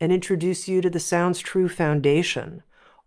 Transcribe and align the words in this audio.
and 0.00 0.10
introduce 0.10 0.66
you 0.66 0.80
to 0.80 0.90
the 0.90 0.98
Sounds 0.98 1.40
True 1.40 1.68
Foundation, 1.68 2.62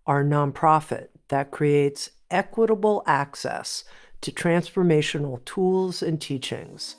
our 0.06 0.24
nonprofit 0.24 1.08
that 1.30 1.52
creates 1.52 2.12
equitable 2.30 3.04
access 3.08 3.84
to 4.22 4.31
transformational 4.31 5.44
tools 5.45 6.04
and 6.04 6.22
teachings. 6.22 6.95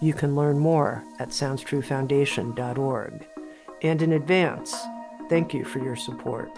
You 0.00 0.12
can 0.12 0.36
learn 0.36 0.58
more 0.58 1.02
at 1.18 1.30
SoundsTrueFoundation.org. 1.30 3.26
And 3.82 4.02
in 4.02 4.12
advance, 4.12 4.76
thank 5.28 5.54
you 5.54 5.64
for 5.64 5.78
your 5.78 5.96
support. 5.96 6.50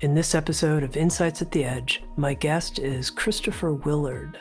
In 0.00 0.14
this 0.14 0.34
episode 0.34 0.82
of 0.82 0.96
Insights 0.96 1.42
at 1.42 1.50
the 1.50 1.64
Edge, 1.64 2.02
my 2.16 2.34
guest 2.34 2.78
is 2.78 3.10
Christopher 3.10 3.74
Willard. 3.74 4.38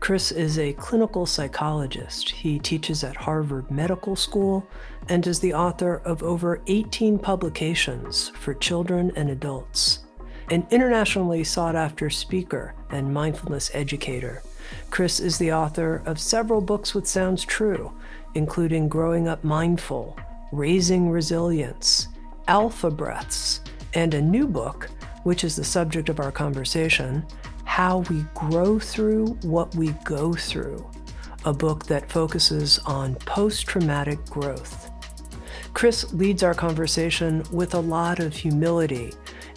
Chris 0.00 0.32
is 0.32 0.58
a 0.58 0.72
clinical 0.74 1.26
psychologist. 1.26 2.30
He 2.30 2.58
teaches 2.58 3.04
at 3.04 3.16
Harvard 3.16 3.70
Medical 3.70 4.16
School 4.16 4.66
and 5.08 5.26
is 5.26 5.40
the 5.40 5.54
author 5.54 5.96
of 6.04 6.22
over 6.22 6.60
18 6.66 7.18
publications 7.18 8.30
for 8.30 8.54
children 8.54 9.12
and 9.16 9.30
adults. 9.30 10.00
An 10.50 10.66
internationally 10.70 11.42
sought 11.42 11.74
after 11.74 12.10
speaker 12.10 12.74
and 12.90 13.12
mindfulness 13.12 13.70
educator, 13.72 14.42
Chris 14.90 15.20
is 15.20 15.38
the 15.38 15.52
author 15.52 16.02
of 16.06 16.18
several 16.18 16.60
books 16.60 16.94
with 16.94 17.06
Sounds 17.06 17.44
True, 17.44 17.92
including 18.34 18.88
Growing 18.88 19.28
Up 19.28 19.42
Mindful, 19.42 20.18
Raising 20.52 21.10
Resilience, 21.10 22.08
Alphabreaths, 22.48 23.60
and 23.94 24.14
a 24.14 24.22
new 24.22 24.46
book, 24.46 24.90
which 25.22 25.44
is 25.44 25.56
the 25.56 25.64
subject 25.64 26.08
of 26.08 26.20
our 26.20 26.32
conversation 26.32 27.24
how 27.64 27.98
We 28.10 28.24
Grow 28.34 28.78
Through 28.78 29.26
What 29.42 29.74
We 29.74 29.88
Go 30.04 30.32
Through, 30.32 30.88
a 31.44 31.52
book 31.52 31.86
that 31.86 32.10
focuses 32.10 32.78
on 32.80 33.16
post 33.16 33.66
traumatic 33.66 34.24
growth. 34.26 34.90
Chris 35.74 36.12
leads 36.12 36.42
our 36.42 36.54
conversation 36.54 37.42
with 37.50 37.74
a 37.74 37.80
lot 37.80 38.20
of 38.20 38.34
humility 38.34 39.12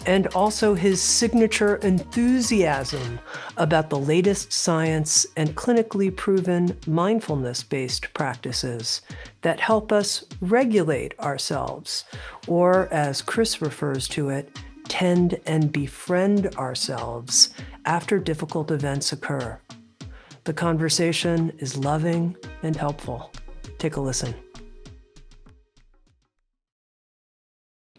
and 0.06 0.26
also 0.28 0.74
his 0.74 1.00
signature 1.02 1.76
enthusiasm 1.76 3.20
about 3.56 3.90
the 3.90 3.98
latest 3.98 4.52
science 4.52 5.26
and 5.36 5.54
clinically 5.54 6.14
proven 6.14 6.76
mindfulness 6.86 7.62
based 7.62 8.12
practices 8.14 9.02
that 9.42 9.60
help 9.60 9.92
us 9.92 10.24
regulate 10.40 11.18
ourselves, 11.20 12.04
or 12.46 12.88
as 12.92 13.22
Chris 13.22 13.60
refers 13.60 14.08
to 14.08 14.30
it, 14.30 14.56
tend 14.88 15.38
and 15.46 15.70
befriend 15.72 16.46
ourselves 16.56 17.50
after 17.88 18.18
difficult 18.18 18.70
events 18.70 19.12
occur. 19.12 19.58
The 20.44 20.52
conversation 20.52 21.52
is 21.58 21.76
loving 21.76 22.36
and 22.62 22.76
helpful. 22.76 23.32
Take 23.78 23.96
a 23.96 24.00
listen. 24.00 24.34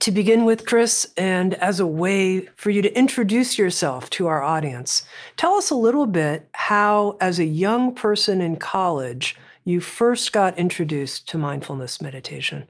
To 0.02 0.12
begin 0.12 0.46
with, 0.46 0.66
Chris, 0.66 1.12
and 1.18 1.56
as 1.56 1.80
a 1.80 1.88
way 1.88 2.48
for 2.56 2.70
you 2.70 2.82
to 2.82 2.98
introduce 2.98 3.58
yourself 3.58 4.10
to 4.12 4.28
our 4.28 4.42
audience, 4.42 5.04
tell 5.36 5.56
us 5.56 5.72
a 5.72 5.76
little 5.76 6.06
bit 6.06 6.48
how, 6.54 7.18
as 7.20 7.40
a 7.40 7.46
young 7.46 7.94
person 7.94 8.42
in 8.42 8.56
college, 8.56 9.36
you 9.66 9.82
first 9.82 10.32
got 10.32 10.58
introduced 10.58 11.28
to 11.30 11.38
mindfulness 11.38 12.00
meditation. 12.00 12.68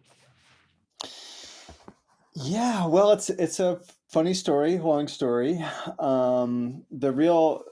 Yeah, 2.33 2.87
well, 2.87 3.11
it's 3.11 3.29
it's 3.29 3.59
a 3.59 3.81
funny 4.09 4.33
story, 4.33 4.77
long 4.77 5.07
story. 5.07 5.63
Um, 5.99 6.83
the 6.91 7.11
real 7.11 7.63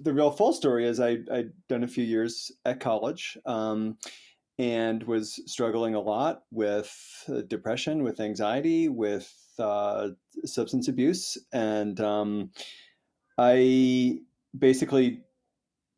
the 0.00 0.12
real 0.12 0.30
full 0.30 0.52
story 0.52 0.86
is 0.86 1.00
I 1.00 1.18
I'd 1.32 1.52
done 1.68 1.84
a 1.84 1.88
few 1.88 2.04
years 2.04 2.52
at 2.64 2.80
college 2.80 3.36
um, 3.46 3.96
and 4.58 5.02
was 5.04 5.40
struggling 5.46 5.94
a 5.94 6.00
lot 6.00 6.42
with 6.50 6.94
uh, 7.28 7.42
depression, 7.42 8.02
with 8.02 8.20
anxiety, 8.20 8.88
with 8.88 9.32
uh, 9.58 10.08
substance 10.44 10.88
abuse, 10.88 11.36
and 11.52 12.00
um, 12.00 12.50
I 13.38 14.18
basically 14.56 15.22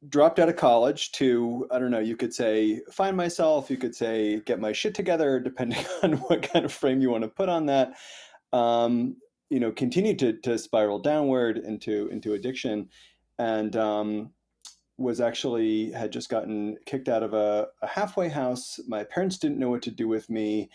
dropped 0.08 0.38
out 0.38 0.48
of 0.48 0.56
college 0.56 1.12
to 1.12 1.66
I 1.70 1.78
don't 1.78 1.90
know 1.90 1.98
you 1.98 2.16
could 2.16 2.32
say 2.32 2.80
find 2.90 3.14
myself 3.14 3.70
you 3.70 3.76
could 3.76 3.94
say 3.94 4.40
get 4.46 4.58
my 4.58 4.72
shit 4.72 4.94
together 4.94 5.38
depending 5.44 5.84
on 6.02 6.12
what 6.14 6.40
kind 6.40 6.64
of 6.64 6.72
frame 6.72 7.02
you 7.02 7.10
want 7.10 7.22
to 7.22 7.28
put 7.28 7.50
on 7.50 7.66
that 7.66 7.92
um, 8.54 9.16
you 9.50 9.60
know 9.60 9.72
continued 9.72 10.18
to, 10.20 10.32
to 10.32 10.56
spiral 10.58 10.98
downward 10.98 11.58
into 11.58 12.08
into 12.08 12.32
addiction 12.32 12.88
and 13.38 13.76
um, 13.76 14.30
was 14.96 15.20
actually 15.20 15.90
had 15.92 16.12
just 16.12 16.28
gotten 16.28 16.76
kicked 16.86 17.08
out 17.08 17.22
of 17.22 17.32
a, 17.32 17.68
a, 17.80 17.86
halfway 17.86 18.28
house. 18.28 18.78
My 18.86 19.02
parents 19.02 19.38
didn't 19.38 19.58
know 19.58 19.70
what 19.70 19.82
to 19.82 19.90
do 19.90 20.06
with 20.06 20.28
me 20.28 20.68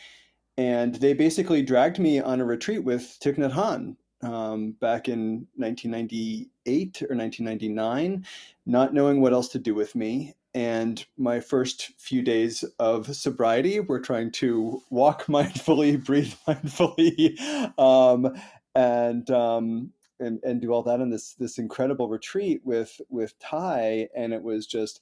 and 0.58 0.96
they 0.96 1.14
basically 1.14 1.62
dragged 1.62 2.00
me 2.00 2.20
on 2.20 2.42
a 2.42 2.46
retreat 2.46 2.84
with 2.84 3.18
Thich 3.22 3.38
Nhat 3.38 3.52
Hanh 3.52 3.96
um, 4.28 4.72
back 4.80 5.08
in 5.10 5.48
1998 5.58 7.02
or 7.04 7.16
1999 7.16 8.26
not 8.66 8.94
knowing 8.94 9.22
what 9.22 9.34
else 9.34 9.50
to 9.50 9.60
do 9.60 9.76
with 9.76 9.96
me. 9.96 10.34
And 10.54 11.06
my 11.18 11.42
first 11.42 11.92
few 11.98 12.22
days 12.22 12.64
of 12.80 13.14
sobriety 13.14 13.82
were 13.82 14.00
trying 14.00 14.32
to 14.34 14.82
walk 14.90 15.26
mindfully 15.28 16.04
breathe 16.04 16.34
mindfully 16.48 17.38
um, 17.78 18.34
and 18.76 19.30
um, 19.32 19.92
and 20.20 20.40
and 20.44 20.62
do 20.62 20.72
all 20.72 20.84
that 20.84 21.00
in 21.00 21.10
this 21.10 21.34
this 21.34 21.58
incredible 21.58 22.10
retreat 22.10 22.62
with 22.64 23.00
with 23.10 23.34
Thay, 23.40 24.10
and 24.16 24.34
it 24.34 24.44
was 24.44 24.68
just 24.68 25.02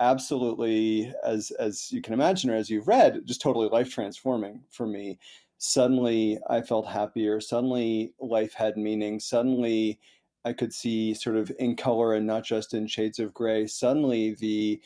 absolutely 0.00 1.12
as 1.24 1.50
as 1.52 1.90
you 1.92 2.02
can 2.02 2.14
imagine 2.14 2.50
or 2.50 2.56
as 2.56 2.70
you've 2.70 2.88
read, 2.88 3.22
just 3.24 3.40
totally 3.40 3.68
life 3.68 3.90
transforming 3.90 4.62
for 4.70 4.86
me. 4.86 5.18
Suddenly, 5.58 6.38
I 6.50 6.60
felt 6.62 6.86
happier. 6.86 7.40
Suddenly, 7.40 8.12
life 8.20 8.52
had 8.54 8.76
meaning. 8.76 9.20
Suddenly, 9.20 9.98
I 10.44 10.52
could 10.52 10.74
see 10.74 11.14
sort 11.14 11.36
of 11.36 11.50
in 11.58 11.76
color 11.76 12.14
and 12.14 12.26
not 12.26 12.44
just 12.44 12.74
in 12.74 12.86
shades 12.86 13.18
of 13.18 13.32
gray. 13.34 13.66
Suddenly, 13.66 14.34
the 14.34 14.80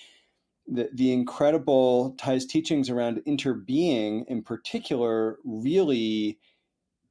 the, 0.71 0.91
the 0.93 1.13
incredible 1.15 2.15
Thay's 2.19 2.45
teachings 2.45 2.91
around 2.91 3.23
interbeing 3.27 4.27
in 4.27 4.43
particular 4.43 5.39
really 5.45 6.39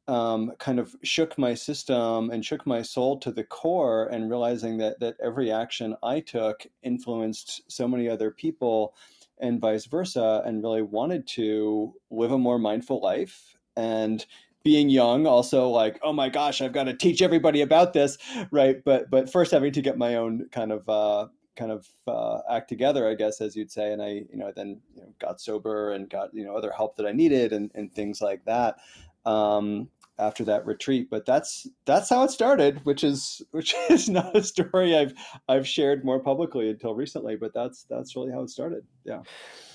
um, 0.08 0.54
kind 0.60 0.80
of 0.80 0.96
shook 1.04 1.38
my 1.38 1.54
system 1.54 2.30
and 2.30 2.46
shook 2.46 2.66
my 2.66 2.82
soul 2.82 3.18
to 3.20 3.32
the 3.32 3.44
core 3.44 4.08
and 4.08 4.30
realizing 4.30 4.78
that 4.78 5.00
that 5.00 5.16
every 5.22 5.52
action 5.52 5.96
I 6.04 6.22
took 6.22 6.66
influenced 6.84 7.70
so 7.72 7.88
many 7.88 8.08
other 8.08 8.32
people 8.32 8.96
and 9.40 9.60
vice 9.60 9.86
versa 9.86 10.42
and 10.46 10.64
really 10.64 10.82
wanted 10.82 11.28
to 11.28 11.94
live 12.10 12.32
a 12.32 12.38
more 12.38 12.58
mindful 12.58 13.02
life 13.02 13.58
and 13.76 14.26
being 14.64 14.90
young 14.90 15.28
also 15.28 15.70
like 15.70 16.00
oh 16.02 16.14
my 16.14 16.30
gosh 16.30 16.62
I've 16.62 16.74
got 16.74 16.86
to 16.86 16.94
teach 16.94 17.22
everybody 17.22 17.62
about 17.62 17.94
this 17.94 18.18
right 18.52 18.84
but 18.84 19.10
but 19.10 19.32
first 19.32 19.52
having 19.52 19.72
to 19.74 19.82
get 19.82 19.98
my 19.98 20.16
own 20.16 20.48
kind 20.52 20.72
of 20.72 20.88
uh, 20.90 21.28
kind 21.58 21.72
of 21.72 21.88
uh, 22.08 22.40
act 22.50 22.70
together, 22.70 23.10
I 23.10 23.16
guess, 23.16 23.42
as 23.42 23.56
you'd 23.56 23.72
say. 23.72 23.92
And 23.92 24.02
I, 24.02 24.10
you 24.30 24.38
know, 24.38 24.54
then 24.56 24.80
you 24.96 25.02
know, 25.02 25.14
got 25.20 25.42
sober 25.42 25.92
and 25.92 26.10
got 26.10 26.34
you 26.34 26.46
know 26.46 26.56
other 26.56 26.72
help 26.72 26.96
that 26.98 27.06
I 27.06 27.12
needed 27.12 27.52
and, 27.52 27.72
and 27.74 27.92
things 27.92 28.22
like 28.22 28.46
that. 28.46 28.78
Um, 29.26 29.90
after 30.20 30.44
that 30.46 30.66
retreat. 30.66 31.10
But 31.10 31.26
that's 31.26 31.68
that's 31.86 32.10
how 32.10 32.24
it 32.24 32.32
started, 32.32 32.86
which 32.86 33.04
is 33.04 33.42
which 33.52 33.76
is 33.90 34.10
not 34.10 34.36
a 34.36 34.44
story 34.44 34.96
I've 34.96 35.14
I've 35.48 35.68
shared 35.68 36.04
more 36.06 36.20
publicly 36.20 36.70
until 36.70 36.96
recently. 36.96 37.36
But 37.36 37.54
that's 37.54 37.86
that's 37.90 38.16
really 38.16 38.32
how 38.32 38.44
it 38.44 38.50
started. 38.50 38.84
Yeah. 39.04 39.22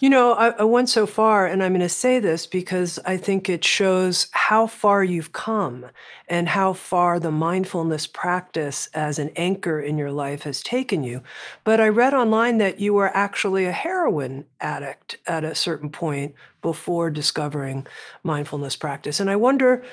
You 0.00 0.10
know, 0.10 0.32
I, 0.32 0.48
I 0.48 0.64
went 0.64 0.88
so 0.88 1.06
far, 1.06 1.46
and 1.46 1.62
I'm 1.62 1.72
going 1.72 1.80
to 1.80 1.88
say 1.88 2.18
this 2.18 2.46
because 2.46 2.98
I 3.06 3.16
think 3.16 3.48
it 3.48 3.64
shows 3.64 4.26
how 4.32 4.66
far 4.66 5.04
you've 5.04 5.32
come 5.32 5.86
and 6.28 6.48
how 6.48 6.72
far 6.72 7.20
the 7.20 7.30
mindfulness 7.30 8.08
practice 8.08 8.88
as 8.94 9.20
an 9.20 9.30
anchor 9.36 9.80
in 9.80 9.96
your 9.96 10.10
life 10.10 10.42
has 10.42 10.60
taken 10.60 11.04
you. 11.04 11.22
But 11.62 11.80
I 11.80 11.88
read 11.88 12.14
online 12.14 12.58
that 12.58 12.80
you 12.80 12.94
were 12.94 13.16
actually 13.16 13.64
a 13.64 13.72
heroin 13.72 14.44
addict 14.60 15.18
at 15.26 15.44
a 15.44 15.54
certain 15.54 15.88
point 15.88 16.34
before 16.62 17.10
discovering 17.10 17.86
mindfulness 18.24 18.76
practice. 18.76 19.20
And 19.20 19.30
I 19.30 19.36
wonder, 19.36 19.84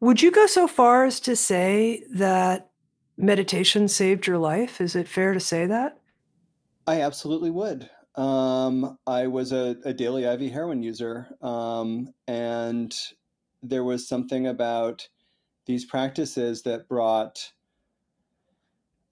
would 0.00 0.22
you 0.22 0.30
go 0.30 0.46
so 0.46 0.68
far 0.68 1.04
as 1.04 1.20
to 1.20 1.34
say 1.34 2.04
that 2.10 2.70
meditation 3.16 3.88
saved 3.88 4.26
your 4.26 4.38
life? 4.38 4.80
Is 4.80 4.94
it 4.94 5.08
fair 5.08 5.34
to 5.34 5.40
say 5.40 5.66
that? 5.66 5.98
I 6.86 7.02
absolutely 7.02 7.50
would. 7.50 7.90
Um, 8.14 8.98
I 9.06 9.26
was 9.26 9.52
a, 9.52 9.76
a, 9.84 9.92
daily 9.92 10.24
IV 10.24 10.52
heroin 10.52 10.82
user, 10.82 11.28
um, 11.40 12.12
and 12.26 12.92
there 13.62 13.84
was 13.84 14.08
something 14.08 14.46
about 14.46 15.08
these 15.66 15.84
practices 15.84 16.62
that 16.62 16.88
brought 16.88 17.52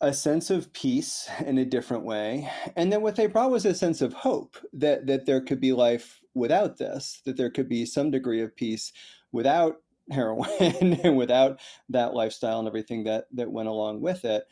a 0.01 0.13
sense 0.13 0.51
of 0.51 0.73
peace 0.73 1.29
in 1.45 1.59
a 1.59 1.65
different 1.65 2.05
way. 2.05 2.51
And 2.75 2.93
then 2.93 3.03
what 3.03 3.17
they 3.17 3.27
brought 3.27 3.51
was 3.51 3.65
a 3.65 3.75
sense 3.75 4.01
of 4.01 4.13
hope 4.13 4.57
that 4.73 5.07
that 5.07 5.27
there 5.27 5.41
could 5.41 5.61
be 5.61 5.73
life 5.73 6.21
without 6.35 6.77
this, 6.77 7.21
that 7.25 7.37
there 7.37 7.51
could 7.51 7.69
be 7.69 7.87
some 7.87 8.11
degree 8.11 8.43
of 8.43 8.57
peace 8.57 8.93
without 9.33 9.77
heroin 10.11 10.49
and 10.61 11.17
without 11.17 11.61
that 11.89 12.15
lifestyle 12.15 12.59
and 12.59 12.69
everything 12.69 13.05
that 13.05 13.27
that 13.33 13.51
went 13.51 13.69
along 13.69 14.01
with 14.01 14.25
it. 14.25 14.45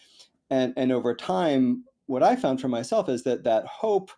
And 0.51 0.73
and 0.77 0.93
over 0.93 1.15
time, 1.15 1.85
what 2.07 2.23
I 2.23 2.37
found 2.37 2.61
for 2.61 2.69
myself 2.69 3.09
is 3.09 3.23
that 3.25 3.45
that 3.45 3.67
hope 3.67 4.11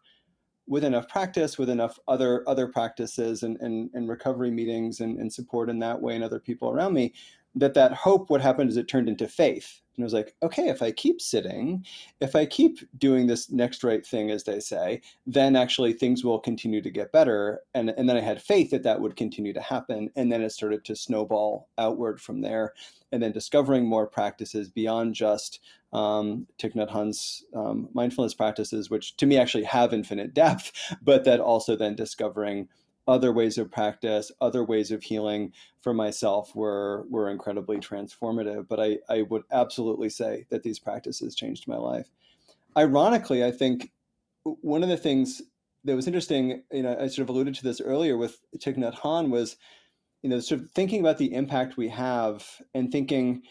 with 0.69 0.83
enough 0.85 1.09
practice, 1.09 1.59
with 1.59 1.71
enough 1.71 1.99
other 2.09 2.49
other 2.49 2.67
practices 2.67 3.43
and, 3.43 3.57
and, 3.61 3.91
and 3.95 4.09
recovery 4.09 4.51
meetings 4.51 5.01
and, 5.01 5.19
and 5.19 5.33
support 5.33 5.71
in 5.71 5.79
that 5.79 6.01
way 6.01 6.15
and 6.15 6.25
other 6.25 6.41
people 6.41 6.71
around 6.71 6.93
me, 6.93 7.15
that 7.57 7.75
that 7.75 7.93
hope 7.93 8.31
what 8.31 8.41
happened 8.41 8.71
is 8.71 8.77
it 8.77 8.89
turned 8.89 9.09
into 9.09 9.27
faith 9.27 9.81
and 9.97 10.05
I 10.05 10.07
was 10.07 10.13
like, 10.13 10.35
okay, 10.43 10.69
if 10.69 10.83
I 10.83 10.93
keep 10.93 11.21
sitting, 11.21 11.85
if 12.21 12.37
I 12.37 12.45
keep 12.45 12.79
doing 12.99 13.27
this 13.27 13.51
next 13.51 13.83
right 13.83 14.07
thing, 14.07 14.31
as 14.31 14.45
they 14.45 14.61
say, 14.61 15.01
then 15.27 15.57
actually 15.57 15.95
things 15.95 16.23
will 16.23 16.39
continue 16.39 16.83
to 16.83 16.91
get 16.91 17.13
better. 17.13 17.63
And, 17.75 17.91
and 17.91 18.09
then 18.09 18.17
I 18.17 18.21
had 18.21 18.43
faith 18.43 18.71
that 18.71 18.83
that 18.83 19.01
would 19.01 19.17
continue 19.17 19.55
to 19.55 19.61
happen. 19.61 20.11
And 20.15 20.31
then 20.31 20.43
it 20.43 20.53
started 20.53 20.85
to 20.85 20.97
snowball 20.97 21.69
outward 21.79 22.21
from 22.21 22.43
there. 22.43 22.75
And 23.11 23.23
then 23.23 23.33
discovering 23.33 23.87
more 23.87 24.07
practices 24.07 24.69
beyond 24.69 25.15
just 25.15 25.61
um, 25.93 26.47
Thich 26.61 26.75
Nhat 26.75 26.91
Hanh's 26.91 27.45
um, 27.55 27.89
mindfulness 27.95 28.35
practices, 28.35 28.91
which 28.91 29.17
to 29.17 29.27
me 29.27 29.39
actually 29.39 29.65
have 29.65 29.95
infinite 29.95 30.35
depth, 30.35 30.73
but 31.03 31.25
that 31.25 31.41
also 31.41 31.75
then 31.75 31.95
discovering 31.95 32.69
other 33.07 33.33
ways 33.33 33.59
of 33.59 33.71
practice, 33.71 34.33
other 34.41 34.65
ways 34.65 34.91
of 34.91 35.03
healing 35.03 35.53
for 35.81 35.95
myself 35.95 36.55
were 36.55 37.07
were 37.09 37.31
incredibly 37.31 37.79
transformative. 37.79 38.67
But 38.69 38.81
I, 38.81 38.99
I 39.09 39.23
would 39.23 39.45
absolutely 39.53 40.11
say 40.11 40.47
that 40.51 40.63
these 40.63 40.79
practices 40.79 41.35
changed 41.35 41.69
my 41.69 41.77
life. 41.77 42.09
Ironically, 42.77 43.45
I 43.45 43.51
think 43.51 43.93
one 44.43 44.83
of 44.83 44.89
the 44.89 44.97
things 44.97 45.43
that 45.85 45.97
was 45.97 46.07
interesting, 46.07 46.63
you 46.73 46.83
know, 46.83 46.97
I 47.01 47.07
sort 47.07 47.25
of 47.25 47.29
alluded 47.31 47.55
to 47.57 47.65
this 47.65 47.81
earlier 47.81 48.17
with 48.17 48.39
Thich 48.59 48.77
Nhat 48.77 48.95
Hanh 48.95 49.31
was, 49.31 49.57
you 50.23 50.31
know, 50.31 50.41
sort 50.41 50.61
of 50.61 50.71
thinking 50.73 51.01
about 51.01 51.19
the 51.19 51.33
impact 51.33 51.77
we 51.77 51.89
have 51.89 52.45
and 52.75 52.91
thinking, 52.91 53.43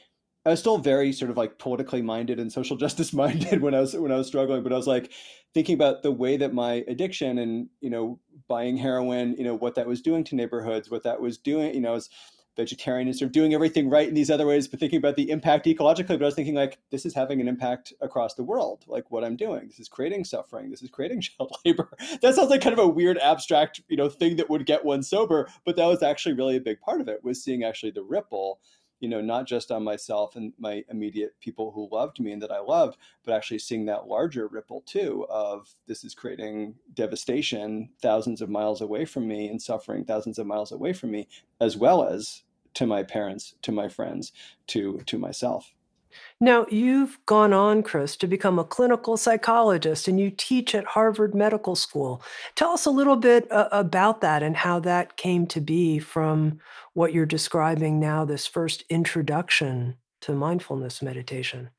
I 0.45 0.51
was 0.51 0.59
still 0.59 0.77
very 0.77 1.11
sort 1.11 1.31
of 1.31 1.37
like 1.37 1.57
politically 1.57 2.01
minded 2.01 2.39
and 2.39 2.51
social 2.51 2.77
justice 2.83 3.13
minded 3.13 3.61
when 3.61 3.73
I 3.73 3.79
was 3.79 3.95
when 3.95 4.11
I 4.11 4.17
was 4.17 4.27
struggling, 4.27 4.63
but 4.63 4.73
I 4.73 4.77
was 4.77 4.87
like 4.87 5.11
thinking 5.53 5.75
about 5.75 6.03
the 6.03 6.11
way 6.11 6.37
that 6.37 6.53
my 6.53 6.83
addiction 6.87 7.37
and 7.37 7.69
you 7.81 7.89
know 7.89 8.19
buying 8.47 8.77
heroin, 8.77 9.35
you 9.37 9.43
know 9.43 9.55
what 9.55 9.75
that 9.75 9.87
was 9.87 10.01
doing 10.01 10.23
to 10.25 10.35
neighborhoods, 10.35 10.91
what 10.91 11.03
that 11.03 11.21
was 11.21 11.37
doing, 11.37 11.73
you 11.73 11.81
know, 11.81 11.91
I 11.91 11.95
was 11.95 12.09
vegetarian 12.55 13.07
and 13.07 13.17
sort 13.17 13.27
of 13.27 13.33
doing 13.33 13.53
everything 13.53 13.89
right 13.89 14.07
in 14.07 14.13
these 14.13 14.31
other 14.31 14.45
ways, 14.45 14.67
but 14.67 14.79
thinking 14.79 14.97
about 14.97 15.15
the 15.15 15.29
impact 15.29 15.65
ecologically. 15.65 16.07
But 16.07 16.23
I 16.23 16.25
was 16.25 16.35
thinking 16.35 16.55
like 16.55 16.77
this 16.91 17.05
is 17.05 17.13
having 17.13 17.41
an 17.41 17.47
impact 17.47 17.93
across 18.01 18.35
the 18.35 18.43
world, 18.43 18.85
like 18.87 19.11
what 19.11 19.23
I'm 19.23 19.35
doing. 19.35 19.67
This 19.67 19.79
is 19.79 19.89
creating 19.89 20.23
suffering. 20.23 20.69
This 20.69 20.81
is 20.81 20.89
creating 20.89 21.21
child 21.21 21.55
labor. 21.65 21.89
That 22.21 22.35
sounds 22.35 22.49
like 22.49 22.61
kind 22.61 22.73
of 22.73 22.79
a 22.79 22.87
weird 22.87 23.17
abstract, 23.17 23.81
you 23.87 23.97
know, 23.97 24.09
thing 24.09 24.37
that 24.37 24.49
would 24.49 24.65
get 24.65 24.85
one 24.85 25.03
sober, 25.03 25.49
but 25.65 25.75
that 25.75 25.87
was 25.87 26.03
actually 26.03 26.33
really 26.33 26.55
a 26.55 26.61
big 26.61 26.79
part 26.81 27.01
of 27.01 27.07
it 27.07 27.23
was 27.23 27.43
seeing 27.43 27.63
actually 27.63 27.91
the 27.91 28.03
ripple 28.03 28.59
you 29.05 29.11
know, 29.11 29.21
not 29.21 29.45
just 29.45 29.69
on 29.69 29.83
myself 29.83 30.35
and 30.35 30.51
my 30.57 30.83
immediate 30.89 31.39
people 31.39 31.69
who 31.69 31.87
loved 31.91 32.19
me 32.19 32.31
and 32.31 32.41
that 32.41 32.51
I 32.51 32.59
loved, 32.59 32.97
but 33.23 33.35
actually 33.35 33.59
seeing 33.59 33.85
that 33.85 34.07
larger 34.07 34.47
ripple 34.47 34.81
too 34.81 35.27
of 35.29 35.75
this 35.85 36.03
is 36.03 36.15
creating 36.15 36.73
devastation 36.91 37.89
thousands 38.01 38.41
of 38.41 38.49
miles 38.49 38.81
away 38.81 39.05
from 39.05 39.27
me 39.27 39.47
and 39.47 39.61
suffering 39.61 40.05
thousands 40.05 40.39
of 40.39 40.47
miles 40.47 40.71
away 40.71 40.91
from 40.91 41.11
me, 41.11 41.27
as 41.61 41.77
well 41.77 42.03
as 42.03 42.41
to 42.73 42.87
my 42.87 43.03
parents, 43.03 43.53
to 43.61 43.71
my 43.71 43.87
friends, 43.87 44.31
to 44.65 44.99
to 45.05 45.19
myself. 45.19 45.71
Now, 46.39 46.65
you've 46.69 47.17
gone 47.25 47.53
on, 47.53 47.81
Chris, 47.81 48.17
to 48.17 48.27
become 48.27 48.59
a 48.59 48.65
clinical 48.65 49.15
psychologist 49.15 50.07
and 50.07 50.19
you 50.19 50.29
teach 50.29 50.75
at 50.75 50.85
Harvard 50.85 51.33
Medical 51.33 51.75
School. 51.75 52.21
Tell 52.55 52.71
us 52.71 52.85
a 52.85 52.91
little 52.91 53.15
bit 53.15 53.49
uh, 53.51 53.69
about 53.71 54.21
that 54.21 54.43
and 54.43 54.57
how 54.57 54.79
that 54.81 55.15
came 55.15 55.47
to 55.47 55.61
be 55.61 55.97
from 55.99 56.59
what 56.93 57.13
you're 57.13 57.25
describing 57.25 57.99
now, 57.99 58.25
this 58.25 58.45
first 58.45 58.83
introduction 58.89 59.95
to 60.21 60.33
mindfulness 60.33 61.01
meditation. 61.01 61.69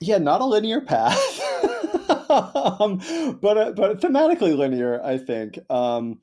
Yeah, 0.00 0.18
not 0.18 0.40
a 0.40 0.44
linear 0.44 0.80
path, 0.80 1.40
um, 2.30 2.98
but 3.40 3.56
uh, 3.56 3.72
but 3.72 4.00
thematically 4.00 4.56
linear, 4.56 5.02
I 5.02 5.18
think. 5.18 5.58
Um, 5.70 6.20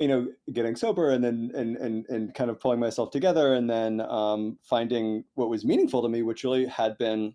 you 0.00 0.08
know 0.08 0.26
getting 0.52 0.74
sober 0.74 1.10
and 1.10 1.22
then 1.22 1.52
and 1.54 1.76
and 1.76 2.06
and 2.08 2.34
kind 2.34 2.50
of 2.50 2.58
pulling 2.58 2.80
myself 2.80 3.10
together 3.10 3.54
and 3.54 3.68
then 3.70 4.00
um, 4.00 4.58
finding 4.62 5.24
what 5.34 5.50
was 5.50 5.64
meaningful 5.64 6.02
to 6.02 6.08
me 6.08 6.22
which 6.22 6.42
really 6.42 6.66
had 6.66 6.96
been 6.98 7.34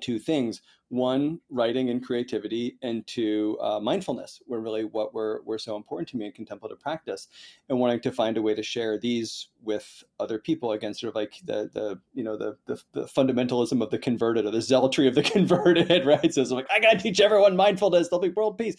two 0.00 0.18
things 0.18 0.60
one 0.88 1.40
writing 1.50 1.90
and 1.90 2.04
creativity 2.04 2.78
and 2.82 3.04
two 3.06 3.58
uh, 3.60 3.80
mindfulness 3.80 4.40
were 4.46 4.60
really 4.60 4.84
what 4.84 5.12
were, 5.12 5.42
were 5.44 5.58
so 5.58 5.74
important 5.74 6.08
to 6.08 6.16
me 6.16 6.26
in 6.26 6.32
contemplative 6.32 6.78
practice 6.78 7.26
and 7.68 7.78
wanting 7.78 7.98
to 8.00 8.12
find 8.12 8.36
a 8.36 8.42
way 8.42 8.54
to 8.54 8.62
share 8.62 8.96
these 8.96 9.48
with 9.64 10.04
other 10.20 10.38
people 10.38 10.72
again 10.72 10.94
sort 10.94 11.08
of 11.08 11.16
like 11.16 11.40
the 11.44 11.68
the 11.74 11.98
you 12.14 12.22
know 12.22 12.36
the 12.36 12.56
the, 12.66 12.80
the 12.92 13.04
fundamentalism 13.04 13.82
of 13.82 13.90
the 13.90 13.98
converted 13.98 14.46
or 14.46 14.52
the 14.52 14.62
zealotry 14.62 15.08
of 15.08 15.16
the 15.16 15.22
converted 15.34 16.06
right? 16.06 16.32
So 16.32 16.40
it's 16.40 16.50
like 16.52 16.66
i 16.70 16.78
gotta 16.78 16.98
teach 16.98 17.20
everyone 17.20 17.56
mindfulness 17.56 18.08
there'll 18.08 18.20
be 18.20 18.28
world 18.28 18.56
peace. 18.56 18.76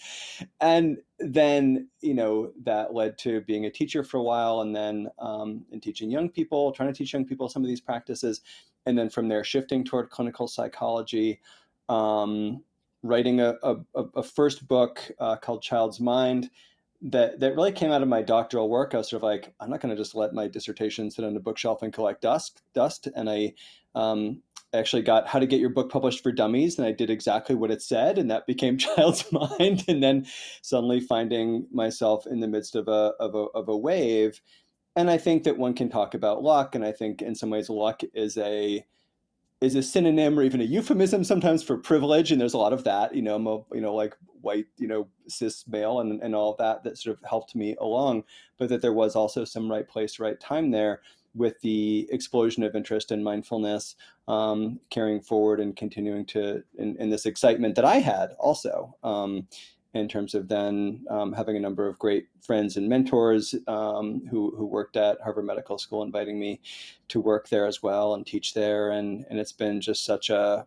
And 0.62 0.98
then 1.19 1.89
you 2.00 2.13
know 2.13 2.51
that 2.63 2.94
led 2.94 3.18
to 3.18 3.42
being 3.42 3.65
a 3.65 3.71
teacher 3.71 4.03
for 4.03 4.18
a 4.18 4.24
while 4.24 4.62
and 4.62 4.74
then 4.74 5.10
um, 5.19 5.65
in 5.71 5.81
teaching 5.81 6.10
young 6.10 6.30
people 6.30 6.71
trying 6.71 6.92
to 6.92 6.98
teach 6.98 7.12
young 7.12 7.25
people 7.25 7.50
some 7.50 7.63
of 7.63 7.68
these 7.68 7.81
practices 7.81 8.41
and 8.86 8.98
then 8.98 9.10
from 9.10 9.27
there 9.27 9.43
shifting 9.43 9.84
toward 9.84 10.10
clinical 10.10 10.48
psychology 10.48 11.41
um, 11.89 12.63
writing 13.03 13.39
a, 13.39 13.56
a, 13.63 13.77
a, 14.15 14.24
first 14.24 14.67
book 14.67 15.00
uh, 15.20 15.36
called 15.38 15.62
Child's 15.62 16.00
Mind 16.00 16.50
that 17.01 17.39
that 17.39 17.56
really 17.56 17.72
came 17.72 17.91
out 17.91 18.01
of 18.01 18.08
my 18.08 18.22
doctoral 18.22 18.70
work. 18.70 18.94
I 18.94 18.98
was 18.98 19.10
sort 19.10 19.20
of 19.20 19.24
like, 19.24 19.53
I'm 19.60 19.70
not 19.70 19.82
going 19.82 19.96
to 19.96 20.01
just 20.01 20.15
let 20.15 20.34
my 20.34 20.48
dissertation 20.48 21.12
sit 21.12 21.25
on 21.25 21.36
a 21.36 21.39
bookshelf 21.39 21.84
and 21.84 21.94
collect 21.94 22.22
dust. 22.22 22.63
Dust, 22.74 23.08
and 23.15 23.29
I 23.29 23.53
um, 23.96 24.41
actually 24.74 25.03
got 25.03 25.27
How 25.27 25.39
to 25.39 25.46
Get 25.46 25.60
Your 25.60 25.70
Book 25.70 25.91
Published 25.91 26.24
for 26.24 26.32
Dummies, 26.32 26.77
and 26.77 26.88
I 26.88 26.91
did 26.91 27.10
exactly 27.10 27.56
what 27.56 27.72
it 27.72 27.82
said, 27.82 28.17
and 28.17 28.29
that 28.32 28.48
became 28.48 28.77
Child's 28.77 29.32
Mind. 29.32 29.84
And 29.88 30.01
then 30.01 30.25
suddenly 30.62 31.00
finding 31.00 31.67
myself 31.72 32.25
in 32.25 32.39
the 32.39 32.48
midst 32.48 32.75
of 32.75 32.88
a 32.88 33.13
of 33.20 33.36
a, 33.36 33.46
of 33.56 33.70
a 33.70 33.77
wave. 33.77 34.41
And 34.96 35.12
I 35.12 35.20
think 35.20 35.44
that 35.44 35.58
one 35.58 35.75
can 35.75 35.89
talk 35.89 36.15
about 36.15 36.41
luck, 36.41 36.74
and 36.74 36.84
I 36.84 36.91
think 36.91 37.22
in 37.22 37.36
some 37.36 37.51
ways 37.51 37.70
luck 37.70 38.01
is 38.13 38.38
a 38.38 38.84
is 39.61 39.75
a 39.75 39.81
synonym 39.81 40.37
or 40.37 40.43
even 40.43 40.61
a 40.61 40.65
euphemism 40.65 41.23
sometimes 41.23 41.63
for 41.63 41.77
privilege 41.77 42.31
and 42.31 42.39
there's 42.39 42.53
a 42.53 42.57
lot 42.57 42.73
of 42.73 42.83
that 42.83 43.15
you 43.15 43.21
know 43.21 43.35
i'm 43.35 43.47
a 43.47 43.59
you 43.73 43.81
know 43.81 43.93
like 43.93 44.15
white 44.41 44.67
you 44.77 44.87
know 44.87 45.07
cis 45.27 45.65
male 45.67 45.99
and, 45.99 46.21
and 46.21 46.35
all 46.35 46.55
that 46.57 46.83
that 46.83 46.97
sort 46.97 47.17
of 47.17 47.29
helped 47.29 47.55
me 47.55 47.75
along 47.81 48.23
but 48.57 48.69
that 48.69 48.81
there 48.81 48.93
was 48.93 49.15
also 49.15 49.43
some 49.43 49.69
right 49.69 49.87
place 49.87 50.19
right 50.19 50.39
time 50.39 50.71
there 50.71 51.01
with 51.33 51.59
the 51.61 52.07
explosion 52.11 52.63
of 52.63 52.75
interest 52.75 53.11
in 53.11 53.23
mindfulness 53.23 53.95
um, 54.27 54.79
carrying 54.89 55.21
forward 55.21 55.59
and 55.59 55.75
continuing 55.75 56.25
to 56.25 56.63
in, 56.77 56.95
in, 56.97 57.09
this 57.09 57.25
excitement 57.25 57.75
that 57.75 57.85
i 57.85 57.97
had 57.97 58.31
also 58.39 58.95
um, 59.03 59.47
in 59.94 60.08
terms 60.08 60.36
of 60.36 60.48
then 60.48 61.06
um, 61.10 61.34
having 61.34 61.56
a 61.56 61.60
number 61.60 61.88
of 61.88 61.98
great 62.00 62.27
friends 62.41 62.77
and 62.77 62.88
mentors 62.88 63.56
um, 63.67 64.22
who, 64.29 64.53
who 64.56 64.65
worked 64.65 64.98
at 64.98 65.20
Harvard 65.22 65.46
Medical 65.46 65.77
School, 65.77 66.03
inviting 66.03 66.39
me 66.39 66.60
to 67.08 67.20
work 67.20 67.50
there 67.50 67.65
as 67.65 67.82
well 67.82 68.13
and 68.13 68.25
teach 68.25 68.53
there. 68.53 68.91
And, 68.91 69.25
and 69.29 69.39
it's 69.39 69.51
been 69.51 69.82
just 69.82 70.06
such 70.06 70.29
a 70.29 70.65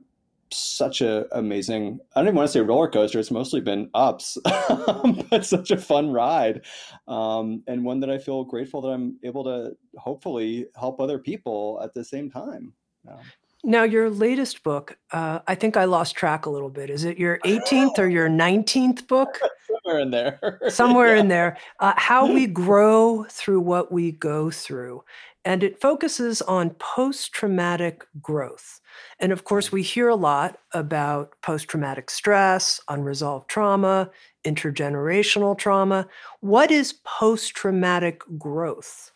such 0.53 1.01
a 1.01 1.27
amazing 1.39 2.01
i 2.15 2.21
don't 2.21 2.27
even 2.27 2.35
want 2.35 2.49
to 2.49 2.53
say 2.53 2.61
roller 2.61 2.89
coaster 2.89 3.21
it's 3.21 3.31
mostly 3.31 3.61
been 3.61 3.89
ups 3.95 4.37
but 5.31 5.47
such 5.47 5.71
a 5.71 5.77
fun 5.77 6.11
ride 6.11 6.63
um, 7.07 7.63
and 7.69 7.85
one 7.85 8.01
that 8.01 8.11
i 8.11 8.19
feel 8.19 8.43
grateful 8.43 8.81
that 8.81 8.89
i'm 8.89 9.17
able 9.23 9.45
to 9.45 9.71
hopefully 9.97 10.67
help 10.77 11.01
other 11.01 11.21
people 11.21 11.81
at 11.85 11.95
the 11.95 12.03
same 12.03 12.29
time 12.29 12.73
yeah. 13.05 13.17
Now, 13.63 13.83
your 13.83 14.09
latest 14.09 14.63
book, 14.63 14.97
uh, 15.13 15.41
I 15.47 15.55
think 15.55 15.77
I 15.77 15.85
lost 15.85 16.15
track 16.15 16.47
a 16.47 16.51
little 16.51 16.71
bit. 16.71 16.89
Is 16.89 17.05
it 17.05 17.19
your 17.19 17.39
18th 17.45 17.99
or 17.99 18.09
your 18.09 18.29
19th 18.29 19.07
book? 19.07 19.39
Somewhere 19.85 20.01
in 20.01 20.11
there. 20.11 20.61
Somewhere 20.69 21.15
yeah. 21.15 21.21
in 21.21 21.29
there. 21.29 21.57
Uh, 21.79 21.93
How 21.97 22.27
We 22.27 22.47
Grow 22.47 23.27
Through 23.29 23.61
What 23.61 23.93
We 23.93 24.13
Go 24.13 24.51
Through. 24.51 25.05
And 25.45 25.63
it 25.63 25.81
focuses 25.81 26.41
on 26.43 26.71
post 26.71 27.33
traumatic 27.33 28.07
growth. 28.23 28.81
And 29.21 29.31
of 29.33 29.45
course, 29.45 29.71
we 29.71 29.83
hear 29.83 30.09
a 30.09 30.17
lot 30.17 30.59
about 30.73 31.35
post 31.43 31.69
traumatic 31.69 32.11
stress, 32.11 32.81
unresolved 32.89 33.49
trauma, 33.49 34.11
intergenerational 34.45 35.57
trauma. 35.57 36.09
What 36.41 36.71
is 36.71 36.95
post 37.05 37.55
traumatic 37.55 38.23
growth? 38.39 39.13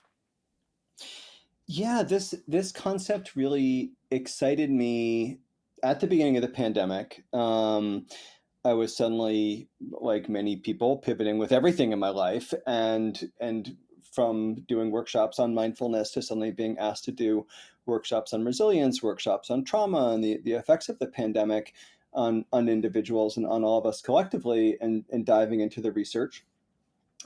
Yeah, 1.66 2.02
this 2.02 2.34
this 2.46 2.72
concept 2.72 3.36
really 3.36 3.92
excited 4.14 4.70
me 4.70 5.38
at 5.82 6.00
the 6.00 6.06
beginning 6.06 6.36
of 6.36 6.42
the 6.42 6.48
pandemic. 6.48 7.24
Um, 7.32 8.06
I 8.64 8.72
was 8.72 8.96
suddenly, 8.96 9.68
like 9.90 10.28
many 10.28 10.56
people, 10.56 10.96
pivoting 10.96 11.36
with 11.38 11.52
everything 11.52 11.92
in 11.92 11.98
my 11.98 12.08
life, 12.08 12.54
and 12.66 13.30
and 13.40 13.76
from 14.12 14.54
doing 14.68 14.90
workshops 14.90 15.38
on 15.38 15.54
mindfulness 15.54 16.12
to 16.12 16.22
suddenly 16.22 16.52
being 16.52 16.78
asked 16.78 17.04
to 17.04 17.12
do 17.12 17.46
workshops 17.86 18.32
on 18.32 18.44
resilience, 18.44 19.02
workshops 19.02 19.50
on 19.50 19.64
trauma, 19.64 20.12
and 20.14 20.22
the, 20.22 20.40
the 20.44 20.52
effects 20.52 20.88
of 20.88 20.98
the 20.98 21.06
pandemic 21.06 21.74
on 22.14 22.44
on 22.52 22.68
individuals 22.68 23.36
and 23.36 23.46
on 23.46 23.64
all 23.64 23.78
of 23.78 23.86
us 23.86 24.00
collectively, 24.00 24.78
and 24.80 25.04
and 25.10 25.26
diving 25.26 25.60
into 25.60 25.80
the 25.80 25.92
research 25.92 26.44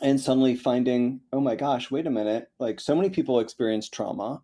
and 0.01 0.21
suddenly 0.21 0.55
finding, 0.55 1.21
oh 1.33 1.41
my 1.41 1.57
gosh, 1.57 1.91
wait 1.91 2.07
a 2.07 2.11
minute, 2.11 2.51
like 2.59 2.81
so 2.81 2.95
many 2.95 3.11
people 3.11 3.41
experience 3.41 3.89
trauma, 3.89 4.41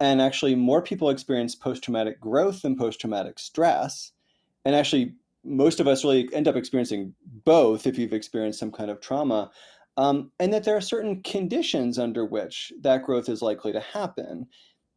and 0.00 0.20
actually 0.20 0.54
more 0.54 0.82
people 0.82 1.10
experience 1.10 1.54
post 1.54 1.84
traumatic 1.84 2.20
growth 2.20 2.62
than 2.62 2.76
post 2.76 3.00
traumatic 3.00 3.38
stress. 3.38 4.12
And 4.64 4.74
actually, 4.74 5.14
most 5.44 5.80
of 5.80 5.86
us 5.86 6.04
really 6.04 6.28
end 6.32 6.48
up 6.48 6.56
experiencing 6.56 7.14
both 7.44 7.86
if 7.86 7.98
you've 7.98 8.12
experienced 8.12 8.58
some 8.58 8.72
kind 8.72 8.90
of 8.90 9.00
trauma. 9.00 9.50
Um, 9.96 10.30
and 10.38 10.52
that 10.52 10.64
there 10.64 10.76
are 10.76 10.82
certain 10.82 11.22
conditions 11.22 11.98
under 11.98 12.26
which 12.26 12.72
that 12.82 13.04
growth 13.04 13.28
is 13.28 13.40
likely 13.40 13.72
to 13.72 13.80
happen. 13.80 14.46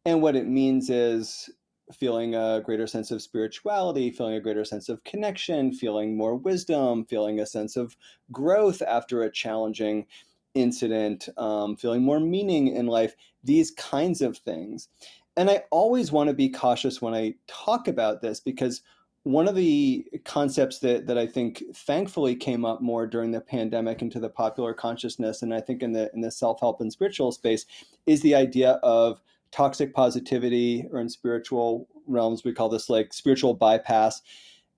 And 0.04 0.20
what 0.20 0.36
it 0.36 0.46
means 0.46 0.90
is 0.90 1.48
feeling 1.92 2.34
a 2.34 2.60
greater 2.64 2.86
sense 2.86 3.10
of 3.10 3.22
spirituality, 3.22 4.10
feeling 4.10 4.34
a 4.34 4.40
greater 4.40 4.64
sense 4.64 4.88
of 4.88 5.02
connection, 5.04 5.72
feeling 5.72 6.16
more 6.16 6.36
wisdom, 6.36 7.04
feeling 7.06 7.40
a 7.40 7.46
sense 7.46 7.76
of 7.76 7.96
growth 8.30 8.82
after 8.82 9.22
a 9.22 9.32
challenging 9.32 10.06
incident, 10.54 11.28
um, 11.36 11.76
feeling 11.76 12.02
more 12.02 12.20
meaning 12.20 12.68
in 12.68 12.86
life, 12.86 13.14
these 13.44 13.70
kinds 13.72 14.20
of 14.20 14.36
things. 14.38 14.88
And 15.36 15.48
I 15.48 15.62
always 15.70 16.12
want 16.12 16.28
to 16.28 16.34
be 16.34 16.48
cautious 16.48 17.00
when 17.00 17.14
I 17.14 17.34
talk 17.46 17.88
about 17.88 18.20
this 18.20 18.40
because 18.40 18.82
one 19.22 19.46
of 19.46 19.54
the 19.54 20.06
concepts 20.24 20.78
that, 20.78 21.06
that 21.06 21.18
I 21.18 21.26
think 21.26 21.62
thankfully 21.74 22.34
came 22.34 22.64
up 22.64 22.80
more 22.80 23.06
during 23.06 23.30
the 23.30 23.40
pandemic 23.40 24.00
into 24.00 24.18
the 24.18 24.30
popular 24.30 24.72
consciousness, 24.72 25.42
and 25.42 25.52
I 25.52 25.60
think 25.60 25.82
in 25.82 25.92
the 25.92 26.10
in 26.14 26.22
the 26.22 26.30
self-help 26.30 26.80
and 26.80 26.90
spiritual 26.90 27.30
space, 27.30 27.66
is 28.06 28.22
the 28.22 28.34
idea 28.34 28.72
of 28.82 29.20
toxic 29.52 29.94
positivity, 29.94 30.86
or 30.90 31.00
in 31.00 31.08
spiritual 31.08 31.86
realms, 32.06 32.44
we 32.44 32.52
call 32.52 32.70
this 32.70 32.88
like 32.88 33.12
spiritual 33.12 33.54
bypass. 33.54 34.22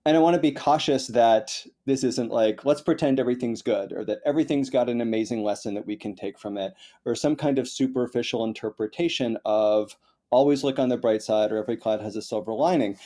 And 0.04 0.16
I 0.16 0.20
want 0.20 0.34
to 0.34 0.40
be 0.40 0.52
cautious 0.52 1.06
that 1.08 1.64
this 1.84 2.04
isn't 2.04 2.30
like, 2.30 2.64
let's 2.64 2.80
pretend 2.80 3.18
everything's 3.18 3.62
good, 3.62 3.92
or 3.92 4.04
that 4.04 4.20
everything's 4.24 4.70
got 4.70 4.88
an 4.88 5.00
amazing 5.00 5.42
lesson 5.42 5.74
that 5.74 5.86
we 5.86 5.96
can 5.96 6.14
take 6.14 6.38
from 6.38 6.56
it, 6.56 6.74
or 7.04 7.14
some 7.14 7.36
kind 7.36 7.58
of 7.58 7.68
superficial 7.68 8.44
interpretation 8.44 9.36
of 9.44 9.96
always 10.30 10.64
look 10.64 10.78
on 10.78 10.88
the 10.88 10.96
bright 10.96 11.22
side, 11.22 11.52
or 11.52 11.58
every 11.58 11.76
cloud 11.76 12.00
has 12.00 12.16
a 12.16 12.22
silver 12.22 12.52
lining. 12.52 12.96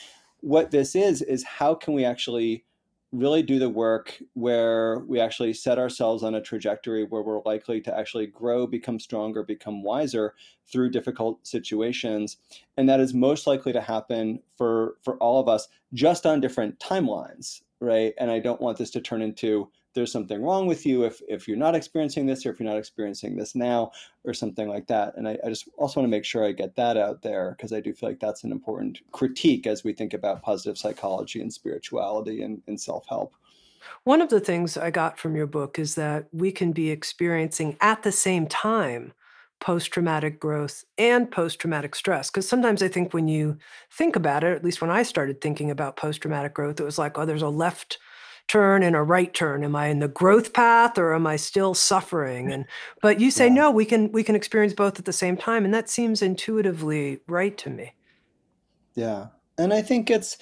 What 0.41 0.71
this 0.71 0.95
is, 0.95 1.21
is 1.21 1.43
how 1.43 1.73
can 1.73 1.93
we 1.93 2.05
actually 2.05 2.63
really 3.13 3.41
do 3.41 3.57
the 3.57 3.69
work 3.69 4.21
where 4.33 4.99
we 5.07 5.19
actually 5.19 5.53
set 5.53 5.79
ourselves 5.79 6.23
on 6.23 6.35
a 6.35 6.41
trajectory 6.41 7.05
where 7.05 7.21
we're 7.21 7.41
likely 7.45 7.79
to 7.79 7.97
actually 7.97 8.27
grow, 8.27 8.67
become 8.67 8.99
stronger, 8.99 9.43
become 9.43 9.81
wiser 9.81 10.35
through 10.69 10.89
difficult 10.89 11.39
situations. 11.47 12.37
And 12.75 12.89
that 12.89 12.99
is 12.99 13.13
most 13.13 13.47
likely 13.47 13.71
to 13.71 13.81
happen 13.81 14.41
for 14.57 14.95
for 15.01 15.15
all 15.17 15.39
of 15.39 15.47
us 15.47 15.69
just 15.93 16.25
on 16.25 16.41
different 16.41 16.79
timelines, 16.79 17.61
right? 17.79 18.13
And 18.17 18.31
I 18.31 18.39
don't 18.39 18.61
want 18.61 18.77
this 18.77 18.91
to 18.91 19.01
turn 19.01 19.21
into 19.21 19.69
there's 19.97 20.11
something 20.11 20.43
wrong 20.43 20.67
with 20.67 20.85
you 20.85 21.05
if, 21.05 21.21
if 21.27 21.47
you're 21.47 21.57
not 21.57 21.75
experiencing 21.75 22.27
this 22.27 22.45
or 22.45 22.51
if 22.51 22.59
you're 22.59 22.69
not 22.69 22.77
experiencing 22.77 23.35
this 23.35 23.55
now 23.55 23.91
or 24.25 24.33
something 24.33 24.69
like 24.69 24.85
that. 24.87 25.17
And 25.17 25.27
I, 25.27 25.39
I 25.43 25.49
just 25.49 25.67
also 25.75 25.99
want 25.99 26.07
to 26.07 26.15
make 26.15 26.23
sure 26.23 26.45
I 26.45 26.51
get 26.51 26.75
that 26.75 26.97
out 26.97 27.23
there 27.23 27.55
because 27.57 27.73
I 27.73 27.79
do 27.79 27.93
feel 27.93 28.09
like 28.09 28.19
that's 28.19 28.43
an 28.43 28.51
important 28.51 28.99
critique 29.11 29.65
as 29.65 29.83
we 29.83 29.93
think 29.93 30.13
about 30.13 30.43
positive 30.43 30.77
psychology 30.77 31.41
and 31.41 31.51
spirituality 31.51 32.43
and, 32.43 32.61
and 32.67 32.79
self 32.79 33.07
help. 33.07 33.33
One 34.03 34.21
of 34.21 34.29
the 34.29 34.39
things 34.39 34.77
I 34.77 34.91
got 34.91 35.17
from 35.17 35.35
your 35.35 35.47
book 35.47 35.79
is 35.79 35.95
that 35.95 36.27
we 36.31 36.51
can 36.51 36.73
be 36.73 36.91
experiencing 36.91 37.75
at 37.81 38.03
the 38.03 38.11
same 38.11 38.45
time 38.45 39.13
post 39.59 39.91
traumatic 39.91 40.39
growth 40.39 40.83
and 40.97 41.29
post 41.29 41.59
traumatic 41.59 41.95
stress. 41.95 42.29
Because 42.29 42.47
sometimes 42.47 42.81
I 42.81 42.87
think 42.87 43.13
when 43.13 43.27
you 43.27 43.57
think 43.91 44.15
about 44.15 44.43
it, 44.43 44.55
at 44.55 44.63
least 44.63 44.81
when 44.81 44.91
I 44.91 45.03
started 45.03 45.41
thinking 45.41 45.71
about 45.71 45.97
post 45.97 46.21
traumatic 46.21 46.53
growth, 46.53 46.79
it 46.79 46.83
was 46.83 46.97
like, 46.97 47.17
oh, 47.17 47.25
there's 47.25 47.41
a 47.41 47.49
left 47.49 47.97
turn 48.47 48.81
and 48.81 48.95
a 48.95 49.01
right 49.01 49.33
turn 49.33 49.63
am 49.63 49.75
i 49.75 49.87
in 49.87 49.99
the 49.99 50.07
growth 50.07 50.53
path 50.53 50.97
or 50.97 51.13
am 51.13 51.27
i 51.27 51.35
still 51.35 51.73
suffering 51.73 52.51
and 52.51 52.65
but 53.01 53.19
you 53.19 53.29
say 53.29 53.47
yeah. 53.47 53.53
no 53.53 53.71
we 53.71 53.83
can 53.83 54.09
we 54.13 54.23
can 54.23 54.35
experience 54.35 54.73
both 54.73 54.97
at 54.97 55.05
the 55.05 55.11
same 55.11 55.35
time 55.35 55.65
and 55.65 55.73
that 55.73 55.89
seems 55.89 56.21
intuitively 56.21 57.19
right 57.27 57.57
to 57.57 57.69
me 57.69 57.93
yeah 58.95 59.27
and 59.57 59.73
i 59.73 59.81
think 59.81 60.09
it's 60.09 60.37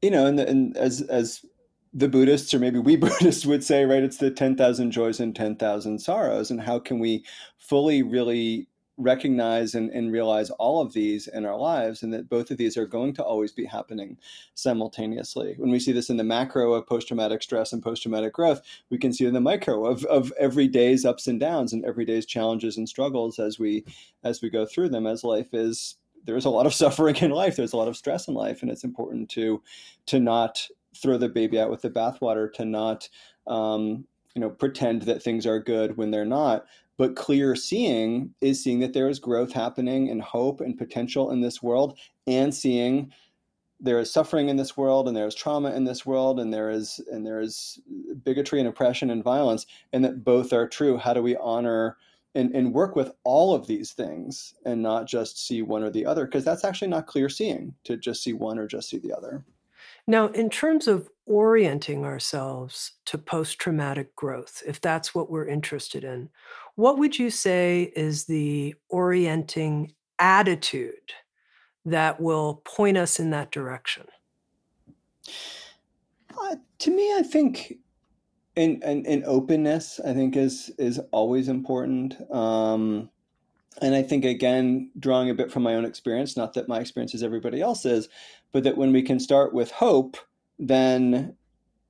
you 0.00 0.10
know 0.10 0.24
and, 0.24 0.40
and 0.40 0.74
as 0.78 1.02
as 1.02 1.44
the 1.92 2.08
buddhists 2.08 2.54
or 2.54 2.58
maybe 2.58 2.78
we 2.78 2.96
buddhists 2.96 3.46
would 3.46 3.64
say 3.64 3.84
right 3.84 4.02
it's 4.02 4.18
the 4.18 4.30
10,000 4.30 4.90
joys 4.90 5.20
and 5.20 5.34
10,000 5.34 5.98
sorrows 5.98 6.50
and 6.50 6.60
how 6.60 6.78
can 6.78 6.98
we 6.98 7.24
fully 7.58 8.02
really 8.02 8.68
recognize 9.00 9.74
and, 9.74 9.90
and 9.90 10.12
realize 10.12 10.50
all 10.50 10.80
of 10.80 10.92
these 10.92 11.26
in 11.26 11.46
our 11.46 11.56
lives 11.56 12.02
and 12.02 12.12
that 12.12 12.28
both 12.28 12.50
of 12.50 12.58
these 12.58 12.76
are 12.76 12.86
going 12.86 13.14
to 13.14 13.24
always 13.24 13.52
be 13.52 13.64
happening 13.64 14.16
simultaneously. 14.54 15.54
When 15.56 15.70
we 15.70 15.80
see 15.80 15.92
this 15.92 16.10
in 16.10 16.16
the 16.16 16.24
macro 16.24 16.74
of 16.74 16.86
post 16.86 17.08
traumatic 17.08 17.42
stress 17.42 17.72
and 17.72 17.82
post 17.82 18.02
traumatic 18.02 18.34
growth, 18.34 18.60
we 18.90 18.98
can 18.98 19.12
see 19.12 19.24
in 19.24 19.34
the 19.34 19.40
micro 19.40 19.86
of, 19.86 20.04
of 20.04 20.32
every 20.38 20.68
day's 20.68 21.04
ups 21.04 21.26
and 21.26 21.40
downs 21.40 21.72
and 21.72 21.84
every 21.84 22.04
day's 22.04 22.26
challenges 22.26 22.76
and 22.76 22.88
struggles 22.88 23.38
as 23.38 23.58
we 23.58 23.84
as 24.22 24.42
we 24.42 24.50
go 24.50 24.66
through 24.66 24.90
them 24.90 25.06
as 25.06 25.24
life 25.24 25.54
is 25.54 25.96
there's 26.24 26.44
a 26.44 26.50
lot 26.50 26.66
of 26.66 26.74
suffering 26.82 27.16
in 27.16 27.30
life 27.30 27.56
there's 27.56 27.72
a 27.72 27.76
lot 27.76 27.88
of 27.88 27.96
stress 27.96 28.28
in 28.28 28.34
life 28.34 28.62
and 28.62 28.70
it's 28.70 28.84
important 28.84 29.28
to 29.30 29.62
to 30.06 30.20
not 30.20 30.66
throw 30.96 31.16
the 31.16 31.28
baby 31.28 31.58
out 31.58 31.70
with 31.70 31.82
the 31.82 31.90
bathwater 31.90 32.52
to 32.52 32.64
not 32.64 33.08
um, 33.46 34.04
you 34.34 34.40
know 34.40 34.50
pretend 34.50 35.02
that 35.02 35.22
things 35.22 35.46
are 35.46 35.58
good 35.58 35.96
when 35.96 36.10
they're 36.10 36.24
not 36.24 36.64
but 37.00 37.16
clear 37.16 37.56
seeing 37.56 38.34
is 38.42 38.62
seeing 38.62 38.80
that 38.80 38.92
there 38.92 39.08
is 39.08 39.18
growth 39.18 39.52
happening 39.52 40.10
and 40.10 40.20
hope 40.20 40.60
and 40.60 40.76
potential 40.76 41.30
in 41.30 41.40
this 41.40 41.62
world, 41.62 41.98
and 42.26 42.54
seeing 42.54 43.10
there 43.80 43.98
is 43.98 44.12
suffering 44.12 44.50
in 44.50 44.56
this 44.56 44.76
world, 44.76 45.08
and 45.08 45.16
there 45.16 45.26
is 45.26 45.34
trauma 45.34 45.70
in 45.70 45.84
this 45.84 46.04
world, 46.04 46.38
and 46.38 46.52
there 46.52 46.68
is 46.68 47.00
and 47.10 47.26
there 47.26 47.40
is 47.40 47.80
bigotry 48.22 48.58
and 48.58 48.68
oppression 48.68 49.08
and 49.08 49.24
violence, 49.24 49.64
and 49.94 50.04
that 50.04 50.24
both 50.24 50.52
are 50.52 50.68
true. 50.68 50.98
How 50.98 51.14
do 51.14 51.22
we 51.22 51.36
honor 51.38 51.96
and, 52.34 52.54
and 52.54 52.74
work 52.74 52.94
with 52.94 53.12
all 53.24 53.54
of 53.54 53.66
these 53.66 53.92
things 53.92 54.52
and 54.66 54.82
not 54.82 55.06
just 55.06 55.46
see 55.46 55.62
one 55.62 55.82
or 55.82 55.88
the 55.88 56.04
other? 56.04 56.26
Because 56.26 56.44
that's 56.44 56.66
actually 56.66 56.88
not 56.88 57.06
clear 57.06 57.30
seeing 57.30 57.74
to 57.84 57.96
just 57.96 58.22
see 58.22 58.34
one 58.34 58.58
or 58.58 58.66
just 58.66 58.90
see 58.90 58.98
the 58.98 59.16
other. 59.16 59.42
Now, 60.06 60.28
in 60.28 60.50
terms 60.50 60.88
of 60.88 61.08
orienting 61.26 62.04
ourselves 62.04 62.92
to 63.06 63.18
post 63.18 63.58
traumatic 63.58 64.14
growth, 64.16 64.62
if 64.66 64.80
that's 64.80 65.14
what 65.14 65.30
we're 65.30 65.46
interested 65.46 66.04
in, 66.04 66.28
what 66.74 66.98
would 66.98 67.18
you 67.18 67.30
say 67.30 67.92
is 67.94 68.24
the 68.24 68.74
orienting 68.88 69.94
attitude 70.18 71.12
that 71.84 72.20
will 72.20 72.62
point 72.64 72.96
us 72.96 73.20
in 73.20 73.30
that 73.30 73.50
direction? 73.50 74.06
Uh, 76.40 76.56
to 76.78 76.90
me, 76.90 77.14
I 77.16 77.22
think 77.22 77.78
in, 78.56 78.82
in, 78.82 79.04
in 79.06 79.24
openness, 79.24 80.00
I 80.04 80.12
think 80.12 80.36
is 80.36 80.70
is 80.78 80.98
always 81.12 81.48
important. 81.48 82.16
Um, 82.30 83.10
and 83.80 83.94
I 83.94 84.02
think 84.02 84.24
again, 84.24 84.90
drawing 84.98 85.30
a 85.30 85.34
bit 85.34 85.52
from 85.52 85.62
my 85.62 85.74
own 85.74 85.84
experience, 85.84 86.36
not 86.36 86.54
that 86.54 86.68
my 86.68 86.80
experience 86.80 87.14
is 87.14 87.22
everybody 87.22 87.60
else's, 87.60 88.08
but 88.52 88.64
that 88.64 88.76
when 88.76 88.92
we 88.92 89.02
can 89.02 89.20
start 89.20 89.52
with 89.54 89.70
hope, 89.70 90.16
then 90.58 91.36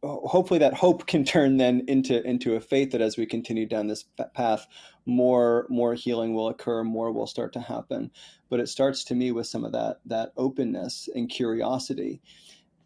hopefully 0.03 0.59
that 0.59 0.75
hope 0.75 1.07
can 1.07 1.25
turn 1.25 1.57
then 1.57 1.85
into 1.89 2.23
into 2.27 2.55
a 2.55 2.61
faith 2.61 2.93
that 2.93 3.01
as 3.01 3.17
we 3.17 3.27
continue 3.27 3.67
down 3.67 3.87
this 3.87 4.05
path 4.35 4.67
more 5.07 5.67
more 5.69 5.95
healing 5.95 6.35
will 6.35 6.49
occur 6.49 6.85
more 6.85 7.13
will 7.13 7.27
start 7.27 7.53
to 7.53 7.61
happen. 7.61 8.11
But 8.49 8.61
it 8.61 8.69
starts 8.69 9.05
to 9.05 9.15
me 9.15 9.33
with 9.33 9.47
some 9.47 9.65
of 9.65 9.73
that 9.73 10.01
that 10.07 10.33
openness 10.37 11.09
and 11.15 11.29
curiosity. 11.29 12.21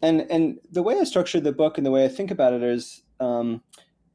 And 0.02 0.26
and 0.30 0.58
the 0.70 0.82
way 0.82 0.98
I 0.98 1.04
structured 1.04 1.44
the 1.44 1.52
book 1.52 1.78
and 1.78 1.86
the 1.86 1.90
way 1.90 2.04
I 2.04 2.08
think 2.08 2.30
about 2.30 2.52
it 2.52 2.62
is 2.62 3.02
um, 3.20 3.62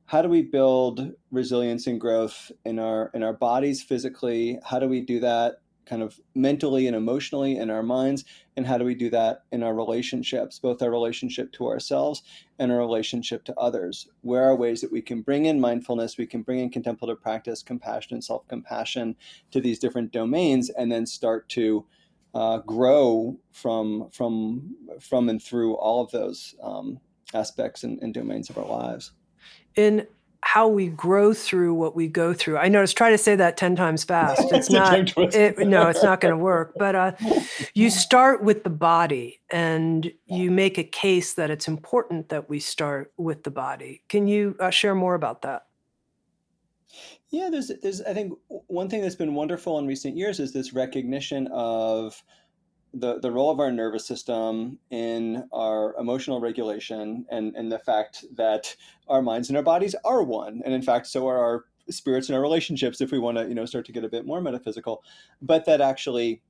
how 0.09 0.23
do 0.23 0.27
we 0.27 0.41
build 0.41 1.11
resilience 1.29 1.85
and 1.85 2.01
growth 2.01 2.51
in 2.65 2.79
our 2.79 3.11
in 3.13 3.21
our 3.21 3.31
bodies 3.31 3.83
physically? 3.83 4.59
How 4.65 4.79
do 4.79 4.87
we 4.87 5.01
do 5.01 5.19
that 5.19 5.61
kind 5.85 6.01
of 6.01 6.19
mentally 6.33 6.87
and 6.87 6.95
emotionally 6.95 7.57
in 7.57 7.69
our 7.69 7.83
minds? 7.83 8.25
And 8.57 8.65
how 8.65 8.79
do 8.79 8.85
we 8.85 8.95
do 8.95 9.11
that 9.11 9.43
in 9.51 9.61
our 9.61 9.75
relationships 9.75 10.57
both 10.57 10.81
our 10.81 10.89
relationship 10.89 11.51
to 11.53 11.67
ourselves 11.67 12.23
and 12.57 12.71
our 12.71 12.79
relationship 12.79 13.43
to 13.45 13.59
others? 13.59 14.07
Where 14.21 14.45
are 14.45 14.55
ways 14.55 14.81
that 14.81 14.91
we 14.91 15.03
can 15.03 15.21
bring 15.21 15.45
in 15.45 15.61
mindfulness 15.61 16.17
we 16.17 16.25
can 16.25 16.41
bring 16.41 16.57
in 16.57 16.71
contemplative 16.71 17.21
practice 17.21 17.61
compassion 17.61 18.15
and 18.15 18.23
self-compassion 18.23 19.15
to 19.51 19.61
these 19.61 19.77
different 19.77 20.11
domains 20.11 20.71
and 20.71 20.91
then 20.91 21.05
start 21.05 21.47
to 21.49 21.85
uh, 22.33 22.57
grow 22.57 23.37
from 23.51 24.09
from 24.09 24.75
from 24.99 25.29
and 25.29 25.43
through 25.43 25.75
all 25.75 26.03
of 26.03 26.09
those 26.09 26.55
um, 26.63 26.99
aspects 27.35 27.83
and, 27.83 28.01
and 28.01 28.15
domains 28.15 28.49
of 28.49 28.57
our 28.57 28.65
lives 28.65 29.11
in 29.79 30.05
how 30.41 30.67
we 30.67 30.87
grow 30.87 31.33
through 31.33 31.73
what 31.73 31.95
we 31.95 32.07
go 32.07 32.33
through. 32.33 32.57
I 32.57 32.69
notice 32.69 32.93
try 32.93 33.09
to 33.11 33.17
say 33.17 33.35
that 33.35 33.55
10 33.57 33.75
times 33.75 34.03
fast. 34.03 34.41
It's 34.51 34.69
not 34.69 34.93
it, 35.17 35.57
no, 35.59 35.87
it's 35.87 36.03
not 36.03 36.21
going 36.21 36.33
to 36.33 36.37
work. 36.37 36.73
But 36.75 36.95
uh, 36.95 37.11
you 37.73 37.89
start 37.89 38.43
with 38.43 38.63
the 38.63 38.69
body 38.69 39.39
and 39.51 40.11
you 40.25 40.49
make 40.51 40.77
a 40.77 40.83
case 40.83 41.33
that 41.35 41.49
it's 41.49 41.67
important 41.67 42.29
that 42.29 42.49
we 42.49 42.59
start 42.59 43.13
with 43.17 43.43
the 43.43 43.51
body. 43.51 44.01
Can 44.09 44.27
you 44.27 44.55
uh, 44.59 44.69
share 44.69 44.95
more 44.95 45.15
about 45.15 45.43
that? 45.43 45.67
Yeah, 47.29 47.49
there's 47.51 47.71
there's 47.83 48.01
I 48.01 48.13
think 48.13 48.33
one 48.47 48.89
thing 48.89 49.01
that's 49.01 49.15
been 49.15 49.35
wonderful 49.35 49.77
in 49.77 49.85
recent 49.85 50.17
years 50.17 50.39
is 50.39 50.51
this 50.51 50.73
recognition 50.73 51.47
of 51.51 52.23
the, 52.93 53.19
the 53.19 53.31
role 53.31 53.51
of 53.51 53.59
our 53.59 53.71
nervous 53.71 54.05
system 54.05 54.79
in 54.89 55.47
our 55.51 55.95
emotional 55.97 56.41
regulation 56.41 57.25
and, 57.29 57.55
and 57.55 57.71
the 57.71 57.79
fact 57.79 58.25
that 58.35 58.75
our 59.07 59.21
minds 59.21 59.49
and 59.49 59.57
our 59.57 59.63
bodies 59.63 59.95
are 60.03 60.23
one. 60.23 60.61
And 60.65 60.73
in 60.73 60.81
fact, 60.81 61.07
so 61.07 61.27
are 61.27 61.37
our 61.37 61.65
spirits 61.89 62.29
and 62.29 62.35
our 62.35 62.41
relationships 62.41 63.01
if 63.01 63.11
we 63.11 63.19
want 63.19 63.37
to, 63.37 63.47
you 63.47 63.55
know, 63.55 63.65
start 63.65 63.85
to 63.85 63.91
get 63.91 64.03
a 64.03 64.09
bit 64.09 64.25
more 64.25 64.41
metaphysical. 64.41 65.03
But 65.41 65.65
that 65.65 65.81
actually 65.81 66.41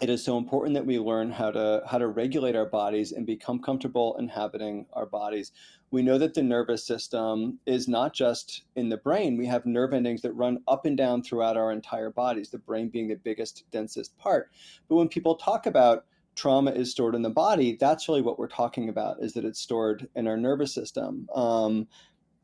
it 0.00 0.08
is 0.08 0.22
so 0.22 0.38
important 0.38 0.74
that 0.74 0.86
we 0.86 0.98
learn 0.98 1.32
how 1.32 1.50
to 1.50 1.82
how 1.84 1.98
to 1.98 2.06
regulate 2.06 2.54
our 2.54 2.66
bodies 2.66 3.12
and 3.12 3.26
become 3.26 3.58
comfortable 3.58 4.16
inhabiting 4.18 4.86
our 4.92 5.06
bodies 5.06 5.50
we 5.90 6.02
know 6.02 6.18
that 6.18 6.34
the 6.34 6.42
nervous 6.42 6.86
system 6.86 7.58
is 7.66 7.88
not 7.88 8.14
just 8.14 8.62
in 8.76 8.88
the 8.88 8.96
brain. 8.96 9.36
We 9.36 9.46
have 9.46 9.66
nerve 9.66 9.92
endings 9.92 10.22
that 10.22 10.32
run 10.32 10.62
up 10.68 10.86
and 10.86 10.96
down 10.96 11.22
throughout 11.22 11.56
our 11.56 11.72
entire 11.72 12.10
bodies 12.10 12.50
the 12.50 12.58
brain 12.58 12.88
being 12.88 13.08
the 13.08 13.16
biggest 13.16 13.64
densest 13.70 14.16
part. 14.18 14.50
But 14.88 14.96
when 14.96 15.08
people 15.08 15.34
talk 15.34 15.66
about 15.66 16.04
trauma 16.36 16.70
is 16.70 16.90
stored 16.90 17.14
in 17.14 17.22
the 17.22 17.28
body 17.28 17.76
that's 17.78 18.08
really 18.08 18.22
what 18.22 18.38
we're 18.38 18.48
talking 18.48 18.88
about 18.88 19.16
is 19.20 19.32
that 19.32 19.44
it's 19.44 19.60
stored 19.60 20.08
in 20.14 20.26
our 20.28 20.36
nervous 20.36 20.72
system. 20.72 21.28
Um, 21.34 21.88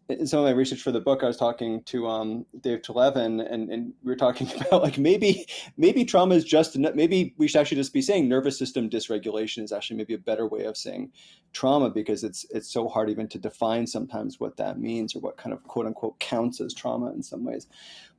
in 0.08 0.26
some 0.26 0.40
of 0.40 0.44
my 0.44 0.52
research 0.52 0.82
for 0.82 0.92
the 0.92 1.00
book, 1.00 1.22
I 1.22 1.26
was 1.26 1.36
talking 1.36 1.82
to 1.84 2.06
um, 2.06 2.46
Dave 2.60 2.82
Treleaven, 2.82 3.44
and, 3.50 3.70
and 3.70 3.92
we 4.04 4.10
were 4.10 4.16
talking 4.16 4.48
about 4.60 4.82
like 4.82 4.98
maybe 4.98 5.46
maybe 5.76 6.04
trauma 6.04 6.34
is 6.34 6.44
just 6.44 6.78
maybe 6.78 7.34
we 7.38 7.48
should 7.48 7.60
actually 7.60 7.78
just 7.78 7.92
be 7.92 8.02
saying 8.02 8.28
nervous 8.28 8.58
system 8.58 8.88
dysregulation 8.88 9.64
is 9.64 9.72
actually 9.72 9.96
maybe 9.96 10.14
a 10.14 10.18
better 10.18 10.46
way 10.46 10.64
of 10.64 10.76
saying 10.76 11.10
trauma 11.52 11.90
because 11.90 12.22
it's 12.22 12.46
it's 12.50 12.70
so 12.70 12.88
hard 12.88 13.10
even 13.10 13.26
to 13.28 13.38
define 13.38 13.86
sometimes 13.86 14.38
what 14.38 14.56
that 14.56 14.78
means 14.78 15.16
or 15.16 15.20
what 15.20 15.36
kind 15.36 15.52
of 15.52 15.62
quote 15.64 15.86
unquote 15.86 16.18
counts 16.20 16.60
as 16.60 16.72
trauma 16.72 17.10
in 17.12 17.22
some 17.22 17.44
ways. 17.44 17.66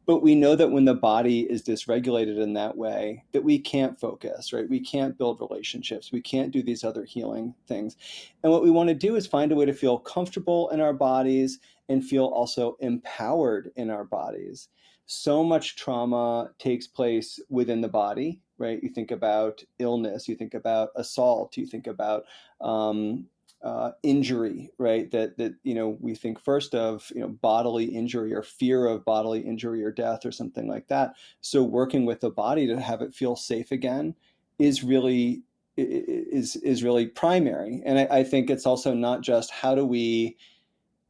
But 0.05 0.23
we 0.23 0.35
know 0.35 0.55
that 0.55 0.71
when 0.71 0.85
the 0.85 0.93
body 0.93 1.41
is 1.41 1.63
dysregulated 1.63 2.41
in 2.41 2.53
that 2.53 2.77
way, 2.77 3.25
that 3.33 3.43
we 3.43 3.59
can't 3.59 3.99
focus, 3.99 4.53
right? 4.53 4.69
We 4.69 4.79
can't 4.79 5.17
build 5.17 5.41
relationships. 5.41 6.13
We 6.13 6.21
can't 6.21 6.51
do 6.51 6.63
these 6.63 6.85
other 6.85 7.03
healing 7.03 7.53
things. 7.67 7.97
And 8.41 8.49
what 8.49 8.63
we 8.63 8.71
want 8.71 8.87
to 8.87 8.95
do 8.95 9.17
is 9.17 9.27
find 9.27 9.51
a 9.51 9.55
way 9.55 9.65
to 9.65 9.73
feel 9.73 9.99
comfortable 9.99 10.69
in 10.69 10.79
our 10.79 10.93
bodies 10.93 11.59
and 11.89 12.03
feel 12.03 12.25
also 12.25 12.77
empowered 12.79 13.71
in 13.75 13.89
our 13.89 14.03
bodies. 14.03 14.69
So 15.05 15.43
much 15.43 15.77
trauma 15.77 16.51
takes 16.59 16.85
place 16.85 17.39
within 17.49 17.81
the 17.81 17.87
body, 17.87 18.41
right? 18.57 18.81
You 18.83 18.89
think 18.89 19.11
about 19.11 19.63
illness, 19.79 20.27
you 20.27 20.35
think 20.35 20.53
about 20.53 20.89
assault, 20.95 21.55
you 21.55 21.65
think 21.65 21.87
about 21.87 22.25
um, 22.59 23.27
uh, 23.63 23.91
injury, 24.03 24.69
right? 24.77 25.09
That 25.11 25.37
that 25.37 25.53
you 25.63 25.73
know 25.73 25.97
we 25.99 26.13
think 26.13 26.39
first 26.39 26.75
of 26.75 27.09
you 27.15 27.21
know 27.21 27.29
bodily 27.29 27.85
injury 27.85 28.33
or 28.33 28.43
fear 28.43 28.85
of 28.85 29.05
bodily 29.05 29.39
injury 29.39 29.83
or 29.83 29.91
death 29.91 30.25
or 30.25 30.31
something 30.31 30.67
like 30.67 30.87
that. 30.89 31.13
So 31.41 31.63
working 31.63 32.05
with 32.05 32.19
the 32.19 32.29
body 32.29 32.67
to 32.67 32.79
have 32.79 33.01
it 33.01 33.13
feel 33.13 33.35
safe 33.35 33.71
again 33.71 34.13
is 34.59 34.83
really 34.83 35.43
is 35.77 36.55
is 36.57 36.83
really 36.83 37.07
primary. 37.07 37.81
And 37.85 37.99
I, 37.99 38.19
I 38.19 38.23
think 38.23 38.49
it's 38.49 38.65
also 38.65 38.93
not 38.93 39.21
just 39.21 39.51
how 39.51 39.73
do 39.73 39.85
we 39.85 40.37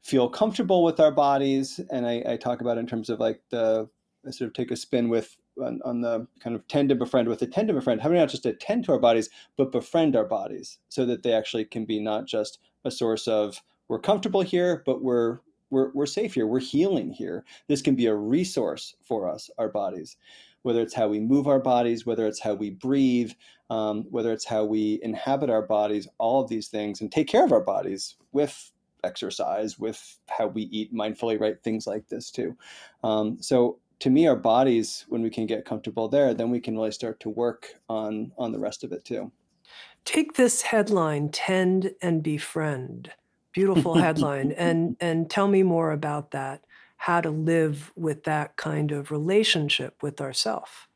feel 0.08 0.30
comfortable 0.30 0.86
with 0.86 1.02
our 1.02 1.12
bodies. 1.12 1.82
And 1.92 2.08
I, 2.08 2.24
I 2.26 2.38
talk 2.38 2.62
about 2.62 2.78
in 2.78 2.88
terms 2.88 3.10
of 3.10 3.20
like 3.20 3.42
the, 3.50 3.90
I 4.26 4.32
sort 4.32 4.48
of 4.48 4.54
take 4.54 4.72
a 4.72 4.78
spin 4.78 5.10
with 5.10 5.36
on, 5.62 5.82
on, 5.84 6.00
the 6.00 6.26
kind 6.40 6.56
of 6.56 6.66
tend 6.70 6.88
to 6.90 6.96
befriend 6.96 7.28
with 7.28 7.42
attend 7.42 7.68
to 7.68 7.74
befriend, 7.74 8.02
how 8.02 8.10
we 8.10 8.16
not 8.16 8.30
just 8.30 8.46
attend 8.46 8.86
to 8.86 8.94
our 8.94 9.00
bodies, 9.00 9.30
but 9.58 9.72
befriend 9.72 10.16
our 10.16 10.24
bodies 10.24 10.80
so 10.88 11.06
that 11.06 11.24
they 11.24 11.34
actually 11.34 11.66
can 11.66 11.84
be 11.84 12.00
not 12.00 12.26
just 12.26 12.60
a 12.86 12.92
source 12.92 13.28
of 13.28 13.62
we're 13.90 14.00
comfortable 14.00 14.42
here, 14.42 14.82
but 14.86 15.04
we're 15.04 15.40
we're, 15.70 15.92
we're 15.92 16.06
safe 16.06 16.36
here, 16.36 16.48
we're 16.48 16.62
healing 16.62 17.12
here. 17.12 17.44
This 17.68 17.82
can 17.82 17.96
be 17.96 18.06
a 18.06 18.16
resource 18.16 18.96
for 19.04 19.30
us, 19.30 19.50
our 19.58 19.68
bodies, 19.68 20.16
whether 20.62 20.82
it's 20.82 20.94
how 20.94 21.10
we 21.10 21.20
move 21.20 21.46
our 21.46 21.60
bodies, 21.60 22.06
whether 22.06 22.26
it's 22.26 22.40
how 22.40 22.54
we 22.54 22.70
breathe, 22.70 23.34
um, 23.70 24.06
whether 24.10 24.32
it's 24.32 24.46
how 24.46 24.64
we 24.64 25.02
inhabit 25.04 25.50
our 25.50 25.64
bodies, 25.64 26.08
all 26.20 26.42
of 26.42 26.48
these 26.48 26.70
things, 26.70 27.02
and 27.02 27.12
take 27.12 27.28
care 27.28 27.44
of 27.44 27.52
our 27.52 27.60
bodies 27.60 28.16
with 28.32 28.72
exercise, 29.08 29.80
with 29.80 30.20
how 30.28 30.48
we 30.48 30.64
eat 30.64 30.94
mindfully, 30.94 31.40
right? 31.40 31.62
Things 31.64 31.88
like 31.88 32.08
this 32.10 32.30
too. 32.30 32.58
Um, 33.04 33.42
so 33.42 33.80
to 34.00 34.10
me, 34.10 34.28
our 34.28 34.36
bodies, 34.36 35.06
when 35.10 35.24
we 35.24 35.30
can 35.30 35.48
get 35.48 35.66
comfortable 35.66 36.08
there, 36.08 36.34
then 36.34 36.52
we 36.52 36.60
can 36.60 36.76
really 36.76 36.92
start 36.92 37.20
to 37.22 37.30
work 37.30 37.76
on 37.90 38.32
on 38.38 38.52
the 38.52 38.60
rest 38.60 38.84
of 38.84 38.92
it 38.92 39.04
too. 39.06 39.32
Take 40.06 40.34
this 40.34 40.62
headline, 40.62 41.30
"Tend 41.30 41.96
and 42.02 42.22
Befriend." 42.22 43.12
Beautiful 43.54 43.96
headline, 44.06 44.52
and 44.52 44.96
and 45.00 45.30
tell 45.30 45.48
me 45.48 45.64
more 45.64 45.92
about 45.92 46.32
that. 46.32 46.64
How 46.98 47.22
to 47.22 47.30
live 47.30 47.92
with 47.96 48.24
that 48.24 48.56
kind 48.58 48.92
of 48.92 49.12
relationship 49.12 50.02
with 50.04 50.22
ourself. 50.22 50.88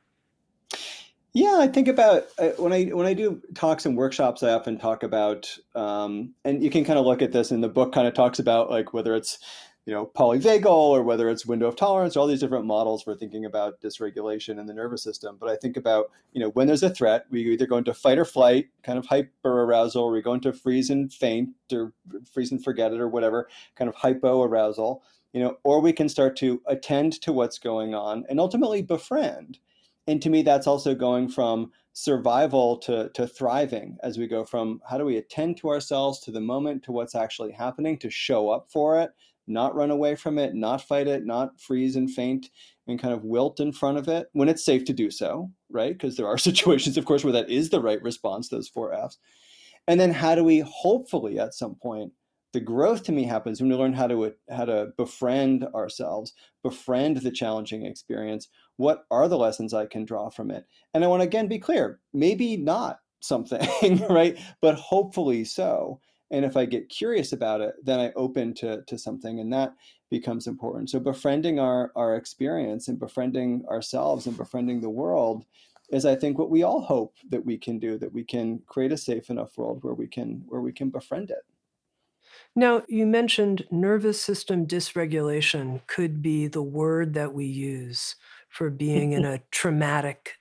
Yeah, 1.33 1.59
I 1.59 1.67
think 1.67 1.87
about 1.87 2.25
uh, 2.37 2.49
when 2.57 2.73
I 2.73 2.85
when 2.85 3.05
I 3.07 3.13
do 3.13 3.41
talks 3.55 3.85
and 3.85 3.95
workshops, 3.95 4.43
I 4.43 4.51
often 4.51 4.77
talk 4.77 5.01
about, 5.01 5.57
um, 5.75 6.33
and 6.43 6.61
you 6.61 6.69
can 6.69 6.83
kind 6.83 6.99
of 6.99 7.05
look 7.05 7.21
at 7.21 7.31
this 7.31 7.51
and 7.51 7.63
the 7.63 7.69
book. 7.69 7.93
Kind 7.93 8.05
of 8.07 8.13
talks 8.13 8.37
about 8.37 8.69
like 8.69 8.93
whether 8.93 9.15
it's 9.15 9.39
you 9.85 9.93
know 9.93 10.07
polyvagal 10.13 10.65
or 10.65 11.03
whether 11.03 11.29
it's 11.29 11.45
window 11.45 11.67
of 11.67 11.77
tolerance, 11.77 12.17
or 12.17 12.19
all 12.19 12.27
these 12.27 12.41
different 12.41 12.65
models 12.65 13.03
for 13.03 13.15
thinking 13.15 13.45
about 13.45 13.79
dysregulation 13.79 14.59
in 14.59 14.65
the 14.65 14.73
nervous 14.73 15.03
system. 15.03 15.37
But 15.39 15.49
I 15.49 15.55
think 15.55 15.77
about 15.77 16.11
you 16.33 16.41
know 16.41 16.49
when 16.49 16.67
there's 16.67 16.83
a 16.83 16.89
threat, 16.89 17.25
we 17.29 17.43
either 17.43 17.65
go 17.65 17.77
into 17.77 17.93
fight 17.93 18.17
or 18.19 18.25
flight, 18.25 18.67
kind 18.83 18.99
of 18.99 19.05
hyper 19.05 19.63
arousal, 19.63 20.03
or 20.03 20.11
we 20.11 20.21
go 20.21 20.33
into 20.33 20.51
freeze 20.51 20.89
and 20.89 21.13
faint, 21.13 21.51
or 21.71 21.93
freeze 22.29 22.51
and 22.51 22.61
forget 22.61 22.91
it, 22.91 22.99
or 22.99 23.07
whatever 23.07 23.47
kind 23.77 23.87
of 23.87 23.95
hypo 23.95 24.43
arousal. 24.43 25.01
You 25.31 25.41
know, 25.41 25.57
or 25.63 25.79
we 25.79 25.93
can 25.93 26.09
start 26.09 26.35
to 26.37 26.61
attend 26.67 27.21
to 27.21 27.31
what's 27.31 27.57
going 27.57 27.95
on 27.95 28.25
and 28.27 28.37
ultimately 28.37 28.81
befriend 28.81 29.59
and 30.11 30.21
to 30.21 30.29
me 30.29 30.41
that's 30.41 30.67
also 30.67 30.93
going 30.93 31.27
from 31.27 31.71
survival 31.93 32.77
to, 32.77 33.09
to 33.13 33.27
thriving 33.27 33.97
as 34.03 34.17
we 34.17 34.27
go 34.27 34.45
from 34.45 34.79
how 34.89 34.97
do 34.97 35.05
we 35.05 35.17
attend 35.17 35.57
to 35.57 35.69
ourselves 35.69 36.19
to 36.21 36.31
the 36.31 36.39
moment 36.39 36.83
to 36.83 36.91
what's 36.91 37.15
actually 37.15 37.51
happening 37.51 37.97
to 37.97 38.09
show 38.09 38.49
up 38.49 38.67
for 38.71 38.99
it 38.99 39.11
not 39.47 39.75
run 39.75 39.91
away 39.91 40.15
from 40.15 40.37
it 40.37 40.53
not 40.55 40.81
fight 40.81 41.07
it 41.07 41.25
not 41.25 41.59
freeze 41.59 41.95
and 41.95 42.11
faint 42.11 42.49
and 42.87 43.01
kind 43.01 43.13
of 43.13 43.23
wilt 43.23 43.59
in 43.59 43.71
front 43.71 43.97
of 43.97 44.07
it 44.07 44.27
when 44.33 44.47
it's 44.47 44.63
safe 44.63 44.85
to 44.85 44.93
do 44.93 45.11
so 45.11 45.51
right? 45.71 45.93
Because 45.93 46.17
there 46.17 46.27
are 46.27 46.37
situations 46.49 46.97
of 46.97 47.05
course 47.05 47.23
where 47.23 47.33
that 47.33 47.49
is 47.49 47.69
the 47.69 47.81
right 47.81 48.01
response 48.01 48.49
those 48.49 48.67
four 48.67 48.93
f's. 48.93 49.17
And 49.87 49.99
then 49.99 50.11
how 50.11 50.35
do 50.35 50.43
we 50.43 50.59
hopefully 50.59 51.39
at 51.39 51.53
some 51.53 51.75
point 51.75 52.11
the 52.53 52.59
growth 52.59 53.03
to 53.03 53.13
me 53.13 53.23
happens 53.23 53.61
when 53.61 53.69
we 53.69 53.75
learn 53.75 53.93
how 53.93 54.07
to 54.07 54.33
how 54.49 54.65
to 54.65 54.89
befriend 54.97 55.65
ourselves 55.73 56.33
befriend 56.63 57.17
the 57.17 57.31
challenging 57.31 57.85
experience 57.85 58.49
what 58.81 59.05
are 59.11 59.27
the 59.27 59.37
lessons 59.37 59.73
i 59.73 59.85
can 59.85 60.05
draw 60.05 60.29
from 60.29 60.51
it? 60.51 60.65
And 60.93 61.03
i 61.03 61.07
want 61.07 61.21
to 61.21 61.27
again 61.27 61.47
be 61.47 61.59
clear 61.59 61.99
maybe 62.13 62.57
not 62.57 62.99
something 63.19 64.05
right? 64.09 64.37
But 64.61 64.75
hopefully 64.75 65.45
so. 65.45 66.01
And 66.31 66.43
if 66.45 66.57
i 66.57 66.65
get 66.65 66.89
curious 66.89 67.31
about 67.33 67.61
it 67.61 67.75
then 67.83 67.99
i 67.99 68.11
open 68.15 68.53
to 68.55 68.81
to 68.83 68.97
something 68.97 69.39
and 69.39 69.53
that 69.53 69.73
becomes 70.09 70.47
important. 70.47 70.89
So 70.89 70.99
befriending 70.99 71.59
our 71.59 71.91
our 71.95 72.15
experience 72.15 72.87
and 72.87 72.99
befriending 72.99 73.65
ourselves 73.69 74.27
and 74.27 74.35
befriending 74.35 74.81
the 74.81 74.89
world 74.89 75.45
is 75.91 76.05
i 76.05 76.15
think 76.15 76.37
what 76.37 76.49
we 76.49 76.63
all 76.63 76.81
hope 76.81 77.15
that 77.29 77.45
we 77.45 77.57
can 77.57 77.77
do 77.77 77.97
that 77.97 78.13
we 78.13 78.23
can 78.23 78.59
create 78.65 78.93
a 78.93 78.97
safe 78.97 79.29
enough 79.29 79.57
world 79.57 79.83
where 79.83 79.93
we 79.93 80.07
can 80.07 80.43
where 80.47 80.61
we 80.61 80.71
can 80.71 80.89
befriend 80.89 81.29
it. 81.29 81.45
Now, 82.55 82.83
you 82.87 83.05
mentioned 83.05 83.65
nervous 83.71 84.21
system 84.21 84.67
dysregulation 84.67 85.85
could 85.87 86.21
be 86.21 86.47
the 86.47 86.61
word 86.61 87.13
that 87.13 87.33
we 87.33 87.45
use 87.45 88.15
for 88.51 88.69
being 88.69 89.13
in 89.13 89.25
a 89.25 89.41
traumatic 89.51 90.33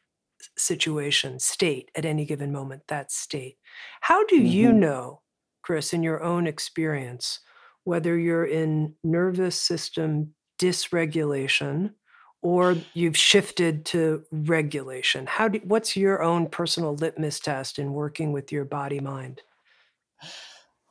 situation, 0.59 1.39
state 1.39 1.91
at 1.95 2.05
any 2.05 2.25
given 2.25 2.53
moment, 2.53 2.83
that 2.89 3.11
state. 3.13 3.57
How 4.03 4.25
do 4.27 4.37
you 4.37 4.73
hmm 4.73 4.81
know 4.81 5.23
Chris, 5.63 5.93
in 5.93 6.03
your 6.03 6.23
own 6.23 6.47
experience, 6.47 7.41
whether 7.85 8.19
you're 8.19 8.47
in 8.47 8.95
nervous 9.05 9.57
system 9.57 10.35
dysregulation 10.59 11.95
or 12.43 12.87
you've 12.95 13.17
shifted 13.17 13.85
to 13.87 14.25
regulation? 14.33 15.27
How 15.27 15.49
do, 15.49 15.61
what's 15.65 15.97
your 15.97 16.23
own 16.23 16.49
personal 16.49 16.95
litmus 16.95 17.41
test 17.41 17.79
in 17.79 17.93
working 17.93 18.33
with 18.33 18.51
your 18.53 18.65
body 18.65 19.01
mind? 19.01 19.43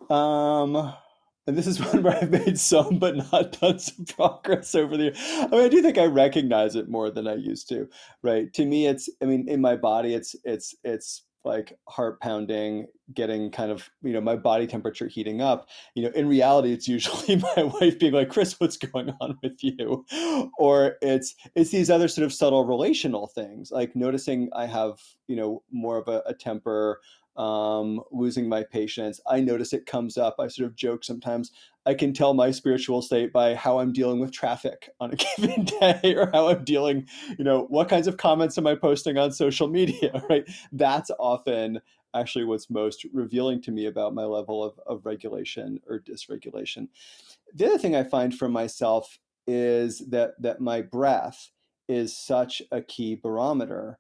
Um, 0.10 0.94
and 1.50 1.58
this 1.58 1.68
is 1.68 1.80
one 1.94 2.04
where 2.04 2.16
I've 2.16 2.30
made 2.30 2.60
some 2.60 3.00
but 3.00 3.18
not 3.32 3.60
done 3.60 3.80
some 3.80 4.06
progress 4.06 4.76
over 4.76 4.96
the 4.96 5.04
year. 5.06 5.14
I 5.18 5.48
mean, 5.48 5.62
I 5.62 5.68
do 5.68 5.82
think 5.82 5.98
I 5.98 6.06
recognize 6.06 6.76
it 6.76 6.90
more 6.90 7.10
than 7.10 7.28
I 7.28 7.36
used 7.36 7.68
to, 7.70 7.90
right? 8.24 8.54
To 8.54 8.66
me, 8.66 8.86
it's 8.86 9.10
I 9.22 9.26
mean, 9.26 9.50
in 9.50 9.60
my 9.60 9.76
body, 9.76 10.14
it's 10.14 10.36
it's 10.46 10.76
it's 10.84 11.24
like 11.46 11.78
heart 11.88 12.20
pounding, 12.20 12.86
getting 13.14 13.50
kind 13.50 13.72
of, 13.72 13.90
you 14.04 14.12
know, 14.12 14.20
my 14.20 14.36
body 14.36 14.68
temperature 14.68 15.08
heating 15.08 15.42
up. 15.42 15.70
You 15.96 16.04
know, 16.04 16.10
in 16.10 16.28
reality, 16.28 16.74
it's 16.74 16.88
usually 16.88 17.38
my 17.56 17.64
wife 17.64 17.98
being 17.98 18.14
like, 18.14 18.30
Chris, 18.30 18.60
what's 18.60 18.78
going 18.78 19.12
on 19.22 19.38
with 19.42 19.64
you? 19.64 20.06
Or 20.60 20.98
it's 21.02 21.36
it's 21.56 21.72
these 21.72 21.90
other 21.90 22.08
sort 22.08 22.26
of 22.26 22.34
subtle 22.34 22.66
relational 22.66 23.28
things, 23.34 23.72
like 23.72 23.96
noticing 23.96 24.50
I 24.54 24.66
have, 24.66 25.00
you 25.28 25.36
know, 25.36 25.64
more 25.72 25.98
of 25.98 26.08
a, 26.08 26.22
a 26.26 26.34
temper, 26.34 27.00
um, 27.40 28.02
losing 28.12 28.50
my 28.50 28.64
patience. 28.64 29.22
I 29.26 29.40
notice 29.40 29.72
it 29.72 29.86
comes 29.86 30.18
up. 30.18 30.36
I 30.40 30.50
sort 30.50 30.68
of 30.68 30.76
joke 30.76 31.06
sometimes. 31.06 31.52
I 31.86 31.94
can 31.94 32.14
tell 32.14 32.34
my 32.34 32.52
spiritual 32.52 33.02
state 33.02 33.32
by 33.32 33.56
how 33.56 33.80
I'm 33.80 33.94
dealing 33.94 34.20
with 34.20 34.34
traffic 34.34 34.90
on 35.00 35.14
a 35.14 35.16
given 35.16 35.64
day 35.64 36.16
or 36.16 36.30
how 36.34 36.50
I'm 36.50 36.66
dealing, 36.66 37.08
you 37.38 37.46
know, 37.46 37.66
what 37.70 37.88
kinds 37.88 38.08
of 38.08 38.18
comments 38.18 38.58
am 38.58 38.68
I 38.68 38.76
posting 38.76 39.18
on 39.18 39.32
social 39.32 39.68
media, 39.80 40.22
right? 40.30 40.48
That's 40.74 41.10
often 41.18 41.80
actually 42.14 42.44
what's 42.44 42.70
most 42.70 43.06
revealing 43.14 43.62
to 43.62 43.72
me 43.72 43.86
about 43.86 44.14
my 44.14 44.26
level 44.26 44.64
of, 44.64 44.80
of 44.86 45.06
regulation 45.06 45.80
or 45.88 46.00
dysregulation. 46.00 46.90
The 47.56 47.68
other 47.68 47.78
thing 47.78 47.96
I 47.96 48.04
find 48.04 48.36
for 48.36 48.50
myself 48.50 49.18
is 49.48 50.00
that 50.10 50.34
that 50.42 50.60
my 50.60 50.82
breath 50.82 51.52
is 51.88 52.16
such 52.16 52.62
a 52.72 52.82
key 52.82 53.16
barometer 53.16 53.98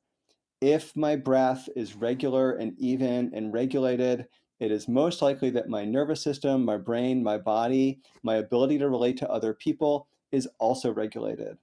if 0.62 0.96
my 0.96 1.16
breath 1.16 1.70
is 1.76 1.96
regular 1.96 2.54
and 2.54 2.74
even 2.78 3.32
and 3.34 3.54
regulated, 3.54 4.28
it 4.60 4.72
is 4.72 4.88
most 4.88 5.22
likely 5.22 5.50
that 5.52 5.70
my 5.70 5.86
nervous 5.86 6.22
system, 6.22 6.66
my 6.66 6.78
brain, 6.78 7.24
my 7.24 7.38
body, 7.38 8.02
my 8.24 8.36
ability 8.36 8.78
to 8.80 8.90
relate 8.90 9.18
to 9.18 9.30
other 9.30 9.54
people 9.54 10.08
is 10.32 10.48
also 10.60 10.92
regulated. 10.92 11.58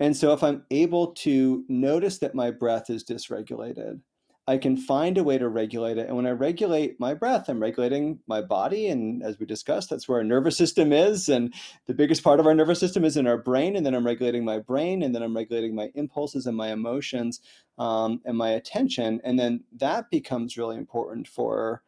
And 0.00 0.16
so 0.16 0.32
if 0.32 0.42
I'm 0.42 0.64
able 0.70 1.08
to 1.12 1.64
notice 1.68 2.18
that 2.18 2.34
my 2.34 2.50
breath 2.50 2.90
is 2.90 3.04
dysregulated, 3.04 4.00
I 4.48 4.58
can 4.58 4.76
find 4.76 5.18
a 5.18 5.24
way 5.24 5.38
to 5.38 5.48
regulate 5.48 5.98
it. 5.98 6.08
And 6.08 6.16
when 6.16 6.26
I 6.26 6.30
regulate 6.30 6.98
my 6.98 7.14
breath, 7.14 7.48
I'm 7.48 7.60
regulating 7.60 8.18
my 8.26 8.40
body. 8.40 8.88
And 8.88 9.22
as 9.22 9.38
we 9.38 9.46
discussed, 9.46 9.90
that's 9.90 10.08
where 10.08 10.18
our 10.18 10.24
nervous 10.24 10.56
system 10.56 10.92
is. 10.92 11.28
And 11.28 11.54
the 11.86 11.94
biggest 11.94 12.24
part 12.24 12.40
of 12.40 12.46
our 12.46 12.54
nervous 12.54 12.80
system 12.80 13.04
is 13.04 13.16
in 13.16 13.28
our 13.28 13.38
brain. 13.38 13.76
And 13.76 13.86
then 13.86 13.94
I'm 13.94 14.04
regulating 14.04 14.44
my 14.44 14.58
brain. 14.58 15.02
And 15.04 15.14
then 15.14 15.22
I'm 15.22 15.36
regulating 15.36 15.76
my 15.76 15.92
impulses 15.94 16.46
and 16.46 16.56
my 16.56 16.72
emotions 16.72 17.40
um, 17.78 18.20
and 18.24 18.36
my 18.36 18.50
attention. 18.50 19.20
And 19.22 19.38
then 19.38 19.62
that 19.76 20.10
becomes 20.10 20.56
really 20.56 20.76
important 20.76 21.28
for, 21.28 21.84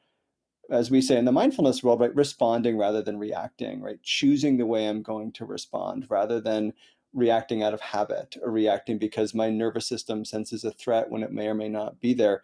as 0.71 0.93
we 0.93 1.01
say 1.01 1.19
in 1.19 1.25
the 1.25 1.33
mindfulness 1.33 1.83
world, 1.83 1.99
right? 1.99 2.15
Responding 2.15 2.79
rather 2.79 3.03
than 3.03 3.19
reacting, 3.19 3.83
right? 3.83 4.01
Choosing 4.05 4.59
the 4.59 4.67
way 4.67 4.87
I'm 4.87 5.03
going 5.03 5.33
to 5.33 5.45
respond 5.45 6.07
rather 6.09 6.41
than 6.41 6.73
reacting 7.15 7.63
out 7.63 7.73
of 7.73 7.81
habit 7.81 8.37
or 8.43 8.51
reacting 8.51 8.99
because 8.99 9.35
my 9.35 9.49
nervous 9.49 9.87
system 9.87 10.25
senses 10.25 10.65
a 10.65 10.73
threat 10.73 11.11
when 11.11 11.23
it 11.23 11.33
may 11.33 11.47
or 11.47 11.55
may 11.55 11.69
not 11.69 12.01
be 12.01 12.13
there. 12.13 12.43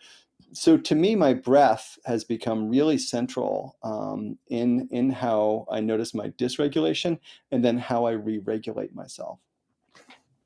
So 0.52 0.76
to 0.78 0.94
me, 0.94 1.14
my 1.14 1.35
breath 1.35 1.98
has 2.06 2.24
become 2.24 2.68
really 2.68 2.98
central 2.98 3.76
um, 3.83 4.38
in 4.48 4.88
in 4.90 5.11
how 5.11 5.66
I 5.70 5.80
notice 5.80 6.14
my 6.14 6.30
dysregulation 6.30 7.18
and 7.52 7.64
then 7.64 7.78
how 7.78 8.06
I 8.06 8.12
re-regulate 8.12 8.94
myself. 8.94 9.38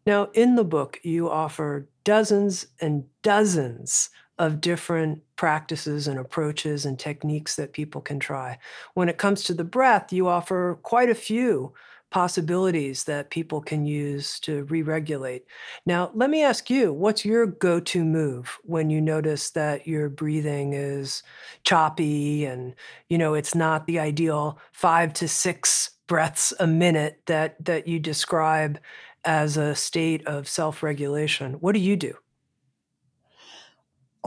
Now, 0.06 0.28
in 0.34 0.56
the 0.56 0.64
book, 0.64 1.00
you 1.02 1.30
offer 1.30 1.88
dozens 2.02 2.66
and 2.80 3.04
dozens 3.22 4.10
of 4.38 4.60
different 4.60 5.22
practices 5.36 6.08
and 6.08 6.18
approaches 6.18 6.84
and 6.84 6.98
techniques 6.98 7.56
that 7.56 7.72
people 7.72 8.00
can 8.00 8.18
try. 8.18 8.58
When 8.94 9.08
it 9.08 9.16
comes 9.16 9.44
to 9.44 9.54
the 9.54 9.64
breath, 9.64 10.12
you 10.12 10.26
offer 10.26 10.78
quite 10.82 11.08
a 11.08 11.14
few 11.14 11.72
possibilities 12.14 13.02
that 13.02 13.30
people 13.30 13.60
can 13.60 13.84
use 13.84 14.38
to 14.38 14.62
re 14.66 14.82
regulate. 14.82 15.44
Now, 15.84 16.12
let 16.14 16.30
me 16.30 16.44
ask 16.44 16.70
you 16.70 16.92
what's 16.92 17.24
your 17.24 17.44
go 17.44 17.80
to 17.80 18.04
move 18.04 18.56
when 18.62 18.88
you 18.88 19.00
notice 19.00 19.50
that 19.50 19.88
your 19.88 20.08
breathing 20.08 20.74
is 20.74 21.24
choppy 21.64 22.44
and, 22.44 22.76
you 23.08 23.18
know, 23.18 23.34
it's 23.34 23.56
not 23.56 23.88
the 23.88 23.98
ideal 23.98 24.60
five 24.70 25.12
to 25.14 25.26
six 25.26 25.90
breaths 26.06 26.52
a 26.60 26.68
minute 26.68 27.20
that, 27.26 27.56
that 27.64 27.88
you 27.88 27.98
describe 27.98 28.78
as 29.24 29.56
a 29.56 29.74
state 29.74 30.24
of 30.24 30.46
self 30.46 30.84
regulation? 30.84 31.54
What 31.54 31.72
do 31.72 31.80
you 31.80 31.96
do? 31.96 32.14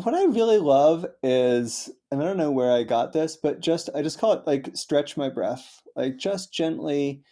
What 0.04 0.13
I 0.13 0.26
really 0.26 0.58
love 0.58 1.06
is, 1.23 1.89
and 2.12 2.21
I 2.21 2.26
don't 2.26 2.36
know 2.36 2.52
where 2.52 2.73
I 2.73 2.84
got 2.84 3.13
this, 3.13 3.38
but 3.38 3.62
just, 3.62 3.89
I 3.95 4.02
just 4.02 4.19
call 4.19 4.34
it 4.34 4.45
like 4.45 4.76
stretch 4.76 5.15
my 5.15 5.30
breath, 5.30 5.82
like 5.95 6.17
just 6.17 6.52
gently 6.52 7.23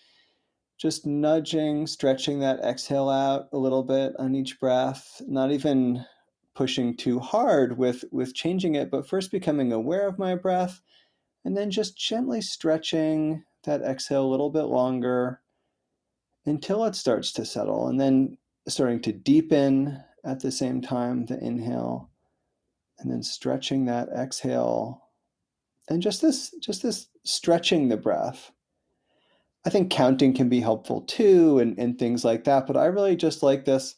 just 0.78 1.06
nudging, 1.06 1.88
stretching 1.88 2.40
that 2.40 2.60
exhale 2.60 3.10
out 3.10 3.48
a 3.54 3.58
little 3.58 3.84
bit 3.84 4.14
on 4.20 4.36
each 4.36 4.60
breath, 4.60 5.22
not 5.28 5.52
even 5.52 6.06
pushing 6.54 6.96
too 6.96 7.20
hard 7.20 7.78
with 7.78 8.04
with 8.12 8.34
changing 8.34 8.76
it, 8.76 8.90
but 8.90 9.08
first 9.08 9.32
becoming 9.32 9.72
aware 9.72 10.08
of 10.08 10.20
my 10.20 10.36
breath 10.36 10.82
and 11.46 11.56
then 11.56 11.70
just 11.70 11.98
gently 11.98 12.42
stretching 12.42 13.44
that 13.64 13.82
exhale 13.82 14.26
a 14.26 14.28
little 14.28 14.50
bit 14.50 14.64
longer 14.64 15.42
until 16.46 16.84
it 16.86 16.96
starts 16.96 17.32
to 17.34 17.46
settle 17.46 17.88
and 17.88 18.00
then 18.00 18.38
starting 18.68 19.02
to 19.02 19.14
deepen 19.14 20.04
at 20.26 20.40
the 20.40 20.52
same 20.52 20.82
time 20.82 21.26
the 21.26 21.40
inhale 21.40 22.10
and 23.00 23.12
then 23.12 23.22
stretching 23.22 23.86
that 23.86 24.10
exhale 24.10 25.10
and 25.90 26.02
just 26.02 26.22
this 26.22 26.52
just 26.60 26.82
this 26.82 27.08
stretching 27.24 27.88
the 27.88 27.98
breath 27.98 28.52
I 29.66 29.70
think 29.72 29.90
counting 29.90 30.34
can 30.34 30.48
be 30.48 30.60
helpful 30.60 31.02
too 31.02 31.60
and, 31.60 31.78
and 31.80 31.98
things 31.98 32.24
like 32.24 32.44
that. 32.44 32.68
But 32.68 32.78
I 32.78 32.86
really 32.86 33.16
just 33.16 33.42
like 33.42 33.66
this. 33.66 33.96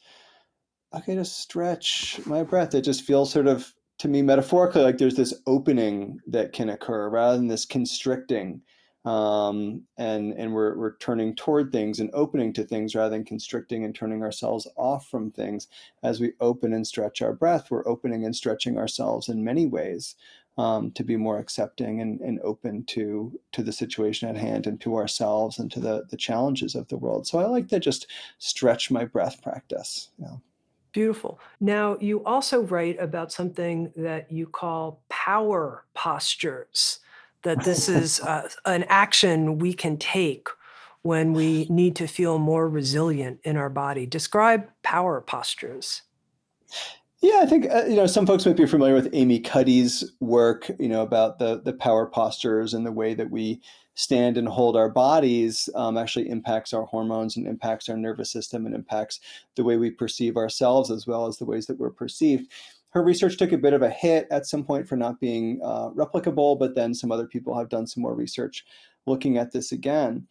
Okay, 0.96 1.16
just 1.16 1.40
stretch 1.40 2.20
my 2.26 2.44
breath. 2.44 2.74
It 2.74 2.82
just 2.82 3.04
feels 3.04 3.32
sort 3.32 3.48
of 3.48 3.74
to 4.00 4.08
me 4.08 4.22
metaphorically 4.22 4.84
like 4.84 4.98
there's 4.98 5.16
this 5.16 5.34
opening 5.46 6.20
that 6.28 6.54
can 6.54 6.70
occur 6.70 7.10
rather 7.10 7.38
than 7.38 7.48
this 7.48 7.66
constricting. 7.66 8.62
Um, 9.04 9.84
and 9.98 10.34
and 10.34 10.54
we're 10.54 10.78
we're 10.78 10.98
turning 10.98 11.36
toward 11.36 11.72
things 11.72 12.00
and 12.00 12.10
opening 12.14 12.54
to 12.54 12.64
things 12.64 12.96
rather 12.96 13.10
than 13.12 13.26
constricting 13.26 13.84
and 13.86 13.96
turning 13.96 14.22
ourselves 14.24 14.68
off 14.78 15.08
from 15.08 15.32
things. 15.32 15.68
As 16.04 16.20
we 16.20 16.34
open 16.40 16.74
and 16.74 16.88
stretch 16.88 17.22
our 17.22 17.34
breath, 17.34 17.72
we're 17.72 17.88
opening 17.88 18.26
and 18.26 18.36
stretching 18.36 18.78
ourselves 18.78 19.30
in 19.30 19.44
many 19.44 19.66
ways 19.66 20.16
um, 20.58 20.92
to 20.92 21.04
be 21.04 21.16
more 21.16 21.38
accepting 21.38 22.02
and, 22.02 22.20
and 22.22 22.40
open 22.42 22.84
to 22.86 23.40
to 23.52 23.64
the 23.64 23.72
situation 23.72 24.28
at 24.28 24.38
hand 24.38 24.66
and 24.68 24.82
to 24.82 24.96
ourselves 24.96 25.60
and 25.60 25.72
to 25.72 25.80
the 25.80 26.06
the 26.10 26.18
challenges 26.18 26.76
of 26.76 26.88
the 26.88 26.98
world. 26.98 27.28
So 27.28 27.40
I 27.40 27.46
like 27.46 27.68
to 27.70 27.80
just 27.80 28.08
stretch 28.40 28.90
my 28.92 29.06
breath 29.06 29.42
practice. 29.42 30.10
Yeah. 30.20 30.38
Beautiful. 30.94 31.40
Now, 31.60 31.98
you 32.00 32.24
also 32.24 32.62
write 32.62 33.00
about 33.00 33.32
something 33.32 33.92
that 33.96 34.32
you 34.32 34.48
call 34.48 35.04
power 35.10 35.86
postures, 35.94 37.02
that 37.44 37.64
this 37.64 37.88
is 38.02 38.20
uh, 38.22 38.50
an 38.66 38.84
action 38.90 39.60
we 39.60 39.74
can 39.74 39.98
take 39.98 40.48
when 41.04 41.34
we 41.34 41.68
need 41.70 41.96
to 41.98 42.08
feel 42.08 42.40
more 42.40 42.68
resilient 42.68 43.40
in 43.44 43.58
our 43.58 43.70
body. 43.70 44.06
Describe 44.06 44.70
power 44.82 45.22
postures. 45.22 46.02
Yeah, 47.22 47.40
I 47.42 47.46
think 47.48 47.66
uh, 47.72 47.86
you 47.86 47.96
know 47.96 48.06
some 48.06 48.28
folks 48.28 48.46
might 48.46 48.58
be 48.58 48.68
familiar 48.68 48.94
with 48.94 49.10
Amy 49.14 49.40
Cuddy's 49.40 50.14
work, 50.20 50.70
you 50.80 50.88
know, 50.88 51.02
about 51.02 51.40
the 51.40 51.62
the 51.62 51.74
power 51.74 52.06
postures 52.06 52.74
and 52.74 52.86
the 52.86 52.92
way 52.92 53.14
that 53.16 53.32
we 53.32 53.62
stand 53.96 54.38
and 54.38 54.48
hold 54.48 54.78
our 54.78 54.90
bodies 54.90 55.68
um, 55.74 55.98
actually 55.98 56.30
impacts 56.30 56.72
our 56.74 56.84
hormones 56.84 57.36
and 57.36 57.48
impacts 57.48 57.90
our 57.90 57.98
nervous 57.98 58.32
system 58.32 58.68
and 58.68 58.76
impacts 58.76 59.20
the 59.56 59.64
way 59.64 59.78
we 59.78 59.90
perceive 59.90 60.38
ourselves 60.38 60.92
as 60.92 61.08
well 61.08 61.26
as 61.26 61.38
the 61.38 61.46
ways 61.46 61.66
that 61.66 61.80
we're 61.80 61.90
perceived. 61.90 62.52
Her 62.92 63.04
research 63.04 63.38
took 63.38 63.52
a 63.52 63.58
bit 63.58 63.74
of 63.74 63.82
a 63.82 63.90
hit 63.90 64.28
at 64.30 64.46
some 64.46 64.64
point 64.64 64.88
for 64.88 64.96
not 64.96 65.20
being 65.20 65.60
uh, 65.64 65.90
replicable, 65.90 66.60
but 66.60 66.76
then 66.76 66.94
some 66.94 67.12
other 67.12 67.26
people 67.26 67.58
have 67.58 67.70
done 67.70 67.88
some 67.88 68.04
more 68.04 68.14
research 68.14 68.64
looking 69.08 69.38
at 69.38 69.52
this 69.52 69.72
again. 69.72 70.28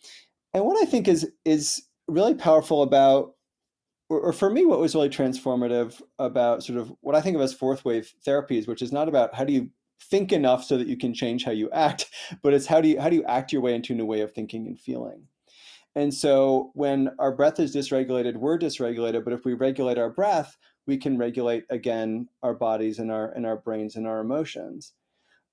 And 0.55 0.65
what 0.65 0.81
I 0.81 0.89
think 0.89 1.09
is 1.09 1.29
is 1.45 1.83
really 2.07 2.35
powerful 2.35 2.83
about 2.83 3.36
or, 4.09 4.21
or, 4.21 4.33
for 4.33 4.51
me, 4.51 4.65
what 4.65 4.79
was 4.79 4.95
really 4.95 5.09
transformative 5.09 6.01
about 6.19 6.63
sort 6.63 6.79
of 6.79 6.93
what 7.01 7.15
I 7.15 7.21
think 7.21 7.37
of 7.37 7.43
as 7.43 7.53
fourth 7.53 7.85
wave 7.85 8.13
therapies, 8.27 8.69
which 8.69 8.83
is 8.83 8.93
not 8.93 9.09
about 9.09 9.35
how 9.35 9.45
do 9.45 9.53
you 9.53 9.71
think 10.01 10.33
enough 10.33 10.65
so 10.65 10.77
that 10.77 10.87
you 10.87 10.97
can 10.97 11.15
change 11.15 11.45
how 11.45 11.51
you 11.51 11.71
act, 11.71 12.09
but 12.43 12.55
it's 12.55 12.67
how 12.67 12.81
do 12.81 12.89
you 12.89 13.01
how 13.01 13.09
do 13.09 13.17
you 13.17 13.25
act 13.25 13.53
your 13.53 13.63
way 13.63 13.75
into 13.75 13.93
a 13.93 13.97
new 13.97 14.07
way 14.07 14.21
of 14.21 14.33
thinking 14.33 14.67
and 14.67 14.79
feeling. 14.79 15.27
And 15.95 16.13
so 16.13 16.71
when 16.75 17.11
our 17.19 17.33
breath 17.33 17.59
is 17.59 17.75
dysregulated, 17.75 18.37
we're 18.37 18.59
dysregulated. 18.59 19.25
But 19.25 19.33
if 19.33 19.47
we 19.47 19.55
regulate 19.55 19.97
our 19.97 20.11
breath, 20.11 20.57
we 20.87 20.99
can 20.99 21.17
regulate 21.17 21.65
again 21.71 22.29
our 22.43 22.55
bodies 22.55 22.99
and 22.99 23.11
our 23.11 23.31
and 23.33 23.47
our 23.47 23.57
brains 23.57 23.97
and 23.97 24.07
our 24.07 24.21
emotions. 24.21 24.93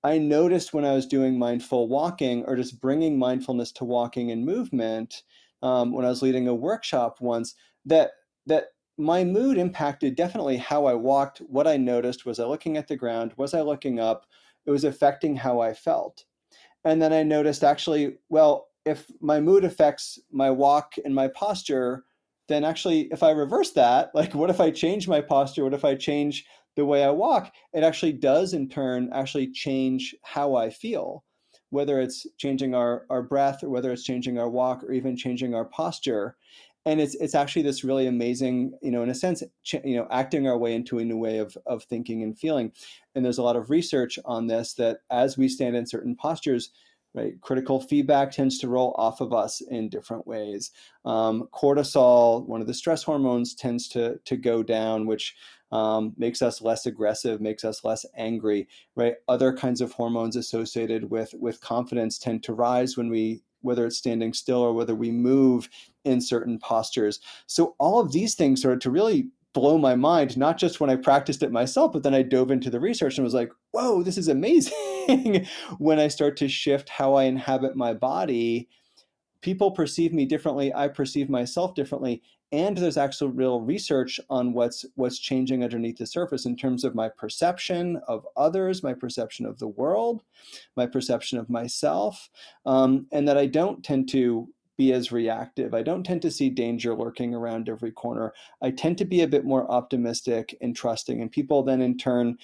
I 0.03 0.17
noticed 0.17 0.73
when 0.73 0.83
I 0.83 0.93
was 0.93 1.07
doing 1.07 1.39
mindful 1.39 1.87
walking 1.87 2.43
or 2.45 2.57
just 2.57 2.81
bringing 2.81 3.17
mindfulness 3.17 3.71
to 3.73 3.85
walking 3.85 4.31
and 4.31 4.45
movement 4.45 5.23
um, 5.61 5.93
when 5.93 6.05
I 6.05 6.09
was 6.09 6.21
leading 6.21 6.49
a 6.49 6.53
workshop 6.53 7.19
once 7.21 7.55
that 7.85 8.11
that 8.45 8.67
my 8.97 9.23
mood 9.23 9.57
impacted 9.57 10.15
definitely 10.15 10.57
how 10.57 10.85
I 10.85 10.93
walked. 10.93 11.39
What 11.39 11.67
I 11.67 11.77
noticed 11.77 12.25
was 12.25 12.39
I 12.39 12.45
looking 12.45 12.77
at 12.77 12.87
the 12.87 12.95
ground, 12.95 13.33
was 13.37 13.53
I 13.53 13.61
looking 13.61 13.99
up? 13.99 14.25
It 14.65 14.71
was 14.71 14.83
affecting 14.83 15.35
how 15.35 15.59
I 15.59 15.73
felt. 15.73 16.25
And 16.85 17.01
then 17.01 17.13
I 17.13 17.23
noticed 17.23 17.63
actually, 17.63 18.17
well, 18.29 18.67
if 18.85 19.07
my 19.21 19.39
mood 19.39 19.63
affects 19.63 20.19
my 20.31 20.51
walk 20.51 20.93
and 21.03 21.15
my 21.15 21.29
posture, 21.29 22.03
then 22.49 22.63
actually, 22.63 23.07
if 23.11 23.23
I 23.23 23.31
reverse 23.31 23.71
that, 23.71 24.11
like 24.13 24.35
what 24.35 24.49
if 24.49 24.59
I 24.59 24.71
change 24.71 25.07
my 25.07 25.21
posture? 25.21 25.63
What 25.63 25.73
if 25.73 25.85
I 25.85 25.95
change 25.95 26.45
the 26.75 26.85
way 26.85 27.03
I 27.03 27.09
walk? 27.09 27.53
It 27.73 27.83
actually 27.83 28.13
does, 28.13 28.53
in 28.53 28.69
turn, 28.69 29.09
actually 29.13 29.51
change 29.51 30.15
how 30.23 30.55
I 30.55 30.69
feel, 30.69 31.23
whether 31.69 32.01
it's 32.01 32.27
changing 32.37 32.75
our, 32.75 33.05
our 33.09 33.21
breath 33.21 33.63
or 33.63 33.69
whether 33.69 33.91
it's 33.91 34.03
changing 34.03 34.37
our 34.37 34.49
walk 34.49 34.83
or 34.83 34.91
even 34.91 35.15
changing 35.15 35.55
our 35.55 35.65
posture. 35.65 36.35
And 36.85 36.99
it's 36.99 37.15
it's 37.15 37.35
actually 37.35 37.61
this 37.61 37.83
really 37.83 38.07
amazing, 38.07 38.77
you 38.81 38.91
know, 38.91 39.03
in 39.03 39.09
a 39.09 39.15
sense, 39.15 39.41
ch- 39.63 39.75
you 39.85 39.95
know, 39.95 40.07
acting 40.11 40.47
our 40.47 40.57
way 40.57 40.75
into 40.75 40.99
a 40.99 41.05
new 41.05 41.17
way 41.17 41.37
of 41.37 41.57
of 41.65 41.83
thinking 41.83 42.23
and 42.23 42.37
feeling. 42.37 42.73
And 43.15 43.23
there's 43.23 43.37
a 43.37 43.43
lot 43.43 43.55
of 43.55 43.69
research 43.69 44.19
on 44.25 44.47
this 44.47 44.73
that 44.73 44.99
as 45.09 45.37
we 45.37 45.47
stand 45.47 45.75
in 45.75 45.85
certain 45.85 46.15
postures, 46.15 46.71
right? 47.13 47.39
Critical 47.41 47.79
feedback 47.79 48.31
tends 48.31 48.57
to 48.59 48.67
roll 48.67 48.95
off 48.97 49.21
of 49.21 49.33
us 49.33 49.61
in 49.61 49.89
different 49.89 50.25
ways. 50.27 50.71
Um, 51.05 51.47
cortisol, 51.53 52.45
one 52.47 52.61
of 52.61 52.67
the 52.67 52.73
stress 52.73 53.03
hormones, 53.03 53.53
tends 53.53 53.87
to, 53.89 54.19
to 54.25 54.35
go 54.35 54.63
down, 54.63 55.05
which 55.05 55.35
um, 55.71 56.13
makes 56.17 56.41
us 56.41 56.61
less 56.61 56.85
aggressive, 56.85 57.41
makes 57.41 57.63
us 57.63 57.83
less 57.83 58.05
angry, 58.17 58.67
right? 58.95 59.15
Other 59.27 59.53
kinds 59.53 59.81
of 59.81 59.91
hormones 59.91 60.35
associated 60.35 61.09
with, 61.09 61.33
with 61.39 61.61
confidence 61.61 62.17
tend 62.17 62.43
to 62.43 62.53
rise 62.53 62.97
when 62.97 63.09
we, 63.09 63.43
whether 63.63 63.85
it's 63.85 63.97
standing 63.97 64.33
still 64.33 64.59
or 64.59 64.73
whether 64.73 64.95
we 64.95 65.11
move 65.11 65.69
in 66.05 66.21
certain 66.21 66.59
postures. 66.59 67.19
So 67.47 67.75
all 67.79 67.99
of 67.99 68.11
these 68.11 68.35
things 68.35 68.59
started 68.59 68.81
to 68.81 68.91
really 68.91 69.27
blow 69.53 69.77
my 69.77 69.95
mind, 69.95 70.35
not 70.35 70.57
just 70.57 70.79
when 70.79 70.89
I 70.89 70.95
practiced 70.95 71.43
it 71.43 71.51
myself, 71.51 71.93
but 71.93 72.03
then 72.03 72.13
I 72.13 72.23
dove 72.23 72.51
into 72.51 72.69
the 72.69 72.79
research 72.79 73.17
and 73.17 73.23
was 73.23 73.35
like, 73.35 73.51
whoa, 73.71 74.03
this 74.03 74.17
is 74.17 74.27
amazing. 74.27 75.47
when 75.77 75.99
I 75.99 76.07
start 76.07 76.37
to 76.37 76.47
shift 76.47 76.89
how 76.89 77.13
I 77.13 77.23
inhabit 77.23 77.75
my 77.75 77.93
body, 77.93 78.67
people 79.41 79.71
perceive 79.71 80.13
me 80.13 80.25
differently, 80.25 80.73
I 80.73 80.87
perceive 80.87 81.29
myself 81.29 81.75
differently. 81.75 82.23
And 82.53 82.77
there's 82.77 82.97
actual 82.97 83.29
real 83.29 83.61
research 83.61 84.19
on 84.29 84.53
what's 84.53 84.85
what's 84.93 85.17
changing 85.17 85.63
underneath 85.63 85.97
the 85.97 86.05
surface 86.05 86.45
in 86.45 86.55
terms 86.55 86.83
of 86.83 86.93
my 86.93 87.09
perception 87.09 87.99
of 88.07 88.27
others, 88.37 88.83
my 88.83 88.93
perception 88.93 89.47
of 89.47 89.57
the 89.57 89.67
world, 89.67 90.21
my 90.77 90.85
perception 90.85 91.39
of 91.39 91.49
myself, 91.49 92.29
um, 92.67 93.07
and 93.11 93.27
that 93.27 93.39
I 93.39 93.47
don't 93.47 93.83
tend 93.83 94.07
to 94.09 94.47
be 94.77 94.93
as 94.93 95.11
reactive. 95.11 95.73
I 95.73 95.81
don't 95.81 96.03
tend 96.03 96.21
to 96.21 96.31
see 96.31 96.51
danger 96.51 96.93
lurking 96.93 97.33
around 97.33 97.69
every 97.69 97.91
corner. 97.91 98.33
I 98.61 98.69
tend 98.69 98.99
to 98.99 99.05
be 99.05 99.21
a 99.21 99.27
bit 99.27 99.45
more 99.45 99.69
optimistic 99.71 100.55
and 100.61 100.75
trusting, 100.75 101.21
and 101.21 101.31
people 101.31 101.63
then 101.63 101.81
in 101.81 101.97
turn 101.97 102.37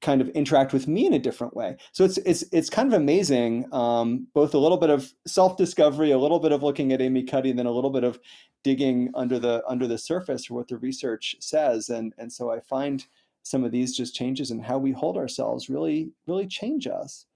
kind 0.00 0.20
of 0.20 0.28
interact 0.30 0.72
with 0.72 0.88
me 0.88 1.06
in 1.06 1.12
a 1.12 1.18
different 1.18 1.54
way. 1.54 1.76
So 1.92 2.04
it's 2.04 2.18
it's 2.18 2.44
it's 2.52 2.70
kind 2.70 2.92
of 2.92 2.98
amazing. 2.98 3.66
Um, 3.72 4.26
both 4.32 4.54
a 4.54 4.58
little 4.58 4.78
bit 4.78 4.90
of 4.90 5.12
self 5.26 5.56
discovery, 5.56 6.10
a 6.10 6.18
little 6.18 6.38
bit 6.38 6.52
of 6.52 6.62
looking 6.62 6.92
at 6.92 7.02
Amy 7.02 7.22
Cuddy, 7.22 7.50
and 7.50 7.58
then 7.58 7.66
a 7.66 7.72
little 7.72 7.90
bit 7.90 8.04
of 8.04 8.18
digging 8.62 9.10
under 9.14 9.38
the 9.38 9.62
under 9.66 9.86
the 9.86 9.98
surface 9.98 10.46
for 10.46 10.54
what 10.54 10.68
the 10.68 10.78
research 10.78 11.36
says. 11.40 11.88
And 11.88 12.14
and 12.18 12.32
so 12.32 12.50
I 12.50 12.60
find 12.60 13.06
some 13.42 13.64
of 13.64 13.72
these 13.72 13.96
just 13.96 14.14
changes 14.14 14.50
in 14.50 14.60
how 14.60 14.78
we 14.78 14.92
hold 14.92 15.16
ourselves 15.16 15.70
really 15.70 16.12
really 16.26 16.46
change 16.46 16.86
us. 16.86 17.26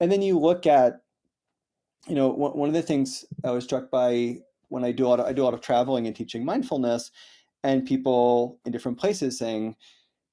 And 0.00 0.10
then 0.12 0.22
you 0.22 0.38
look 0.38 0.66
at 0.66 1.00
you 2.06 2.14
know, 2.14 2.28
one 2.28 2.68
of 2.68 2.74
the 2.74 2.82
things 2.82 3.24
I 3.44 3.50
was 3.50 3.64
struck 3.64 3.90
by 3.90 4.38
when 4.68 4.84
I 4.84 4.92
do 4.92 5.06
a 5.06 5.08
lot 5.08 5.20
of, 5.20 5.26
I 5.26 5.32
do 5.32 5.42
a 5.42 5.46
lot 5.46 5.54
of 5.54 5.60
traveling 5.60 6.06
and 6.06 6.14
teaching 6.14 6.44
mindfulness, 6.44 7.10
and 7.64 7.84
people 7.84 8.58
in 8.64 8.72
different 8.72 8.98
places 8.98 9.38
saying, 9.38 9.74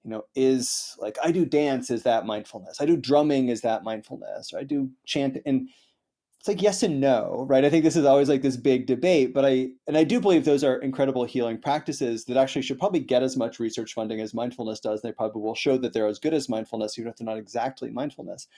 you 0.03 0.11
know, 0.11 0.23
is 0.35 0.95
like 0.99 1.17
I 1.23 1.31
do 1.31 1.45
dance, 1.45 1.89
is 1.89 2.03
that 2.03 2.25
mindfulness? 2.25 2.79
I 2.79 2.85
do 2.85 2.97
drumming, 2.97 3.49
is 3.49 3.61
that 3.61 3.83
mindfulness? 3.83 4.53
Or 4.53 4.59
I 4.59 4.63
do 4.63 4.89
chant, 5.05 5.37
and 5.45 5.69
it's 6.43 6.49
like 6.49 6.61
yes 6.61 6.83
and 6.83 6.99
no, 6.99 7.45
right? 7.47 7.63
I 7.63 7.69
think 7.69 7.85
this 7.85 7.95
is 7.95 8.03
always 8.03 8.27
like 8.27 8.41
this 8.41 8.57
big 8.57 8.85
debate, 8.85 9.33
but 9.33 9.45
I 9.45 9.69
and 9.87 9.97
I 9.97 10.03
do 10.03 10.19
believe 10.19 10.43
those 10.43 10.65
are 10.65 10.75
incredible 10.75 11.23
healing 11.23 11.57
practices 11.57 12.25
that 12.25 12.35
actually 12.35 12.63
should 12.63 12.79
probably 12.79 12.99
get 12.99 13.23
as 13.23 13.37
much 13.37 13.61
research 13.61 13.93
funding 13.93 14.19
as 14.19 14.33
mindfulness 14.33 14.81
does. 14.81 15.01
They 15.01 15.13
probably 15.13 15.41
will 15.41 15.55
show 15.55 15.77
that 15.77 15.93
they're 15.93 16.05
as 16.05 16.19
good 16.19 16.33
as 16.33 16.49
mindfulness, 16.49 16.99
even 16.99 17.09
if 17.09 17.15
they're 17.15 17.25
not 17.25 17.37
exactly 17.37 17.91
mindfulness. 17.91 18.49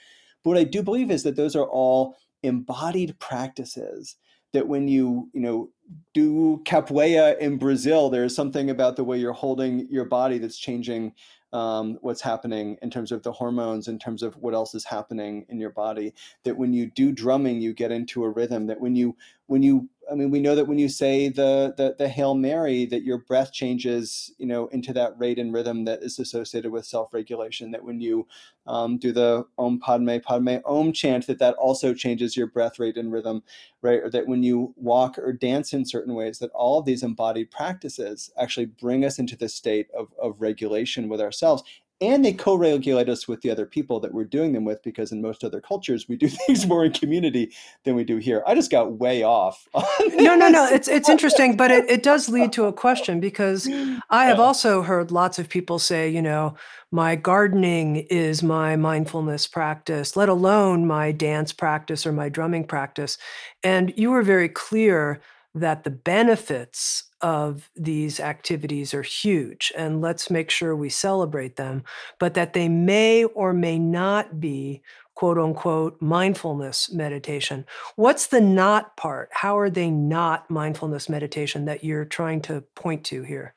But 0.42 0.50
what 0.50 0.58
I 0.58 0.64
do 0.64 0.82
believe 0.82 1.12
is 1.12 1.22
that 1.22 1.36
those 1.36 1.54
are 1.54 1.66
all 1.66 2.16
embodied 2.42 3.20
practices 3.20 4.16
that 4.52 4.66
when 4.66 4.88
you 4.88 5.30
you 5.32 5.40
know 5.40 5.70
do 6.12 6.60
capoeira 6.64 7.38
in 7.38 7.56
Brazil, 7.56 8.10
there's 8.10 8.34
something 8.34 8.68
about 8.68 8.96
the 8.96 9.04
way 9.04 9.16
you're 9.16 9.32
holding 9.32 9.86
your 9.88 10.06
body 10.06 10.38
that's 10.38 10.58
changing 10.58 11.12
um, 11.52 11.98
what's 12.00 12.22
happening 12.22 12.76
in 12.82 12.90
terms 12.90 13.12
of 13.12 13.22
the 13.22 13.32
hormones, 13.32 13.88
in 13.88 13.98
terms 13.98 14.22
of 14.22 14.36
what 14.36 14.54
else 14.54 14.74
is 14.74 14.84
happening 14.84 15.46
in 15.48 15.58
your 15.58 15.70
body. 15.70 16.14
That 16.44 16.56
when 16.56 16.72
you 16.72 16.86
do 16.86 17.12
drumming, 17.12 17.60
you 17.60 17.72
get 17.72 17.92
into 17.92 18.24
a 18.24 18.30
rhythm. 18.30 18.66
That 18.66 18.80
when 18.80 18.96
you 18.96 19.16
when 19.46 19.62
you 19.62 19.88
I 20.10 20.14
mean, 20.14 20.30
we 20.30 20.38
know 20.38 20.54
that 20.54 20.68
when 20.68 20.78
you 20.78 20.88
say 20.88 21.28
the, 21.28 21.74
the 21.76 21.96
the 21.98 22.08
Hail 22.08 22.34
Mary, 22.34 22.86
that 22.86 23.02
your 23.02 23.18
breath 23.18 23.52
changes, 23.52 24.32
you 24.38 24.46
know, 24.46 24.68
into 24.68 24.92
that 24.92 25.18
rate 25.18 25.38
and 25.38 25.52
rhythm 25.52 25.84
that 25.86 26.02
is 26.02 26.18
associated 26.18 26.70
with 26.70 26.86
self-regulation. 26.86 27.72
That 27.72 27.82
when 27.82 28.00
you 28.00 28.26
um, 28.66 28.98
do 28.98 29.10
the 29.10 29.44
Om 29.58 29.80
Padme 29.80 30.18
Padme 30.22 30.58
Om 30.64 30.92
chant, 30.92 31.26
that 31.26 31.40
that 31.40 31.54
also 31.54 31.92
changes 31.92 32.36
your 32.36 32.46
breath 32.46 32.78
rate 32.78 32.96
and 32.96 33.12
rhythm, 33.12 33.42
right? 33.82 34.00
Or 34.00 34.10
that 34.10 34.28
when 34.28 34.44
you 34.44 34.74
walk 34.76 35.18
or 35.18 35.32
dance 35.32 35.72
in 35.72 35.84
certain 35.84 36.14
ways, 36.14 36.38
that 36.38 36.50
all 36.50 36.78
of 36.78 36.84
these 36.84 37.02
embodied 37.02 37.50
practices 37.50 38.30
actually 38.38 38.66
bring 38.66 39.04
us 39.04 39.18
into 39.18 39.36
the 39.36 39.48
state 39.48 39.88
of 39.96 40.08
of 40.22 40.40
regulation 40.40 41.08
with 41.08 41.20
ourselves 41.20 41.64
and 42.00 42.24
they 42.24 42.32
co-regulate 42.32 43.08
us 43.08 43.26
with 43.26 43.40
the 43.40 43.50
other 43.50 43.66
people 43.66 44.00
that 44.00 44.12
we're 44.12 44.24
doing 44.24 44.52
them 44.52 44.64
with 44.64 44.82
because 44.82 45.12
in 45.12 45.22
most 45.22 45.42
other 45.44 45.60
cultures 45.60 46.08
we 46.08 46.16
do 46.16 46.28
things 46.46 46.66
more 46.66 46.84
in 46.84 46.92
community 46.92 47.52
than 47.84 47.94
we 47.94 48.04
do 48.04 48.16
here. 48.16 48.42
I 48.46 48.54
just 48.54 48.70
got 48.70 48.98
way 48.98 49.22
off 49.22 49.66
no 50.14 50.34
no 50.34 50.48
no 50.48 50.66
it's 50.66 50.88
it's 50.88 51.08
interesting 51.08 51.56
but 51.56 51.70
it, 51.70 51.88
it 51.88 52.02
does 52.02 52.28
lead 52.28 52.52
to 52.52 52.64
a 52.64 52.72
question 52.72 53.20
because 53.20 53.68
i 54.10 54.24
have 54.24 54.40
also 54.40 54.82
heard 54.82 55.10
lots 55.10 55.38
of 55.38 55.48
people 55.48 55.78
say 55.78 56.08
you 56.08 56.22
know 56.22 56.54
my 56.90 57.16
gardening 57.16 57.96
is 58.10 58.42
my 58.42 58.76
mindfulness 58.76 59.46
practice 59.46 60.16
let 60.16 60.28
alone 60.28 60.86
my 60.86 61.12
dance 61.12 61.52
practice 61.52 62.06
or 62.06 62.12
my 62.12 62.28
drumming 62.28 62.64
practice. 62.64 63.18
And 63.62 63.92
you 63.96 64.10
were 64.10 64.22
very 64.22 64.48
clear 64.48 65.20
that 65.56 65.84
the 65.84 65.90
benefits 65.90 67.04
of 67.22 67.70
these 67.74 68.20
activities 68.20 68.92
are 68.92 69.02
huge 69.02 69.72
and 69.76 70.02
let's 70.02 70.30
make 70.30 70.50
sure 70.50 70.76
we 70.76 70.90
celebrate 70.90 71.56
them, 71.56 71.82
but 72.18 72.34
that 72.34 72.52
they 72.52 72.68
may 72.68 73.24
or 73.24 73.54
may 73.54 73.78
not 73.78 74.38
be 74.38 74.82
quote 75.14 75.38
unquote 75.38 76.00
mindfulness 76.00 76.92
meditation. 76.92 77.64
What's 77.96 78.26
the 78.26 78.40
not 78.40 78.96
part? 78.98 79.30
How 79.32 79.58
are 79.58 79.70
they 79.70 79.90
not 79.90 80.48
mindfulness 80.50 81.08
meditation 81.08 81.64
that 81.64 81.82
you're 81.82 82.04
trying 82.04 82.42
to 82.42 82.60
point 82.74 83.02
to 83.06 83.22
here? 83.22 83.54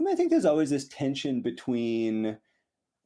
I, 0.00 0.02
mean, 0.02 0.12
I 0.12 0.16
think 0.16 0.30
there's 0.30 0.46
always 0.46 0.70
this 0.70 0.88
tension 0.88 1.42
between 1.42 2.38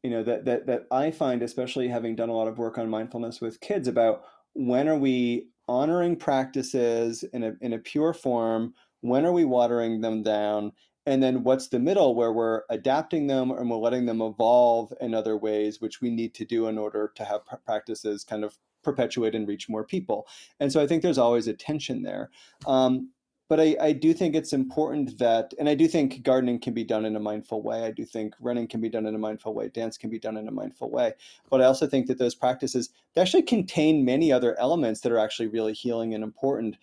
you 0.05 0.11
know 0.11 0.23
that 0.23 0.45
that 0.45 0.67
that 0.67 0.87
I 0.93 1.11
find 1.11 1.43
especially 1.43 1.89
having 1.89 2.15
done 2.15 2.29
a 2.29 2.33
lot 2.33 2.47
of 2.47 2.59
work 2.59 2.79
on 2.79 2.89
mindfulness 2.89 3.41
with 3.41 3.61
kids 3.61 3.89
about 3.89 4.23
when 4.55 4.87
are 4.87 4.97
we 4.97 5.49
honoring 5.69 6.17
practices 6.17 7.23
in 7.33 7.43
a 7.43 7.53
in 7.61 7.73
a 7.73 7.79
pure 7.79 8.13
form 8.13 8.73
when 9.01 9.27
are 9.27 9.33
we 9.33 9.45
watering 9.45 10.01
them 10.01 10.23
down 10.23 10.73
and 11.07 11.23
then 11.23 11.45
what's 11.45 11.69
the 11.69 11.79
middle 11.79 12.15
where 12.15 12.33
we're 12.33 12.63
adapting 12.71 13.27
them 13.27 13.51
and 13.51 13.71
we're 13.71 13.77
letting 13.77 14.07
them 14.07 14.21
evolve 14.21 14.93
in 15.01 15.15
other 15.15 15.37
ways 15.37 15.81
which 15.81 16.01
we 16.01 16.11
need 16.11 16.35
to 16.35 16.45
do 16.45 16.69
in 16.69 16.79
order 16.79 17.13
to 17.15 17.25
have 17.25 17.41
practices 17.65 18.25
kind 18.25 18.45
of 18.45 18.59
perpetuate 18.87 19.35
and 19.35 19.49
reach 19.49 19.69
more 19.69 19.85
people. 19.85 20.27
And 20.61 20.73
so 20.73 20.81
i 20.81 20.87
think 20.87 21.03
there's 21.03 21.19
always 21.19 21.49
a 21.49 21.55
tension 21.55 22.03
there. 22.03 22.31
Um, 22.67 23.11
but 23.49 23.61
I, 23.61 23.77
I 23.81 23.93
do 23.93 24.13
think 24.13 24.35
it's 24.35 24.53
important 24.53 25.19
that 25.19 25.55
and 25.59 25.69
i 25.69 25.75
do 25.75 25.87
think 25.87 26.23
gardening 26.23 26.59
can 26.59 26.75
be 26.75 26.85
done 26.85 27.05
in 27.05 27.17
a 27.17 27.21
mindful 27.21 27.63
way. 27.63 27.85
I 27.85 27.91
do 27.91 28.05
think 28.05 28.35
running 28.41 28.67
can 28.67 28.81
be 28.81 28.89
done 28.89 29.07
in 29.07 29.15
a 29.15 29.19
mindful 29.19 29.55
way. 29.55 29.69
Dance 29.69 29.97
can 29.97 30.11
be 30.11 30.19
done 30.19 30.37
in 30.37 30.49
a 30.49 30.53
mindful 30.53 30.91
way. 30.91 31.13
But 31.51 31.61
i 31.63 31.65
also 31.65 31.87
think 31.87 32.07
that 32.07 32.19
those 32.19 32.35
practices 32.35 32.91
they 33.15 33.23
actually 33.23 33.43
contain 33.43 34.05
many 34.05 34.33
other 34.33 34.59
elements 34.59 35.01
that 35.01 35.13
are 35.13 35.19
actually 35.19 35.49
really 35.49 35.73
healing 35.73 36.15
and 36.15 36.25
important 36.25 36.77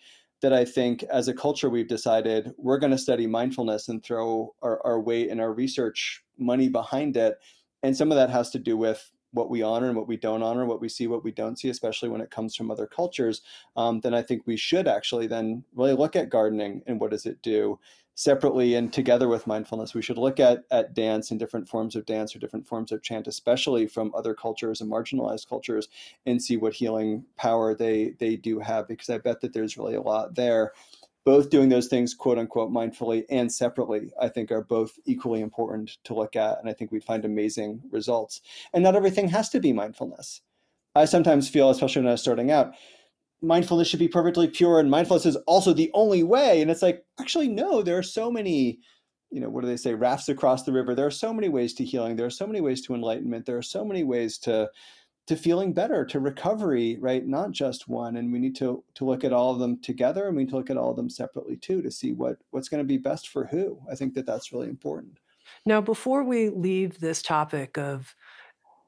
that 0.44 0.52
I 0.52 0.66
think 0.66 1.04
as 1.04 1.26
a 1.26 1.32
culture 1.32 1.70
we've 1.70 1.88
decided 1.88 2.52
we're 2.58 2.78
going 2.78 2.90
to 2.90 2.98
study 2.98 3.26
mindfulness 3.26 3.88
and 3.88 4.02
throw 4.02 4.54
our, 4.60 4.78
our 4.84 5.00
weight 5.00 5.30
and 5.30 5.40
our 5.40 5.50
research 5.50 6.22
money 6.36 6.68
behind 6.68 7.16
it. 7.16 7.38
And 7.82 7.96
some 7.96 8.12
of 8.12 8.16
that 8.16 8.28
has 8.28 8.50
to 8.50 8.58
do 8.58 8.76
with 8.76 9.10
what 9.34 9.50
we 9.50 9.62
honor 9.62 9.88
and 9.88 9.96
what 9.96 10.08
we 10.08 10.16
don't 10.16 10.42
honor, 10.42 10.64
what 10.64 10.80
we 10.80 10.88
see, 10.88 11.06
what 11.06 11.24
we 11.24 11.32
don't 11.32 11.58
see, 11.58 11.68
especially 11.68 12.08
when 12.08 12.20
it 12.20 12.30
comes 12.30 12.56
from 12.56 12.70
other 12.70 12.86
cultures, 12.86 13.42
um, 13.76 14.00
then 14.00 14.14
I 14.14 14.22
think 14.22 14.42
we 14.46 14.56
should 14.56 14.88
actually 14.88 15.26
then 15.26 15.64
really 15.74 15.92
look 15.92 16.16
at 16.16 16.30
gardening 16.30 16.82
and 16.86 17.00
what 17.00 17.10
does 17.10 17.26
it 17.26 17.42
do 17.42 17.78
separately 18.16 18.74
and 18.74 18.92
together 18.92 19.26
with 19.28 19.46
mindfulness. 19.46 19.92
We 19.92 20.02
should 20.02 20.18
look 20.18 20.38
at 20.38 20.64
at 20.70 20.94
dance 20.94 21.30
and 21.30 21.40
different 21.40 21.68
forms 21.68 21.96
of 21.96 22.06
dance 22.06 22.34
or 22.34 22.38
different 22.38 22.66
forms 22.66 22.92
of 22.92 23.02
chant, 23.02 23.26
especially 23.26 23.86
from 23.86 24.12
other 24.14 24.34
cultures 24.34 24.80
and 24.80 24.90
marginalized 24.90 25.48
cultures, 25.48 25.88
and 26.24 26.40
see 26.40 26.56
what 26.56 26.74
healing 26.74 27.24
power 27.36 27.74
they 27.74 28.14
they 28.18 28.36
do 28.36 28.60
have. 28.60 28.86
Because 28.88 29.10
I 29.10 29.18
bet 29.18 29.40
that 29.40 29.52
there's 29.52 29.76
really 29.76 29.94
a 29.94 30.00
lot 30.00 30.34
there. 30.34 30.72
Both 31.24 31.50
doing 31.50 31.70
those 31.70 31.88
things, 31.88 32.12
quote 32.14 32.38
unquote, 32.38 32.70
mindfully 32.70 33.24
and 33.30 33.50
separately, 33.50 34.12
I 34.20 34.28
think 34.28 34.52
are 34.52 34.62
both 34.62 34.98
equally 35.06 35.40
important 35.40 35.96
to 36.04 36.14
look 36.14 36.36
at. 36.36 36.58
And 36.58 36.68
I 36.68 36.74
think 36.74 36.92
we'd 36.92 37.04
find 37.04 37.24
amazing 37.24 37.80
results. 37.90 38.40
And 38.72 38.82
not 38.82 38.94
everything 38.94 39.28
has 39.28 39.48
to 39.50 39.60
be 39.60 39.72
mindfulness. 39.72 40.42
I 40.94 41.06
sometimes 41.06 41.48
feel, 41.48 41.70
especially 41.70 42.02
when 42.02 42.08
I 42.08 42.12
was 42.12 42.20
starting 42.20 42.50
out, 42.50 42.74
mindfulness 43.44 43.88
should 43.88 43.98
be 43.98 44.08
perfectly 44.08 44.48
pure 44.48 44.80
and 44.80 44.90
mindfulness 44.90 45.26
is 45.26 45.36
also 45.46 45.72
the 45.72 45.90
only 45.94 46.22
way 46.22 46.62
and 46.62 46.70
it's 46.70 46.82
like 46.82 47.04
actually 47.20 47.48
no 47.48 47.82
there 47.82 47.98
are 47.98 48.02
so 48.02 48.30
many 48.30 48.78
you 49.30 49.40
know 49.40 49.48
what 49.48 49.62
do 49.62 49.66
they 49.66 49.76
say 49.76 49.94
rafts 49.94 50.28
across 50.28 50.62
the 50.64 50.72
river 50.72 50.94
there 50.94 51.06
are 51.06 51.10
so 51.10 51.32
many 51.32 51.48
ways 51.48 51.74
to 51.74 51.84
healing 51.84 52.16
there 52.16 52.26
are 52.26 52.30
so 52.30 52.46
many 52.46 52.60
ways 52.60 52.80
to 52.80 52.94
enlightenment 52.94 53.44
there 53.46 53.58
are 53.58 53.62
so 53.62 53.84
many 53.84 54.02
ways 54.02 54.38
to 54.38 54.68
to 55.26 55.36
feeling 55.36 55.72
better 55.72 56.04
to 56.04 56.20
recovery 56.20 56.98
right 57.00 57.26
not 57.26 57.50
just 57.50 57.88
one 57.88 58.16
and 58.16 58.32
we 58.32 58.38
need 58.38 58.54
to 58.54 58.82
to 58.94 59.04
look 59.04 59.24
at 59.24 59.32
all 59.32 59.52
of 59.52 59.58
them 59.58 59.80
together 59.80 60.26
and 60.26 60.36
we 60.36 60.44
need 60.44 60.50
to 60.50 60.56
look 60.56 60.70
at 60.70 60.76
all 60.76 60.90
of 60.90 60.96
them 60.96 61.08
separately 61.08 61.56
too 61.56 61.80
to 61.82 61.90
see 61.90 62.12
what 62.12 62.36
what's 62.50 62.68
going 62.68 62.82
to 62.82 62.86
be 62.86 62.98
best 62.98 63.28
for 63.28 63.46
who 63.46 63.78
i 63.90 63.94
think 63.94 64.14
that 64.14 64.26
that's 64.26 64.52
really 64.52 64.68
important 64.68 65.18
now 65.64 65.80
before 65.80 66.22
we 66.22 66.50
leave 66.50 67.00
this 67.00 67.22
topic 67.22 67.78
of 67.78 68.14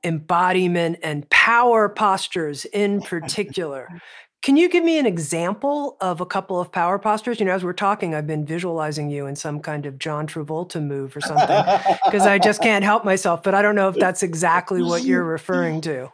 embodiment 0.04 0.98
and 1.02 1.28
power 1.30 1.88
postures 1.88 2.64
in 2.66 3.00
particular 3.00 3.88
Can 4.46 4.56
you 4.56 4.68
give 4.68 4.84
me 4.84 4.96
an 5.00 5.06
example 5.06 5.96
of 6.00 6.20
a 6.20 6.24
couple 6.24 6.60
of 6.60 6.70
power 6.70 7.00
postures? 7.00 7.40
You 7.40 7.46
know, 7.46 7.52
as 7.52 7.64
we're 7.64 7.72
talking, 7.72 8.14
I've 8.14 8.28
been 8.28 8.46
visualizing 8.46 9.10
you 9.10 9.26
in 9.26 9.34
some 9.34 9.58
kind 9.58 9.86
of 9.86 9.98
John 9.98 10.28
Travolta 10.28 10.80
move 10.80 11.16
or 11.16 11.20
something 11.20 11.64
because 12.04 12.28
I 12.28 12.38
just 12.38 12.62
can't 12.62 12.84
help 12.84 13.04
myself. 13.04 13.42
But 13.42 13.56
I 13.56 13.62
don't 13.62 13.74
know 13.74 13.88
if 13.88 13.94
that's 13.98 14.22
exactly 14.22 14.82
what 14.82 15.02
you're 15.02 15.24
referring 15.24 15.80
to. 15.80 16.12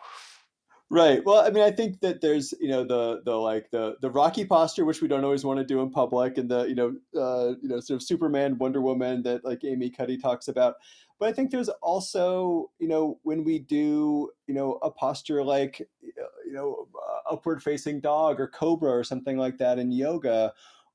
Right. 0.95 1.25
Well, 1.25 1.41
I 1.41 1.49
mean, 1.49 1.63
I 1.63 1.71
think 1.71 2.01
that 2.01 2.21
there's, 2.21 2.53
you 2.61 2.69
know, 2.69 2.85
the 2.85 3.23
the 3.25 3.35
like 3.35 3.71
the 3.71 3.97
the 4.03 4.11
Rocky 4.11 4.45
posture, 4.45 4.85
which 4.85 5.01
we 5.01 5.09
don't 5.09 5.25
always 5.25 5.43
want 5.43 5.59
to 5.59 5.65
do 5.65 5.81
in 5.81 5.89
public, 5.91 6.37
and 6.37 6.51
the 6.51 6.65
you 6.65 6.75
know, 6.75 6.89
uh, 7.19 7.55
you 7.63 7.69
know, 7.69 7.81
sort 7.81 7.97
of 7.97 8.03
Superman, 8.03 8.59
Wonder 8.59 8.83
Woman 8.83 9.23
that 9.23 9.43
like 9.43 9.65
Amy 9.65 9.89
Cuddy 9.89 10.19
talks 10.19 10.49
about. 10.49 10.75
But 11.19 11.31
I 11.31 11.33
think 11.33 11.51
there's 11.51 11.71
also, 11.71 12.71
you 12.79 12.89
know, 12.89 13.19
when 13.23 13.43
we 13.43 13.59
do, 13.59 14.31
you 14.47 14.53
know, 14.55 14.75
a 14.83 14.91
posture 14.91 15.43
like, 15.43 15.81
you 16.03 16.53
know, 16.53 16.89
upward 17.31 17.63
facing 17.63 18.01
dog 18.01 18.39
or 18.39 18.49
cobra 18.49 18.91
or 18.91 19.05
something 19.05 19.39
like 19.39 19.57
that 19.59 19.79
in 19.79 19.91
yoga 19.93 20.53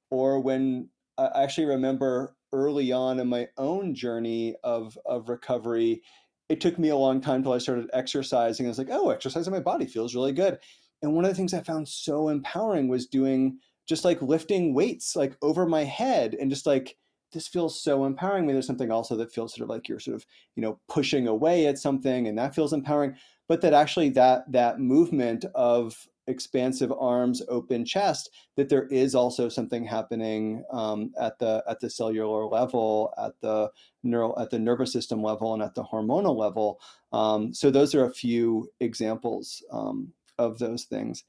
or 0.09 0.39
when 0.39 0.89
i 1.17 1.29
actually 1.43 1.65
remember 1.65 2.35
early 2.53 2.91
on 2.91 3.19
in 3.19 3.27
my 3.27 3.47
own 3.57 3.93
journey 3.93 4.55
of 4.63 4.97
of 5.05 5.29
recovery 5.29 6.01
it 6.49 6.61
took 6.61 6.79
me 6.79 6.89
a 6.89 6.95
long 6.95 7.21
time 7.21 7.43
till 7.43 7.53
i 7.53 7.57
started 7.57 7.89
exercising. 7.93 8.65
I 8.65 8.69
was 8.69 8.77
like 8.77 8.89
oh 8.91 9.09
exercising 9.09 9.53
my 9.53 9.59
body 9.59 9.85
feels 9.85 10.15
really 10.15 10.33
good. 10.33 10.59
And 11.01 11.13
one 11.13 11.25
of 11.25 11.31
the 11.31 11.35
things 11.35 11.53
i 11.53 11.61
found 11.61 11.87
so 11.87 12.29
empowering 12.29 12.87
was 12.87 13.07
doing 13.07 13.59
just 13.87 14.05
like 14.05 14.21
lifting 14.21 14.73
weights 14.73 15.15
like 15.15 15.37
over 15.41 15.65
my 15.65 15.83
head 15.83 16.35
and 16.35 16.49
just 16.49 16.65
like 16.65 16.97
this 17.33 17.47
feels 17.47 17.81
so 17.81 18.05
empowering. 18.05 18.45
Me 18.45 18.53
there's 18.53 18.67
something 18.67 18.91
also 18.91 19.15
that 19.17 19.33
feels 19.33 19.53
sort 19.53 19.63
of 19.63 19.69
like 19.69 19.87
you're 19.87 19.99
sort 19.99 20.15
of 20.15 20.25
you 20.55 20.61
know 20.61 20.79
pushing 20.87 21.27
away 21.27 21.67
at 21.67 21.77
something 21.77 22.27
and 22.27 22.37
that 22.37 22.55
feels 22.55 22.73
empowering 22.73 23.15
but 23.47 23.61
that 23.61 23.73
actually 23.73 24.09
that 24.09 24.49
that 24.51 24.79
movement 24.79 25.45
of 25.55 26.07
expansive 26.27 26.91
arms, 26.91 27.41
open 27.47 27.85
chest, 27.85 28.31
that 28.55 28.69
there 28.69 28.87
is 28.87 29.15
also 29.15 29.49
something 29.49 29.85
happening 29.85 30.63
um, 30.71 31.11
at 31.19 31.39
the 31.39 31.63
at 31.67 31.79
the 31.79 31.89
cellular 31.89 32.45
level, 32.45 33.13
at 33.17 33.39
the 33.41 33.71
neural 34.03 34.37
at 34.39 34.49
the 34.49 34.59
nervous 34.59 34.91
system 34.91 35.23
level, 35.23 35.53
and 35.53 35.63
at 35.63 35.75
the 35.75 35.83
hormonal 35.83 36.35
level. 36.35 36.79
Um, 37.11 37.53
so 37.53 37.71
those 37.71 37.95
are 37.95 38.05
a 38.05 38.13
few 38.13 38.69
examples 38.79 39.63
um, 39.71 40.13
of 40.37 40.59
those 40.59 40.83
things. 40.83 41.23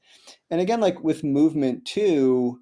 And 0.51 0.61
again, 0.61 0.79
like 0.81 1.03
with 1.03 1.23
movement 1.23 1.85
too. 1.85 2.59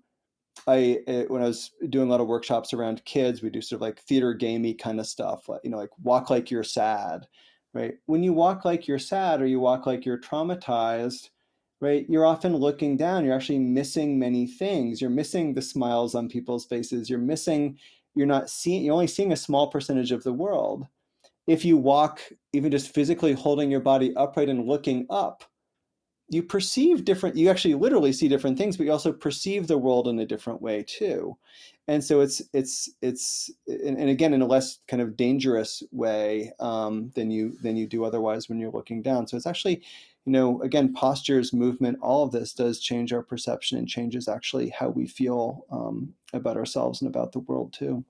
I 0.66 1.00
it, 1.08 1.30
when 1.30 1.44
I 1.44 1.46
was 1.46 1.72
doing 1.90 2.08
a 2.08 2.12
lot 2.12 2.20
of 2.20 2.28
workshops 2.28 2.74
around 2.74 3.06
kids, 3.06 3.44
we 3.44 3.52
do 3.52 3.62
sort 3.62 3.78
of 3.78 3.82
like 3.82 4.00
theater 4.00 4.34
gamey 4.34 4.74
kind 4.74 5.00
of 5.00 5.06
stuff, 5.06 5.48
like 5.48 5.62
you 5.64 5.70
know, 5.70 5.78
like 5.78 5.92
walk 6.02 6.32
like 6.32 6.50
you're 6.50 6.64
sad, 6.64 7.28
right? 7.76 7.94
When 8.08 8.24
you 8.24 8.34
walk 8.34 8.66
like 8.66 8.88
you're 8.88 8.98
sad 8.98 9.40
or 9.40 9.46
you 9.46 9.60
walk 9.60 9.86
like 9.86 10.04
you're 10.04 10.20
traumatized, 10.20 11.30
right? 11.80 12.06
You're 12.10 12.26
often 12.26 12.56
looking 12.56 12.98
down. 12.98 13.24
You're 13.24 13.36
actually 13.36 13.60
missing 13.60 14.18
many 14.18 14.48
things. 14.48 15.00
You're 15.00 15.10
missing 15.10 15.54
the 15.54 15.62
smiles 15.62 16.16
on 16.16 16.30
people's 16.30 16.66
faces. 16.66 17.10
You're 17.10 17.20
missing 17.20 17.78
you're 18.16 18.26
not 18.26 18.50
seeing 18.50 18.84
you're 18.84 18.94
only 18.94 19.08
seeing 19.08 19.32
a 19.32 19.38
small 19.38 19.68
percentage 19.68 20.12
of 20.12 20.24
the 20.24 20.34
world. 20.34 20.88
If 21.46 21.64
you 21.64 21.78
walk 21.78 22.22
even 22.52 22.72
just 22.72 22.94
physically 22.94 23.34
holding 23.34 23.72
your 23.72 23.80
body 23.80 24.14
upright 24.16 24.50
and 24.50 24.68
looking 24.68 25.06
up 25.10 25.44
you 26.30 26.44
perceive 26.44 27.06
different 27.06 27.38
you 27.38 27.50
actually 27.50 27.76
literally 27.76 28.12
see 28.12 28.28
different 28.28 28.58
things 28.58 28.76
but 28.76 28.86
you 28.86 28.92
also 28.92 29.14
perceive 29.14 29.68
the 29.68 29.78
world 29.78 30.08
in 30.08 30.20
a 30.20 30.26
different 30.26 30.62
way 30.62 30.84
too. 30.84 31.38
And 31.88 32.04
so 32.04 32.20
it's 32.20 32.42
it's 32.54 32.90
it's 33.02 33.50
and, 33.68 34.10
again 34.10 34.34
in 34.34 34.42
a 34.42 34.48
less 34.48 34.80
kind 34.88 35.02
of 35.02 35.16
dangerous 35.16 35.84
way 35.92 36.52
um, 36.60 37.12
than 37.16 37.32
you 37.32 37.58
than 37.62 37.78
you 37.78 37.88
do 37.88 38.04
otherwise 38.04 38.50
when 38.50 38.60
you're 38.60 38.72
looking 38.72 39.02
down. 39.02 39.28
So 39.28 39.38
it's 39.38 39.48
actually 39.48 39.84
you 40.28 40.34
know, 40.34 40.62
again, 40.62 40.94
postures, 40.94 41.54
movement, 41.54 41.98
all 42.02 42.26
of 42.26 42.34
this 42.34 42.52
does 42.52 42.82
change 42.82 43.14
our 43.14 43.24
perception 43.24 43.78
and 43.78 43.88
changes 43.88 44.28
actually 44.28 44.68
how 44.68 44.90
we 44.90 45.08
feel 45.08 45.66
um, 45.72 46.14
about 46.34 46.58
ourselves 46.58 47.02
and 47.02 47.08
about 47.08 47.32
the 47.32 47.40
world 47.40 47.72
too. 47.72 48.04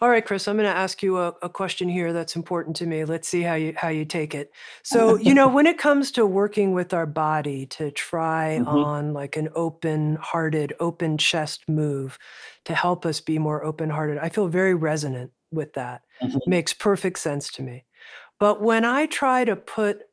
All 0.00 0.08
right, 0.08 0.24
Chris, 0.24 0.48
I'm 0.48 0.56
going 0.56 0.68
to 0.68 0.74
ask 0.74 1.02
you 1.02 1.18
a, 1.18 1.34
a, 1.42 1.50
question 1.50 1.86
here 1.86 2.14
that's 2.14 2.34
important 2.34 2.76
to 2.76 2.86
me. 2.86 3.04
Let's 3.04 3.28
see 3.28 3.42
how 3.42 3.54
you 3.54 3.74
how 3.76 3.88
you 3.88 4.06
take 4.06 4.34
it. 4.34 4.52
So, 4.82 5.16
you 5.16 5.34
know, 5.34 5.46
when 5.46 5.66
it 5.66 5.76
comes 5.76 6.10
to 6.12 6.24
working 6.24 6.72
with 6.72 6.94
our 6.94 7.06
body 7.06 7.66
to 7.66 7.90
try 7.90 8.58
mm-hmm. 8.58 8.68
on 8.68 9.12
like 9.12 9.36
an 9.36 9.50
open-hearted, 9.54 10.72
open 10.80 11.18
chest 11.18 11.68
move 11.68 12.18
to 12.64 12.74
help 12.74 13.04
us 13.04 13.20
be 13.20 13.38
more 13.38 13.62
open-hearted, 13.62 14.16
I 14.18 14.30
feel 14.30 14.48
very 14.48 14.74
resonant 14.74 15.30
with 15.52 15.74
that. 15.74 16.02
Mm-hmm. 16.22 16.38
Makes 16.46 16.72
perfect 16.72 17.18
sense 17.18 17.52
to 17.52 17.62
me. 17.62 17.84
But 18.40 18.62
when 18.62 18.84
I 18.84 19.06
try 19.06 19.44
to 19.44 19.56
put 19.56 20.04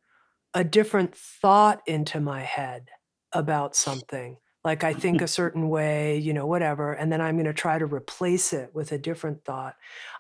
a 0.54 0.64
different 0.64 1.16
thought 1.16 1.82
into 1.88 2.20
my 2.20 2.42
head 2.42 2.90
about 3.32 3.76
something. 3.76 4.38
Like 4.64 4.84
I 4.84 4.94
think 4.94 5.22
a 5.22 5.28
certain 5.28 5.70
way, 5.70 6.18
you 6.18 6.34
know, 6.34 6.46
whatever, 6.46 6.94
and 6.94 7.12
then 7.12 7.22
I'm 7.22 7.36
going 7.36 7.46
to 7.46 7.54
try 7.54 7.78
to 7.78 7.86
replace 7.86 8.54
it 8.54 8.72
with 8.74 8.92
a 8.92 8.98
different 8.98 9.44
thought. 9.44 9.76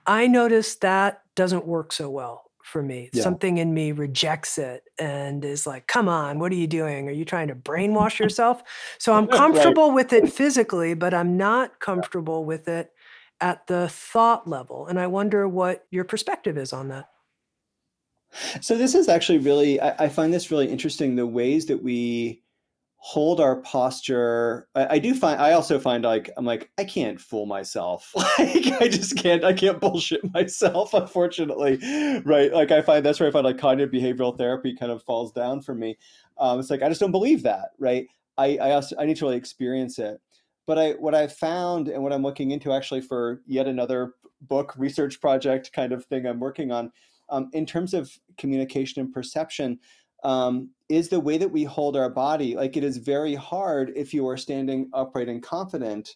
I 0.05 0.27
notice 0.27 0.75
that 0.75 1.21
doesn't 1.35 1.67
work 1.67 1.93
so 1.93 2.09
well 2.09 2.51
for 2.63 2.81
me. 2.81 3.09
Yeah. 3.13 3.23
Something 3.23 3.57
in 3.57 3.73
me 3.73 3.91
rejects 3.91 4.57
it 4.57 4.83
and 4.97 5.43
is 5.43 5.67
like, 5.67 5.87
come 5.87 6.07
on, 6.07 6.39
what 6.39 6.51
are 6.51 6.55
you 6.55 6.67
doing? 6.67 7.07
Are 7.07 7.13
you 7.13 7.25
trying 7.25 7.47
to 7.49 7.55
brainwash 7.55 8.19
yourself? 8.19 8.61
So 8.97 9.13
I'm 9.13 9.27
comfortable 9.27 9.89
right. 9.89 9.95
with 9.95 10.13
it 10.13 10.31
physically, 10.31 10.93
but 10.93 11.13
I'm 11.13 11.37
not 11.37 11.79
comfortable 11.79 12.45
with 12.45 12.67
it 12.67 12.91
at 13.39 13.65
the 13.67 13.89
thought 13.89 14.47
level. 14.47 14.87
And 14.87 14.99
I 14.99 15.07
wonder 15.07 15.47
what 15.47 15.85
your 15.89 16.03
perspective 16.03 16.57
is 16.57 16.71
on 16.71 16.89
that. 16.89 17.09
So 18.61 18.77
this 18.77 18.95
is 18.95 19.09
actually 19.09 19.39
really, 19.39 19.79
I, 19.81 20.05
I, 20.05 20.09
find 20.09 20.33
this 20.33 20.51
really 20.51 20.69
interesting. 20.69 21.15
The 21.15 21.27
ways 21.27 21.65
that 21.65 21.83
we 21.83 22.41
hold 23.03 23.41
our 23.41 23.55
posture. 23.57 24.67
I, 24.75 24.95
I, 24.95 24.99
do 24.99 25.15
find, 25.15 25.41
I 25.41 25.53
also 25.53 25.79
find 25.79 26.03
like, 26.03 26.29
I'm 26.37 26.45
like, 26.45 26.69
I 26.77 26.85
can't 26.85 27.19
fool 27.19 27.47
myself. 27.47 28.13
Like, 28.37 28.81
I 28.81 28.87
just 28.87 29.17
can't, 29.17 29.43
I 29.43 29.53
can't 29.53 29.79
bullshit 29.79 30.21
myself, 30.33 30.93
unfortunately. 30.95 31.79
Right. 32.23 32.53
Like, 32.53 32.71
I 32.71 32.81
find 32.81 33.03
that's 33.05 33.19
where 33.19 33.27
I 33.27 33.31
find 33.31 33.45
like 33.45 33.57
cognitive 33.57 33.91
behavioral 33.91 34.37
therapy 34.37 34.75
kind 34.75 34.91
of 34.91 35.03
falls 35.03 35.31
down 35.31 35.61
for 35.61 35.73
me. 35.73 35.97
Um, 36.37 36.59
it's 36.59 36.69
like, 36.69 36.83
I 36.83 36.89
just 36.89 37.01
don't 37.01 37.11
believe 37.11 37.43
that. 37.43 37.69
Right. 37.79 38.07
I, 38.37 38.57
I 38.61 38.71
also, 38.71 38.95
I 38.99 39.05
need 39.05 39.17
to 39.17 39.25
really 39.25 39.37
experience 39.37 39.97
it. 39.97 40.21
But 40.67 40.77
I, 40.77 40.91
what 40.91 41.15
I 41.15 41.27
found 41.27 41.87
and 41.87 42.03
what 42.03 42.13
I'm 42.13 42.23
looking 42.23 42.51
into 42.51 42.71
actually 42.71 43.01
for 43.01 43.41
yet 43.47 43.67
another 43.67 44.13
book 44.41 44.73
research 44.77 45.19
project 45.19 45.73
kind 45.73 45.91
of 45.91 46.05
thing 46.05 46.25
I'm 46.25 46.39
working 46.39 46.71
on 46.71 46.91
um, 47.31 47.49
in 47.53 47.65
terms 47.65 47.93
of 47.93 48.11
communication 48.37 49.01
and 49.01 49.13
perception 49.13 49.79
um, 50.23 50.69
is 50.89 51.09
the 51.09 51.19
way 51.19 51.37
that 51.37 51.51
we 51.51 51.63
hold 51.63 51.97
our 51.97 52.09
body. 52.09 52.55
Like 52.55 52.77
it 52.77 52.83
is 52.83 52.97
very 52.97 53.33
hard 53.33 53.91
if 53.95 54.13
you 54.13 54.27
are 54.27 54.37
standing 54.37 54.89
upright 54.93 55.29
and 55.29 55.41
confident 55.41 56.15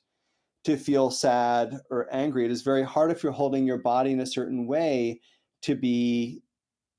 to 0.66 0.78
feel 0.78 1.10
sad 1.10 1.80
or 1.90 2.08
angry. 2.12 2.46
It 2.46 2.52
is 2.52 2.62
very 2.62 2.84
hard 2.84 3.12
if 3.12 3.24
you're 3.24 3.32
holding 3.32 3.66
your 3.66 3.78
body 3.78 4.12
in 4.12 4.20
a 4.20 4.26
certain 4.26 4.68
way 4.68 5.22
to 5.64 5.76
be 5.76 6.42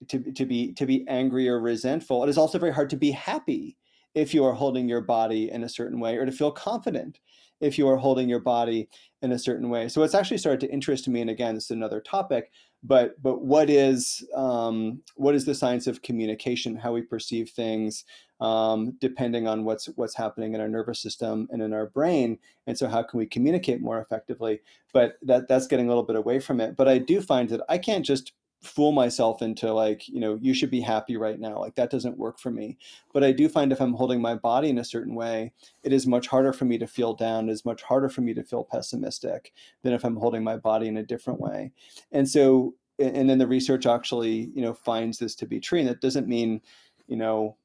to, 0.09 0.18
to 0.33 0.44
be 0.44 0.72
to 0.74 0.87
be 0.87 1.07
angry 1.09 1.48
or 1.48 1.61
resentful. 1.61 2.22
It 2.24 2.29
is 2.29 2.38
also 2.38 2.59
very 2.59 2.72
hard 2.72 2.90
to 2.90 2.96
be 2.96 3.11
happy 3.11 3.76
if 4.14 4.33
you 4.33 4.44
are 4.44 4.52
holding 4.52 4.88
your 4.88 5.00
body 5.02 5.50
in 5.50 5.64
a 5.64 5.68
certain 5.68 6.00
way 6.00 6.16
or 6.16 6.26
to 6.26 6.33
feel 6.33 6.50
confident 6.50 7.20
if 7.61 7.79
you 7.79 7.88
are 7.88 7.96
holding 7.96 8.29
your 8.29 8.40
body 8.40 8.88
in 9.22 9.33
a 9.33 9.38
certain 9.38 9.68
way. 9.68 9.88
So 9.88 10.03
it's 10.03 10.14
actually 10.14 10.38
started 10.38 10.61
to 10.61 10.72
interest 10.72 11.09
me, 11.09 11.20
and 11.20 11.30
again, 11.30 11.55
this 11.55 11.64
is 11.64 11.70
another 11.70 12.01
topic, 12.01 12.51
but 12.87 13.20
but 13.22 13.43
what 13.43 13.68
is 13.68 14.24
um, 14.34 15.03
what 15.16 15.34
is 15.34 15.45
the 15.45 15.55
science 15.55 15.87
of 15.87 16.03
communication 16.03 16.76
how 16.76 16.93
we 16.93 17.03
perceive 17.03 17.51
things 17.51 18.05
um, 18.41 18.97
depending 19.01 19.49
on 19.49 19.64
what's 19.64 19.87
what's 19.97 20.14
happening 20.14 20.55
in 20.55 20.61
our 20.61 20.68
nervous 20.68 21.01
system 21.01 21.49
and 21.51 21.62
in 21.62 21.72
our 21.72 21.87
brain? 21.87 22.39
And 22.66 22.78
so 22.78 22.87
how 22.89 23.03
can 23.03 23.18
we 23.18 23.26
communicate 23.26 23.80
more 23.80 24.01
effectively? 24.01 24.61
But 24.93 25.16
that 25.22 25.49
that's 25.49 25.66
getting 25.66 25.87
a 25.87 25.89
little 25.89 26.05
bit 26.05 26.16
away 26.16 26.39
from 26.41 26.61
it. 26.61 26.76
But 26.76 26.89
i 26.89 26.99
do 26.99 27.20
find 27.20 27.49
that 27.49 27.62
i 27.68 27.78
can't 27.78 28.05
just 28.05 28.32
fool 28.62 28.90
myself 28.90 29.42
into 29.42 29.72
like 29.72 30.09
you 30.09 30.18
know 30.18 30.38
you 30.40 30.52
should 30.52 30.70
be 30.70 30.80
happy 30.80 31.16
right 31.16 31.38
now 31.38 31.59
like 31.59 31.74
that 31.74 31.90
doesn't 31.90 32.18
work 32.18 32.38
for 32.38 32.50
me. 32.50 32.78
But 33.12 33.22
i 33.24 33.32
do 33.32 33.48
find 33.48 33.72
if 33.72 33.80
i'm 33.80 33.94
holding 33.94 34.20
my 34.20 34.34
body 34.34 34.68
in 34.70 34.78
a 34.78 34.84
certain 34.84 35.14
way 35.14 35.52
it 35.82 35.92
is 35.92 36.07
much 36.07 36.26
harder 36.26 36.52
for 36.52 36.64
me 36.64 36.78
to 36.78 36.86
feel 36.86 37.14
down 37.14 37.48
it 37.48 37.52
is 37.52 37.64
much 37.64 37.82
harder 37.82 38.09
for 38.09 38.22
me 38.22 38.34
to 38.34 38.42
feel 38.42 38.64
pessimistic 38.64 39.52
than 39.82 39.92
if 39.92 40.04
i'm 40.04 40.16
holding 40.16 40.42
my 40.42 40.57
body 40.57 40.88
in 40.88 40.96
a 40.96 41.02
different 41.02 41.40
way. 41.40 41.72
And 42.12 42.28
so 42.28 42.74
and 42.98 43.28
then 43.28 43.38
the 43.38 43.46
research 43.46 43.86
actually 43.86 44.50
you 44.54 44.62
know 44.62 44.72
finds 44.72 45.18
this 45.18 45.34
to 45.36 45.46
be 45.46 45.61
true 45.61 45.78
and 45.78 45.88
that 45.88 46.00
doesn't 46.00 46.28
mean 46.28 46.61
you 47.07 47.16
know 47.16 47.57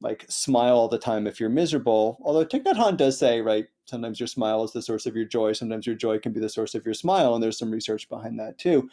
like 0.00 0.24
smile 0.28 0.76
all 0.76 0.88
the 0.88 0.98
time 0.98 1.26
if 1.26 1.40
you're 1.40 1.48
miserable 1.48 2.18
although 2.22 2.44
Thich 2.44 2.64
Nhat 2.64 2.74
Hanh 2.74 2.96
does 2.96 3.18
say 3.18 3.40
right 3.40 3.66
sometimes 3.86 4.20
your 4.20 4.26
smile 4.26 4.62
is 4.64 4.72
the 4.72 4.82
source 4.82 5.06
of 5.06 5.16
your 5.16 5.24
joy 5.24 5.52
sometimes 5.52 5.86
your 5.86 5.96
joy 5.96 6.18
can 6.18 6.32
be 6.32 6.40
the 6.40 6.48
source 6.48 6.74
of 6.74 6.84
your 6.84 6.94
smile 6.94 7.34
and 7.34 7.42
there's 7.42 7.58
some 7.58 7.70
research 7.70 8.08
behind 8.08 8.38
that 8.38 8.58
too 8.58 8.88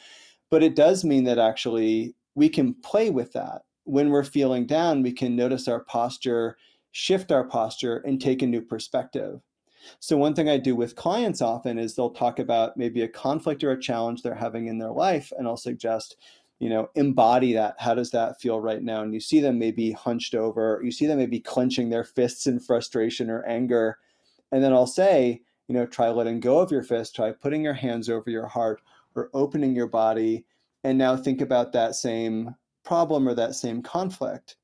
but 0.51 0.61
it 0.61 0.75
does 0.75 1.03
mean 1.03 1.23
that 1.23 1.39
actually 1.39 2.13
we 2.35 2.49
can 2.49 2.75
play 2.75 3.09
with 3.09 3.33
that. 3.33 3.63
When 3.85 4.09
we're 4.09 4.23
feeling 4.23 4.67
down, 4.67 5.01
we 5.01 5.11
can 5.11 5.35
notice 5.35 5.67
our 5.67 5.79
posture, 5.79 6.57
shift 6.91 7.31
our 7.31 7.45
posture, 7.45 7.97
and 8.05 8.21
take 8.21 8.43
a 8.43 8.47
new 8.47 8.61
perspective. 8.61 9.41
So, 9.99 10.15
one 10.17 10.35
thing 10.35 10.47
I 10.47 10.57
do 10.57 10.75
with 10.75 10.95
clients 10.95 11.41
often 11.41 11.79
is 11.79 11.95
they'll 11.95 12.11
talk 12.11 12.37
about 12.37 12.77
maybe 12.77 13.01
a 13.01 13.07
conflict 13.07 13.63
or 13.63 13.71
a 13.71 13.79
challenge 13.79 14.21
they're 14.21 14.35
having 14.35 14.67
in 14.67 14.77
their 14.77 14.91
life, 14.91 15.33
and 15.35 15.47
I'll 15.47 15.57
suggest, 15.57 16.17
you 16.59 16.69
know, 16.69 16.89
embody 16.93 17.53
that. 17.53 17.75
How 17.79 17.95
does 17.95 18.11
that 18.11 18.39
feel 18.39 18.59
right 18.59 18.83
now? 18.83 19.01
And 19.01 19.11
you 19.13 19.19
see 19.19 19.39
them 19.39 19.57
maybe 19.57 19.91
hunched 19.91 20.35
over, 20.35 20.79
you 20.83 20.91
see 20.91 21.07
them 21.07 21.17
maybe 21.17 21.39
clenching 21.39 21.89
their 21.89 22.03
fists 22.03 22.45
in 22.45 22.59
frustration 22.59 23.31
or 23.31 23.43
anger. 23.45 23.97
And 24.51 24.63
then 24.63 24.73
I'll 24.73 24.85
say, 24.85 25.41
you 25.67 25.73
know, 25.73 25.87
try 25.87 26.09
letting 26.09 26.41
go 26.41 26.59
of 26.59 26.71
your 26.71 26.83
fist, 26.83 27.15
try 27.15 27.31
putting 27.31 27.63
your 27.63 27.73
hands 27.73 28.09
over 28.09 28.29
your 28.29 28.47
heart, 28.47 28.81
or 29.15 29.29
opening 29.33 29.75
your 29.75 29.87
body 29.87 30.45
and 30.83 30.97
now 30.97 31.15
think 31.15 31.41
about 31.41 31.73
that 31.73 31.95
same 31.95 32.55
problem 32.83 33.27
or 33.27 33.35
that 33.35 33.55
same 33.55 33.81
conflict. 33.81 34.57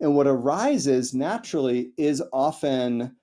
And 0.00 0.14
what 0.14 0.26
arises 0.26 1.14
naturally 1.14 1.92
is 1.96 2.22
often 2.32 3.16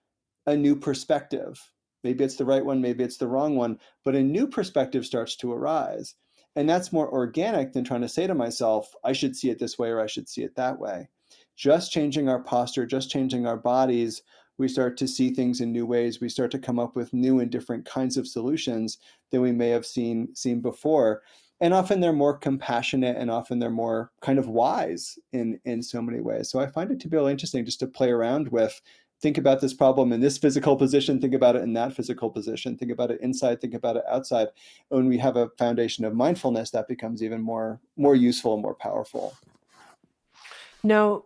a 0.46 0.56
new 0.56 0.76
perspective. 0.76 1.60
Maybe 2.04 2.24
it's 2.24 2.36
the 2.36 2.46
right 2.46 2.66
one, 2.66 2.82
maybe 2.82 3.04
it's 3.04 3.18
the 3.18 3.28
wrong 3.28 3.56
one, 3.56 3.80
but 4.04 4.16
a 4.16 4.22
new 4.22 4.48
perspective 4.48 5.06
starts 5.06 5.38
to 5.38 5.54
arise. 5.54 6.16
And 6.56 6.70
that's 6.70 6.94
more 6.94 7.12
organic 7.12 7.74
than 7.74 7.84
trying 7.84 8.02
to 8.02 8.10
say 8.10 8.28
to 8.28 8.36
myself, 8.36 8.94
I 9.04 9.14
should 9.14 9.36
see 9.36 9.50
it 9.50 9.60
this 9.60 9.80
way 9.80 9.90
or 9.90 10.02
I 10.02 10.08
should 10.08 10.30
see 10.30 10.44
it 10.44 10.56
that 10.56 10.80
way. 10.80 11.08
Just 11.56 11.92
changing 11.92 12.28
our 12.30 12.44
posture, 12.44 12.86
just 12.86 13.10
changing 13.10 13.48
our 13.48 13.58
bodies 13.58 14.22
we 14.58 14.68
start 14.68 14.97
to 14.97 15.08
see 15.08 15.32
things 15.32 15.62
in 15.62 15.72
new 15.72 15.86
ways 15.86 16.22
we 16.22 16.30
start 16.30 16.51
to 16.51 16.60
come 16.60 16.80
up 16.80 16.95
with 16.95 17.14
new 17.14 17.39
and 17.39 17.51
different 17.51 17.86
kinds 17.86 18.18
of 18.18 18.28
solutions 18.28 18.99
than 19.32 19.41
we 19.41 19.51
may 19.51 19.70
have 19.70 19.86
seen 19.86 20.34
seen 20.36 20.62
before. 20.62 21.22
And 21.62 21.74
often 21.74 22.01
they're 22.01 22.12
more 22.12 22.38
compassionate 22.38 23.16
and 23.16 23.32
often 23.32 23.58
they're 23.58 23.70
more 23.70 24.12
kind 24.22 24.38
of 24.38 24.47
wise 24.47 25.18
in 25.32 25.60
in 25.66 25.82
so 25.82 26.01
many 26.01 26.20
ways. 26.20 26.49
So 26.49 26.60
i 26.60 26.68
find 26.68 26.91
it 26.91 26.99
to 27.01 27.08
be 27.08 27.18
really 27.18 27.32
interesting 27.32 27.66
just 27.66 27.80
to 27.80 27.88
play 27.88 28.10
around 28.10 28.49
with 28.49 28.82
think 29.22 29.38
about 29.38 29.62
this 29.62 29.74
problem 29.74 30.12
in 30.12 30.20
this 30.20 30.38
physical 30.38 30.76
position 30.76 31.22
think 31.22 31.34
about 31.34 31.56
it 31.56 31.64
in 31.64 31.72
that 31.72 31.93
physical 31.93 32.30
position 32.30 32.78
think 32.78 32.91
about 32.91 33.10
it 33.10 33.22
inside 33.22 33.62
think 33.62 33.74
about 33.74 33.95
it 33.95 34.04
outside. 34.10 34.49
When 34.89 35.08
we 35.08 35.18
have 35.20 35.38
a 35.38 35.49
foundation 35.58 36.06
of 36.06 36.14
mindfulness 36.14 36.72
that 36.72 36.88
becomes 36.88 37.24
even 37.24 37.41
more 37.41 37.80
more 37.97 38.16
useful 38.16 38.54
and 38.54 38.62
more 38.62 38.76
powerful. 38.76 39.34
Now 40.84 41.24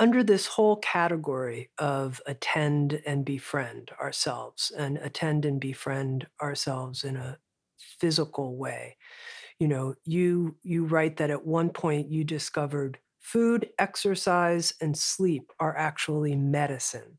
under 0.00 0.24
this 0.24 0.46
whole 0.46 0.76
category 0.76 1.70
of 1.78 2.20
attend 2.26 3.00
and 3.06 3.24
befriend 3.24 3.92
ourselves 4.00 4.72
and 4.76 4.98
attend 4.98 5.44
and 5.44 5.60
befriend 5.60 6.26
ourselves 6.42 7.04
in 7.04 7.16
a 7.16 7.38
physical 7.78 8.56
way 8.56 8.96
you 9.60 9.68
know 9.68 9.94
you 10.04 10.56
you 10.62 10.84
write 10.84 11.18
that 11.18 11.30
at 11.30 11.46
one 11.46 11.70
point 11.70 12.10
you 12.10 12.24
discovered 12.24 12.98
food 13.20 13.68
exercise 13.78 14.74
and 14.80 14.96
sleep 14.96 15.52
are 15.60 15.76
actually 15.76 16.34
medicine. 16.34 17.18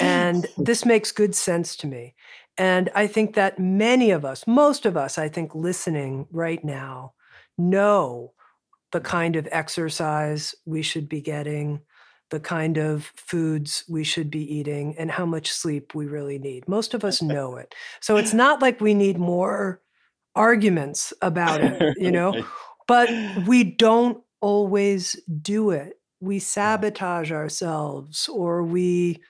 And 0.00 0.48
this 0.58 0.84
makes 0.84 1.12
good 1.12 1.36
sense 1.36 1.76
to 1.76 1.86
me. 1.86 2.14
And 2.56 2.90
i 2.94 3.06
think 3.08 3.34
that 3.34 3.58
many 3.58 4.12
of 4.12 4.24
us 4.24 4.46
most 4.46 4.86
of 4.86 4.96
us 4.96 5.18
i 5.18 5.28
think 5.28 5.54
listening 5.56 6.28
right 6.30 6.64
now 6.64 7.12
know 7.58 8.32
the 8.92 9.00
mm. 9.00 9.04
kind 9.04 9.34
of 9.34 9.48
exercise 9.50 10.54
we 10.64 10.80
should 10.80 11.08
be 11.08 11.20
getting 11.20 11.80
the 12.34 12.40
kind 12.40 12.78
of 12.78 13.12
foods 13.14 13.84
we 13.88 14.02
should 14.02 14.28
be 14.28 14.52
eating 14.52 14.96
and 14.98 15.08
how 15.08 15.24
much 15.24 15.52
sleep 15.52 15.94
we 15.94 16.06
really 16.06 16.36
need. 16.36 16.66
Most 16.66 16.92
of 16.92 17.04
us 17.04 17.22
know 17.34 17.54
it. 17.54 17.76
So 18.00 18.16
it's 18.16 18.34
not 18.34 18.60
like 18.60 18.80
we 18.80 18.92
need 18.92 19.18
more 19.18 19.80
arguments 20.34 21.12
about 21.22 21.60
it, 21.60 21.96
you 21.96 22.10
know, 22.10 22.44
but 22.88 23.08
we 23.46 23.62
don't 23.62 24.20
always 24.40 25.14
do 25.42 25.70
it. 25.70 26.00
We 26.20 26.40
sabotage 26.40 27.30
ourselves 27.30 28.28
or 28.28 28.64
we, 28.64 29.22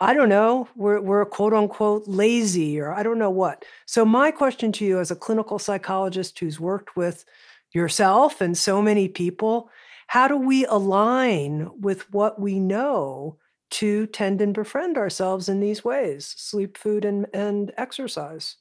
I 0.00 0.14
don't 0.14 0.30
know, 0.30 0.68
we're, 0.74 1.02
we're 1.02 1.26
quote 1.26 1.52
unquote 1.52 2.04
lazy 2.06 2.80
or 2.80 2.92
I 2.92 3.02
don't 3.02 3.18
know 3.18 3.30
what. 3.30 3.66
So, 3.84 4.06
my 4.06 4.30
question 4.30 4.72
to 4.72 4.86
you 4.86 5.00
as 5.00 5.10
a 5.10 5.16
clinical 5.16 5.58
psychologist 5.58 6.38
who's 6.38 6.58
worked 6.58 6.96
with 6.96 7.26
yourself 7.72 8.40
and 8.40 8.56
so 8.56 8.80
many 8.80 9.06
people 9.06 9.68
how 10.08 10.26
do 10.26 10.36
we 10.36 10.64
align 10.66 11.70
with 11.80 12.10
what 12.12 12.40
we 12.40 12.58
know 12.58 13.36
to 13.70 14.06
tend 14.06 14.40
and 14.40 14.54
befriend 14.54 14.96
ourselves 14.96 15.48
in 15.48 15.60
these 15.60 15.84
ways 15.84 16.34
sleep 16.36 16.76
food 16.76 17.04
and, 17.04 17.26
and 17.32 17.72
exercise? 17.78 18.56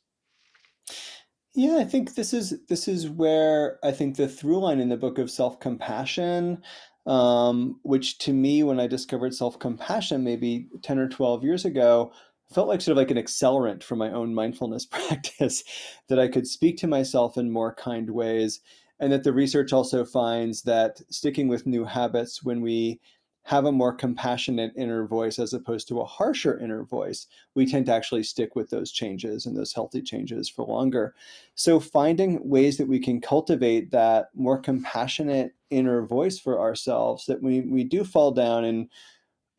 Yeah 1.55 1.77
i 1.77 1.85
think 1.85 2.13
this 2.13 2.33
is 2.33 2.65
this 2.67 2.87
is 2.87 3.09
where 3.09 3.79
i 3.83 3.91
think 3.91 4.15
the 4.15 4.27
through 4.27 4.59
line 4.59 4.79
in 4.79 4.89
the 4.89 4.97
book 4.97 5.17
of 5.17 5.31
self-compassion 5.31 6.61
um, 7.07 7.79
which 7.83 8.17
to 8.19 8.33
me 8.33 8.63
when 8.63 8.79
i 8.79 8.85
discovered 8.87 9.33
self-compassion 9.33 10.23
maybe 10.23 10.67
10 10.83 10.99
or 10.99 11.07
12 11.07 11.43
years 11.43 11.65
ago 11.65 12.11
felt 12.53 12.67
like 12.67 12.81
sort 12.81 12.93
of 12.93 12.97
like 12.97 13.11
an 13.11 13.17
accelerant 13.17 13.83
for 13.83 13.95
my 13.95 14.11
own 14.11 14.33
mindfulness 14.33 14.85
practice 14.91 15.63
that 16.09 16.19
i 16.19 16.27
could 16.27 16.45
speak 16.45 16.77
to 16.77 16.87
myself 16.87 17.37
in 17.37 17.49
more 17.49 17.73
kind 17.73 18.09
ways 18.09 18.59
and 18.99 19.11
that 19.11 19.23
the 19.23 19.33
research 19.33 19.73
also 19.73 20.03
finds 20.03 20.61
that 20.63 21.01
sticking 21.09 21.47
with 21.47 21.67
new 21.67 21.85
habits 21.85 22.43
when 22.43 22.61
we 22.61 22.99
have 23.43 23.63
a 23.63 23.71
more 23.71 23.93
compassionate 23.93 24.73
inner 24.75 25.07
voice 25.07 25.39
as 25.39 25.53
opposed 25.53 25.87
to 25.87 26.01
a 26.01 26.05
harsher 26.05 26.59
inner 26.59 26.83
voice, 26.83 27.27
we 27.55 27.65
tend 27.65 27.85
to 27.85 27.93
actually 27.93 28.21
stick 28.21 28.57
with 28.57 28.69
those 28.69 28.91
changes 28.91 29.45
and 29.45 29.55
those 29.55 29.71
healthy 29.71 30.01
changes 30.01 30.49
for 30.49 30.65
longer. 30.65 31.15
So, 31.55 31.79
finding 31.79 32.45
ways 32.47 32.77
that 32.77 32.89
we 32.89 32.99
can 32.99 33.21
cultivate 33.21 33.89
that 33.91 34.31
more 34.35 34.57
compassionate 34.59 35.53
inner 35.69 36.05
voice 36.05 36.37
for 36.37 36.59
ourselves, 36.59 37.25
that 37.27 37.41
we, 37.41 37.61
we 37.61 37.85
do 37.85 38.03
fall 38.03 38.31
down 38.31 38.65
and 38.65 38.89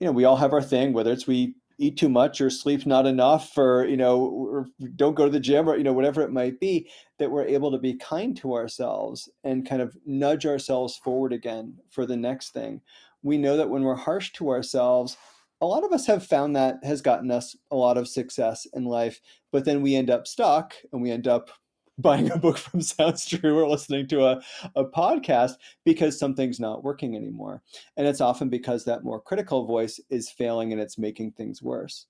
you 0.01 0.07
know, 0.07 0.13
we 0.13 0.25
all 0.25 0.37
have 0.37 0.53
our 0.53 0.63
thing, 0.63 0.93
whether 0.93 1.11
it's 1.11 1.27
we 1.27 1.55
eat 1.79 1.97
too 1.97 2.09
much 2.09 2.41
or 2.41 2.51
sleep 2.51 2.85
not 2.87 3.07
enough 3.07 3.57
or 3.57 3.87
you 3.87 3.97
know 3.97 4.21
or 4.21 4.67
don't 4.97 5.15
go 5.15 5.25
to 5.25 5.31
the 5.31 5.41
gym 5.41 5.69
or 5.69 5.77
you 5.77 5.85
know 5.85 5.93
whatever 5.93 6.23
it 6.23 6.33
might 6.33 6.59
be 6.61 6.91
that 7.19 7.31
we're 7.31 7.45
able 7.45 7.71
to 7.71 7.79
be 7.79 7.95
kind 7.95 8.37
to 8.37 8.55
ourselves 8.55 9.29
and 9.45 9.69
kind 9.69 9.81
of 9.81 9.97
nudge 10.05 10.45
ourselves 10.45 10.97
forward 10.97 11.33
again 11.33 11.75
for 11.91 12.05
the 12.05 12.17
next 12.17 12.51
thing. 12.51 12.81
We 13.23 13.39
know 13.39 13.57
that 13.57 13.71
when 13.71 13.83
we're 13.83 13.95
harsh 13.95 14.33
to 14.35 14.51
ourselves 14.51 15.17
a 15.61 15.67
lot 15.67 15.83
of 15.83 15.93
us 15.93 16.07
have 16.07 16.25
found 16.25 16.55
that 16.55 16.77
has 16.85 17.01
gotten 17.01 17.33
us 17.33 17.57
a 17.73 17.77
lot 17.77 17.99
of 17.99 18.09
success 18.09 18.67
in 18.75 18.85
life 18.85 19.21
but 19.51 19.65
then 19.65 19.83
we 19.83 19.97
end 19.97 20.11
up 20.11 20.27
stuck 20.27 20.75
and 20.93 21.03
we 21.03 21.11
end 21.11 21.27
up 21.27 21.51
buying 21.99 22.31
a 22.31 22.39
book 22.39 22.57
from 22.57 22.81
Sounds 22.83 23.27
True 23.27 23.59
or 23.59 23.69
listening 23.69 24.07
to 24.09 24.25
a, 24.27 24.41
a 24.77 24.85
podcast 24.85 25.53
because 25.85 26.19
something's 26.19 26.61
not 26.61 26.85
working 26.85 27.17
anymore. 27.17 27.63
And 27.97 28.07
it's 28.07 28.21
often 28.21 28.49
because 28.49 28.85
that 28.85 29.05
more 29.05 29.21
critical 29.21 29.67
voice 29.67 30.01
is 30.11 30.31
failing 30.31 30.73
and 30.73 30.81
it's 30.81 30.99
making 30.99 31.33
things 31.33 31.63
worse. 31.63 32.07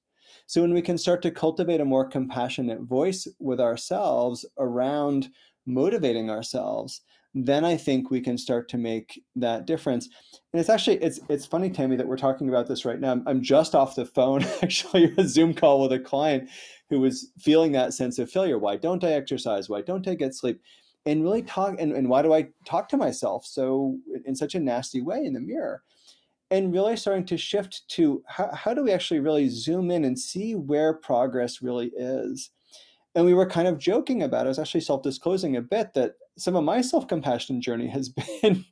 So 0.47 0.61
when 0.61 0.75
we 0.75 0.83
can 0.83 0.99
start 0.99 1.23
to 1.23 1.31
cultivate 1.31 1.81
a 1.81 1.87
more 1.87 2.07
compassionate 2.07 2.83
voice 2.83 3.27
with 3.39 3.61
ourselves 3.61 4.45
around 4.59 5.31
motivating 5.67 6.31
ourselves, 6.31 7.03
then 7.47 7.65
I 7.65 7.77
think 7.77 8.11
we 8.11 8.21
can 8.21 8.39
start 8.39 8.69
to 8.71 8.79
make 8.79 9.23
that 9.37 9.67
difference. 9.67 10.09
And 10.53 10.61
it's 10.61 10.71
actually 10.71 10.97
it's 10.97 11.21
it's 11.29 11.47
funny, 11.47 11.71
Tami, 11.71 11.97
that 11.97 12.07
we're 12.07 12.17
talking 12.17 12.49
about 12.49 12.67
this 12.67 12.85
right 12.85 13.01
now. 13.01 13.23
I'm 13.27 13.43
just 13.43 13.75
off 13.75 13.95
the 13.95 14.07
phone, 14.07 14.45
actually, 14.63 15.15
a 15.19 15.25
Zoom 15.27 15.55
call 15.55 15.83
with 15.83 15.93
a 15.93 15.99
client 15.99 16.49
who 16.91 17.01
was 17.01 17.33
feeling 17.39 17.73
that 17.73 17.95
sense 17.95 18.19
of 18.19 18.31
failure. 18.31 18.59
Why 18.59 18.77
don't 18.77 19.05
I 19.05 19.13
exercise? 19.13 19.69
Why 19.69 19.83
don't 19.83 20.09
I 20.09 20.15
get 20.15 20.35
sleep? 20.35 20.61
And 21.07 21.23
really 21.23 21.43
talk 21.43 21.77
and, 21.79 21.93
and 21.93 22.09
why 22.09 22.23
do 22.23 22.33
I 22.33 22.49
talk 22.65 22.89
to 22.91 22.97
myself 22.97 23.47
so 23.47 23.97
in 24.25 24.35
such 24.35 24.55
a 24.55 24.61
nasty 24.61 25.01
way 25.01 25.25
in 25.25 25.33
the 25.33 25.41
mirror? 25.41 25.83
And 26.51 26.73
really 26.73 26.97
starting 26.97 27.27
to 27.27 27.37
shift 27.37 27.87
to 27.89 28.23
how, 28.27 28.51
how 28.55 28.73
do 28.73 28.83
we 28.83 28.91
actually 28.91 29.21
really 29.21 29.51
zoom 29.51 29.91
in 29.91 30.05
and 30.05 30.19
see 30.19 30.55
where 30.55 30.95
progress 30.95 31.61
really 31.61 31.93
is? 31.95 32.51
And 33.15 33.27
we 33.27 33.35
were 33.35 33.49
kind 33.49 33.69
of 33.69 33.79
joking 33.79 34.23
about 34.23 34.43
it. 34.43 34.47
I 34.47 34.49
was 34.49 34.59
actually 34.59 34.81
self 34.81 35.03
disclosing 35.03 35.57
a 35.57 35.63
bit 35.63 35.93
that 35.95 36.15
some 36.39 36.57
of 36.57 36.65
my 36.65 36.81
self-compassion 36.81 37.61
journey 37.61 37.89
has 37.89 38.09
been 38.43 38.65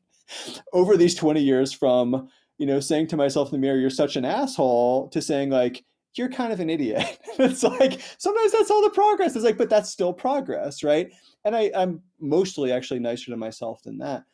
over 0.72 0.96
these 0.96 1.14
20 1.14 1.40
years 1.40 1.72
from 1.72 2.28
you 2.58 2.66
know 2.66 2.80
saying 2.80 3.06
to 3.08 3.16
myself 3.16 3.48
in 3.48 3.52
the 3.52 3.58
mirror 3.66 3.78
you're 3.78 3.90
such 3.90 4.16
an 4.16 4.24
asshole 4.24 5.08
to 5.08 5.20
saying 5.20 5.50
like 5.50 5.84
you're 6.14 6.30
kind 6.30 6.50
of 6.50 6.60
an 6.60 6.70
idiot. 6.70 7.18
It's 7.38 7.62
like 7.62 8.00
sometimes 8.16 8.52
that's 8.52 8.70
all 8.70 8.80
the 8.80 8.88
progress. 8.88 9.36
It's 9.36 9.44
like 9.44 9.58
but 9.58 9.68
that's 9.68 9.90
still 9.90 10.14
progress 10.14 10.82
right? 10.82 11.12
And 11.44 11.54
I, 11.54 11.70
i'm 11.76 12.00
mostly 12.18 12.72
actually 12.72 13.00
nicer 13.00 13.30
to 13.30 13.36
myself 13.36 13.82
than 13.82 13.98
that. 13.98 14.24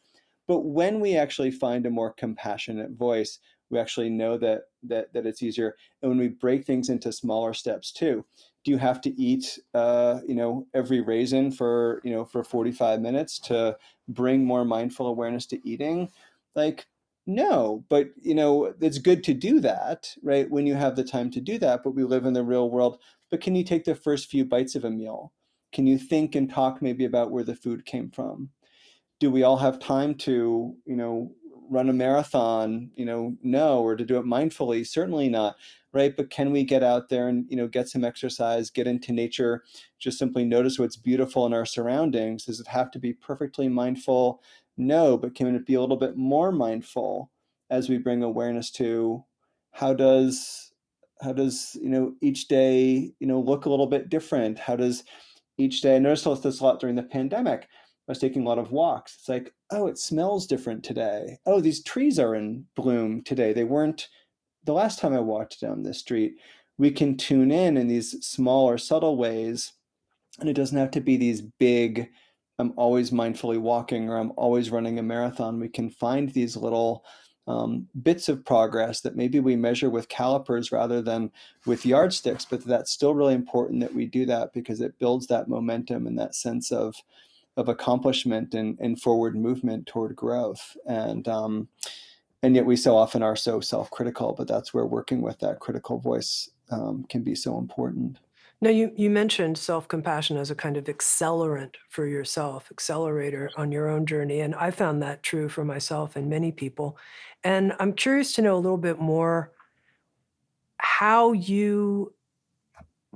But 0.47 0.61
when 0.61 1.01
we 1.01 1.17
actually 1.17 1.51
find 1.51 1.85
a 1.85 1.91
more 1.91 2.13
compassionate 2.13 2.93
voice 2.93 3.41
we 3.73 3.79
actually 3.81 4.11
know 4.11 4.39
that 4.39 4.65
that 4.85 5.13
that 5.15 5.27
it's 5.27 5.43
easier. 5.43 5.77
And 6.03 6.11
when 6.11 6.19
we 6.19 6.29
break 6.29 6.65
things 6.65 6.89
into 6.89 7.11
smaller 7.13 7.55
steps 7.55 7.91
too 7.93 8.25
do 8.65 8.71
you 8.71 8.79
have 8.79 9.01
to 9.01 9.21
eat 9.21 9.59
uh, 9.75 10.21
you 10.27 10.35
know 10.35 10.67
every 10.75 11.01
raisin 11.01 11.51
for 11.51 12.01
you 12.05 12.13
know 12.13 12.25
for 12.25 12.45
45 12.45 13.01
minutes 13.01 13.39
to 13.41 13.77
bring 14.09 14.45
more 14.45 14.65
mindful 14.65 15.07
awareness 15.07 15.47
to 15.47 15.69
eating? 15.69 16.09
Like 16.55 16.87
no 17.27 17.85
but 17.89 18.09
you 18.21 18.35
know 18.35 18.75
it's 18.81 18.99
good 18.99 19.23
to 19.23 19.33
do 19.33 19.61
that 19.61 20.13
right 20.25 20.51
when 20.51 20.67
you 20.67 20.75
have 20.75 20.97
the 20.97 21.05
time 21.05 21.31
to 21.31 21.41
do 21.41 21.57
that 21.57 21.81
but 21.85 21.95
we 21.95 22.03
live 22.03 22.27
in 22.27 22.33
the 22.35 22.45
real 22.45 22.71
world. 22.71 22.99
But 23.31 23.41
can 23.41 23.55
you 23.55 23.65
take 23.65 23.85
the 23.85 23.95
first 23.95 24.31
few 24.31 24.45
bites 24.45 24.75
of 24.75 24.85
a 24.85 24.91
meal? 24.91 25.33
Can 25.73 25.87
you 25.87 25.99
think 25.99 26.35
and 26.35 26.51
talk 26.51 26.83
maybe 26.83 27.05
about 27.05 27.31
where 27.31 27.45
the 27.45 27.57
food 27.57 27.87
came 27.87 28.11
from? 28.11 28.51
Do 29.21 29.31
we 29.31 29.43
all 29.45 29.57
have 29.57 29.79
time 29.79 30.15
to 30.17 30.77
you 30.85 30.97
know 30.97 31.33
run 31.73 31.89
a 31.89 31.93
marathon 31.93 32.91
you 32.95 33.05
know 33.05 33.35
no 33.43 33.83
or 33.83 33.97
to 33.97 34.05
do 34.05 34.19
it 34.19 34.25
mindfully 34.25 34.87
certainly 34.87 35.29
not 35.29 35.57
right? 35.93 36.17
But 36.17 36.31
can 36.31 36.53
we 36.53 36.65
get 36.65 36.83
out 36.83 37.09
there 37.09 37.29
and 37.29 37.45
you 37.49 37.57
know 37.57 37.69
get 37.69 37.89
some 37.89 38.05
exercise 38.05 38.71
get 38.71 38.87
into 38.87 39.13
nature 39.13 39.65
just 39.99 40.19
simply 40.19 40.45
notice 40.45 40.79
what's 40.79 40.97
beautiful 40.97 41.47
in 41.47 41.53
our 41.53 41.67
surroundings? 41.67 42.47
Does 42.47 42.61
it 42.61 42.69
have 42.69 42.91
to 42.93 42.99
be 42.99 43.13
perfectly 43.13 43.69
mindful? 43.69 44.43
No 44.77 45.17
but 45.19 45.35
can 45.35 45.55
it 45.55 45.67
be 45.67 45.75
a 45.75 45.81
little 45.81 45.97
bit 45.97 46.17
more 46.17 46.53
mindful 46.53 47.31
as 47.71 47.89
we 47.89 47.99
bring 47.99 48.23
awareness 48.23 48.71
to 48.73 49.25
how 49.73 49.95
does 49.95 50.73
how 51.21 51.33
does 51.33 51.77
you 51.81 51.89
know 51.89 52.15
each 52.21 52.49
day 52.49 53.13
you 53.21 53.27
know 53.27 53.41
look 53.41 53.67
a 53.67 53.71
little 53.71 53.87
bit 53.87 54.09
different? 54.09 54.59
How 54.59 54.77
does 54.77 55.05
each 55.59 55.83
day 55.83 55.97
i 55.97 55.99
noticed 55.99 56.43
this 56.43 56.61
a 56.61 56.65
lot 56.65 56.81
during 56.81 56.97
the 56.97 57.03
pandemic 57.03 57.69
I 58.09 58.13
was 58.13 58.19
taking 58.19 58.43
a 58.43 58.49
lot 58.49 58.59
of 58.59 58.73
walks. 58.73 59.17
It's 59.19 59.29
like, 59.29 59.55
oh, 59.71 59.87
it 59.87 59.97
smells 59.97 60.47
different 60.47 60.83
today. 60.83 61.39
Oh, 61.47 61.61
these 61.61 61.83
trees 61.83 62.19
are 62.19 62.35
in 62.35 62.67
bloom 62.75 63.23
today. 63.23 63.53
They 63.53 63.65
weren't 63.65 64.09
the 64.65 64.73
last 64.73 64.99
time 64.99 65.15
I 65.15 65.21
walked 65.21 65.61
down 65.61 65.83
this 65.83 66.01
street. 66.01 66.35
We 66.79 66.91
can 66.91 67.17
tune 67.17 67.53
in 67.53 67.77
in 67.77 67.87
these 67.87 68.25
small 68.27 68.69
or 68.69 68.79
subtle 68.79 69.17
ways, 69.17 69.73
and 70.41 70.49
it 70.49 70.55
doesn't 70.55 70.79
have 70.79 70.91
to 70.93 71.01
be 71.01 71.17
these 71.17 71.43
big, 71.43 72.11
I'm 72.59 72.73
always 72.77 73.11
mindfully 73.11 73.59
walking 73.59 74.09
or 74.09 74.19
I'm 74.19 74.33
always 74.37 74.71
running 74.71 74.99
a 74.99 75.03
marathon. 75.03 75.61
We 75.61 75.69
can 75.69 75.91
find 75.91 76.29
these 76.31 76.57
little 76.57 77.05
um, 77.47 77.89
bits 78.03 78.29
of 78.29 78.45
progress 78.45 79.01
that 79.01 79.17
maybe 79.17 79.41
we 79.41 79.57
measure 79.57 79.91
with 79.91 80.09
calipers 80.09 80.73
rather 80.73 81.03
than 81.03 81.31
with 81.67 81.87
yardsticks, 81.87 82.45
but 82.45 82.65
that's 82.65 82.93
still 82.93 83.15
really 83.15 83.35
important 83.35 83.81
that 83.81 83.95
we 83.95 84.07
do 84.07 84.27
that 84.27 84.53
because 84.53 84.81
it 84.81 84.99
builds 84.99 85.27
that 85.27 85.49
momentum 85.49 86.07
and 86.07 86.19
that 86.19 86.35
sense 86.35 86.71
of 86.73 86.95
of 87.57 87.69
accomplishment 87.69 88.55
and, 88.55 88.79
and 88.81 89.01
forward 89.01 89.37
movement 89.37 89.87
toward 89.87 90.17
growth. 90.17 90.77
And 90.87 91.27
um, 91.29 91.69
and 92.43 92.57
yet 92.57 92.67
we 92.67 92.77
so 92.77 92.97
often 92.97 93.23
are 93.23 93.37
so 93.37 93.61
self-critical, 93.61 94.35
but 94.37 94.49
that's 94.49 94.75
where 94.75 94.85
working 94.85 95.23
with 95.23 95.39
that 95.39 95.61
critical 95.61 95.99
voice 95.99 96.51
um, 96.71 97.05
can 97.09 97.23
be 97.23 97.37
so 97.37 97.57
important. 97.57 98.19
Now, 98.61 98.71
you, 98.71 98.93
you 98.97 99.11
mentioned 99.11 99.59
self 99.59 99.87
compassion 99.89 100.37
as 100.37 100.51
a 100.51 100.55
kind 100.55 100.77
of 100.77 100.85
accelerant 100.85 101.75
for 101.89 102.07
yourself, 102.07 102.69
accelerator 102.71 103.51
on 103.57 103.73
your 103.73 103.89
own 103.89 104.07
journey. 104.07 104.41
And 104.41 104.55
I 104.55 104.71
found 104.71 105.03
that 105.03 105.23
true 105.23 105.49
for 105.49 105.65
myself 105.65 106.17
and 106.17 106.31
many 106.31 106.53
people. 106.53 106.97
And 107.45 107.75
I'm 107.81 107.93
curious 107.93 108.33
to 108.35 108.43
know 108.43 108.55
a 108.55 108.63
little 108.63 108.77
bit 108.79 109.01
more 109.01 109.53
how 110.79 111.33
you 111.33 112.13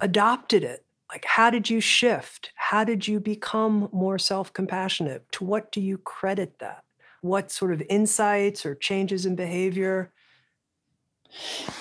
adopted 0.01 0.62
it 0.62 0.84
like, 1.11 1.24
how 1.24 1.51
did 1.51 1.70
you 1.70 1.80
shift? 1.80 2.51
How 2.70 2.82
did 2.82 3.06
you 3.06 3.20
become 3.20 3.88
more 3.92 4.18
self 4.18 4.52
compassionate? 4.52 5.30
To 5.32 5.44
what 5.44 5.70
do 5.70 5.80
you 5.80 5.98
credit 5.98 6.58
that? 6.58 6.82
What 7.20 7.52
sort 7.52 7.72
of 7.72 7.80
insights 7.88 8.66
or 8.66 8.74
changes 8.74 9.24
in 9.24 9.36
behavior? 9.36 10.12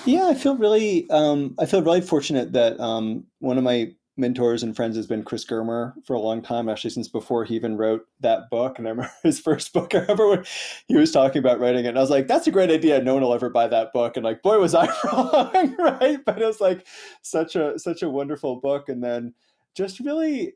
Yeah, 0.06 0.28
I 0.28 0.36
feel 0.36 0.56
really, 0.56 1.10
um, 1.10 1.56
I 1.58 1.66
feel 1.66 1.82
really 1.82 2.02
fortunate 2.02 2.54
that 2.54 2.80
um, 2.80 3.26
one 3.40 3.58
of 3.58 3.64
my 3.64 3.94
mentors 4.16 4.62
and 4.62 4.76
friends 4.76 4.96
has 4.96 5.08
been 5.08 5.24
Chris 5.24 5.44
Germer 5.44 5.94
for 6.06 6.14
a 6.14 6.20
long 6.20 6.44
time, 6.44 6.70
actually 6.70 6.92
since 6.92 7.08
before 7.08 7.46
he 7.46 7.56
even 7.56 7.78
wrote 7.78 8.06
that 8.20 8.52
book. 8.52 8.78
And 8.78 8.88
I 8.88 8.92
remember 8.92 9.12
his 9.24 9.40
first 9.40 9.74
book. 9.74 9.96
I 9.96 10.02
remember 10.02 10.30
when 10.30 10.46
he 10.88 10.96
was 10.96 11.12
talking 11.12 11.40
about 11.40 11.60
writing 11.60 11.86
it, 11.86 11.90
and 11.90 11.98
I 11.98 12.02
was 12.02 12.12
like, 12.12 12.28
"That's 12.28 12.46
a 12.46 12.52
great 12.52 12.70
idea. 12.70 13.02
No 13.02 13.16
one 13.16 13.24
will 13.24 13.34
ever 13.34 13.50
buy 13.50 13.68
that 13.70 13.92
book." 13.92 14.18
And 14.18 14.24
like, 14.24 14.44
boy, 14.44 14.60
was 14.60 14.76
I 14.76 14.86
wrong, 15.04 15.76
right? 15.80 16.24
But 16.24 16.40
it 16.40 16.46
was 16.46 16.62
like 16.62 16.86
such 17.24 17.56
a 17.56 17.80
such 17.80 18.04
a 18.04 18.10
wonderful 18.10 18.58
book. 18.58 18.88
And 18.88 19.04
then 19.04 19.34
just 19.76 20.00
really, 20.00 20.54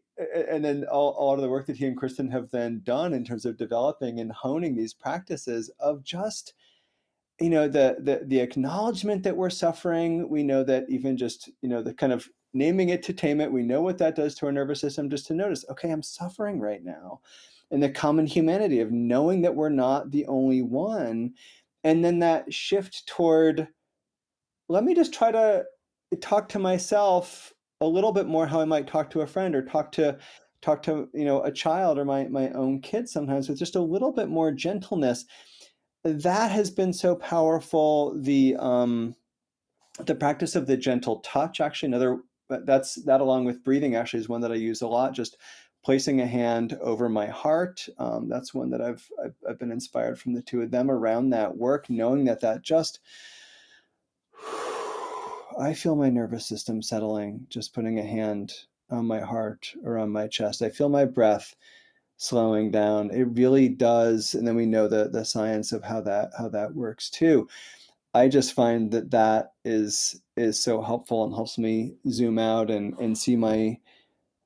and 0.49 0.63
then 0.63 0.85
all, 0.91 1.15
a 1.19 1.23
lot 1.23 1.35
of 1.35 1.41
the 1.41 1.49
work 1.49 1.65
that 1.67 1.77
he 1.77 1.85
and 1.85 1.99
Kristin 1.99 2.31
have 2.31 2.49
then 2.51 2.81
done 2.83 3.13
in 3.13 3.23
terms 3.23 3.45
of 3.45 3.57
developing 3.57 4.19
and 4.19 4.31
honing 4.31 4.75
these 4.75 4.93
practices 4.93 5.69
of 5.79 6.03
just 6.03 6.53
you 7.39 7.49
know 7.49 7.67
the, 7.67 7.97
the 7.99 8.21
the 8.25 8.39
acknowledgement 8.39 9.23
that 9.23 9.37
we're 9.37 9.49
suffering 9.49 10.27
we 10.27 10.43
know 10.43 10.63
that 10.63 10.85
even 10.89 11.15
just 11.15 11.49
you 11.61 11.69
know 11.69 11.81
the 11.81 11.93
kind 11.93 12.11
of 12.11 12.27
naming 12.53 12.89
it 12.89 13.03
to 13.03 13.13
tame 13.13 13.41
it. 13.41 13.51
We 13.51 13.63
know 13.63 13.81
what 13.81 13.97
that 13.99 14.15
does 14.15 14.35
to 14.35 14.47
our 14.47 14.51
nervous 14.51 14.81
system 14.81 15.09
just 15.09 15.27
to 15.27 15.33
notice, 15.33 15.65
okay, 15.69 15.91
I'm 15.91 16.03
suffering 16.03 16.59
right 16.59 16.83
now. 16.83 17.21
And 17.71 17.81
the 17.81 17.89
common 17.89 18.25
humanity 18.25 18.79
of 18.79 18.91
knowing 18.91 19.41
that 19.41 19.55
we're 19.55 19.69
not 19.69 20.09
the 20.11 20.25
only 20.25 20.61
one. 20.61 21.33
And 21.83 22.03
then 22.03 22.19
that 22.19 22.51
shift 22.51 23.07
toward, 23.07 23.67
let 24.67 24.83
me 24.83 24.95
just 24.95 25.13
try 25.13 25.31
to 25.31 25.65
talk 26.19 26.49
to 26.49 26.59
myself 26.59 27.53
a 27.81 27.87
little 27.87 28.11
bit 28.11 28.27
more 28.27 28.47
how 28.47 28.61
I 28.61 28.65
might 28.65 28.87
talk 28.87 29.09
to 29.11 29.21
a 29.21 29.27
friend 29.27 29.55
or 29.55 29.63
talk 29.63 29.91
to 29.93 30.17
talk 30.61 30.81
to 30.83 31.09
you 31.13 31.25
know 31.25 31.41
a 31.43 31.51
child 31.51 31.97
or 31.97 32.05
my 32.05 32.27
my 32.27 32.49
own 32.51 32.81
kids 32.81 33.11
sometimes 33.11 33.47
with 33.47 33.57
just 33.57 33.75
a 33.75 33.81
little 33.81 34.11
bit 34.11 34.27
more 34.27 34.51
gentleness 34.51 35.25
that 36.03 36.51
has 36.51 36.69
been 36.69 36.91
so 36.91 37.15
powerful 37.15 38.13
the 38.21 38.55
um 38.57 39.15
the 40.05 40.15
practice 40.15 40.55
of 40.55 40.67
the 40.67 40.75
gentle 40.75 41.19
touch 41.19 41.61
actually 41.61 41.87
another 41.87 42.19
that's 42.49 42.95
that 43.03 43.21
along 43.21 43.45
with 43.45 43.63
breathing 43.63 43.95
actually 43.95 44.19
is 44.19 44.29
one 44.29 44.41
that 44.41 44.51
I 44.51 44.55
use 44.55 44.81
a 44.81 44.87
lot. 44.87 45.13
Just 45.13 45.37
placing 45.83 46.19
a 46.19 46.27
hand 46.27 46.77
over 46.81 47.07
my 47.07 47.27
heart. 47.27 47.87
Um, 47.97 48.27
that's 48.27 48.53
one 48.53 48.69
that 48.71 48.81
I've, 48.81 49.07
I've, 49.23 49.35
I've 49.47 49.59
been 49.59 49.71
inspired 49.71 50.19
from 50.19 50.33
the 50.33 50.41
two 50.41 50.61
of 50.61 50.71
them 50.71 50.91
around 50.91 51.29
that 51.29 51.55
work, 51.55 51.89
knowing 51.89 52.25
that 52.25 52.41
that 52.41 52.61
just 52.61 52.99
I 55.57 55.73
feel 55.73 55.95
my 55.95 56.09
nervous 56.09 56.45
system 56.45 56.81
settling. 56.81 57.45
Just 57.49 57.73
putting 57.73 57.99
a 57.99 58.03
hand 58.03 58.53
on 58.89 59.05
my 59.05 59.19
heart 59.19 59.73
or 59.83 59.97
on 59.97 60.09
my 60.11 60.27
chest. 60.27 60.61
I 60.61 60.69
feel 60.69 60.89
my 60.89 61.05
breath 61.05 61.55
slowing 62.17 62.71
down. 62.71 63.11
It 63.11 63.23
really 63.23 63.69
does, 63.69 64.35
and 64.35 64.47
then 64.47 64.55
we 64.55 64.65
know 64.65 64.87
the 64.87 65.09
the 65.09 65.25
science 65.25 65.71
of 65.71 65.83
how 65.83 66.01
that 66.01 66.31
how 66.37 66.49
that 66.49 66.75
works 66.75 67.09
too. 67.09 67.47
I 68.13 68.27
just 68.27 68.53
find 68.53 68.91
that 68.91 69.11
that 69.11 69.53
is 69.65 70.21
is 70.37 70.61
so 70.61 70.81
helpful 70.81 71.23
and 71.25 71.33
helps 71.33 71.57
me 71.57 71.95
zoom 72.09 72.39
out 72.39 72.71
and 72.71 72.97
and 72.99 73.17
see 73.17 73.35
my 73.35 73.79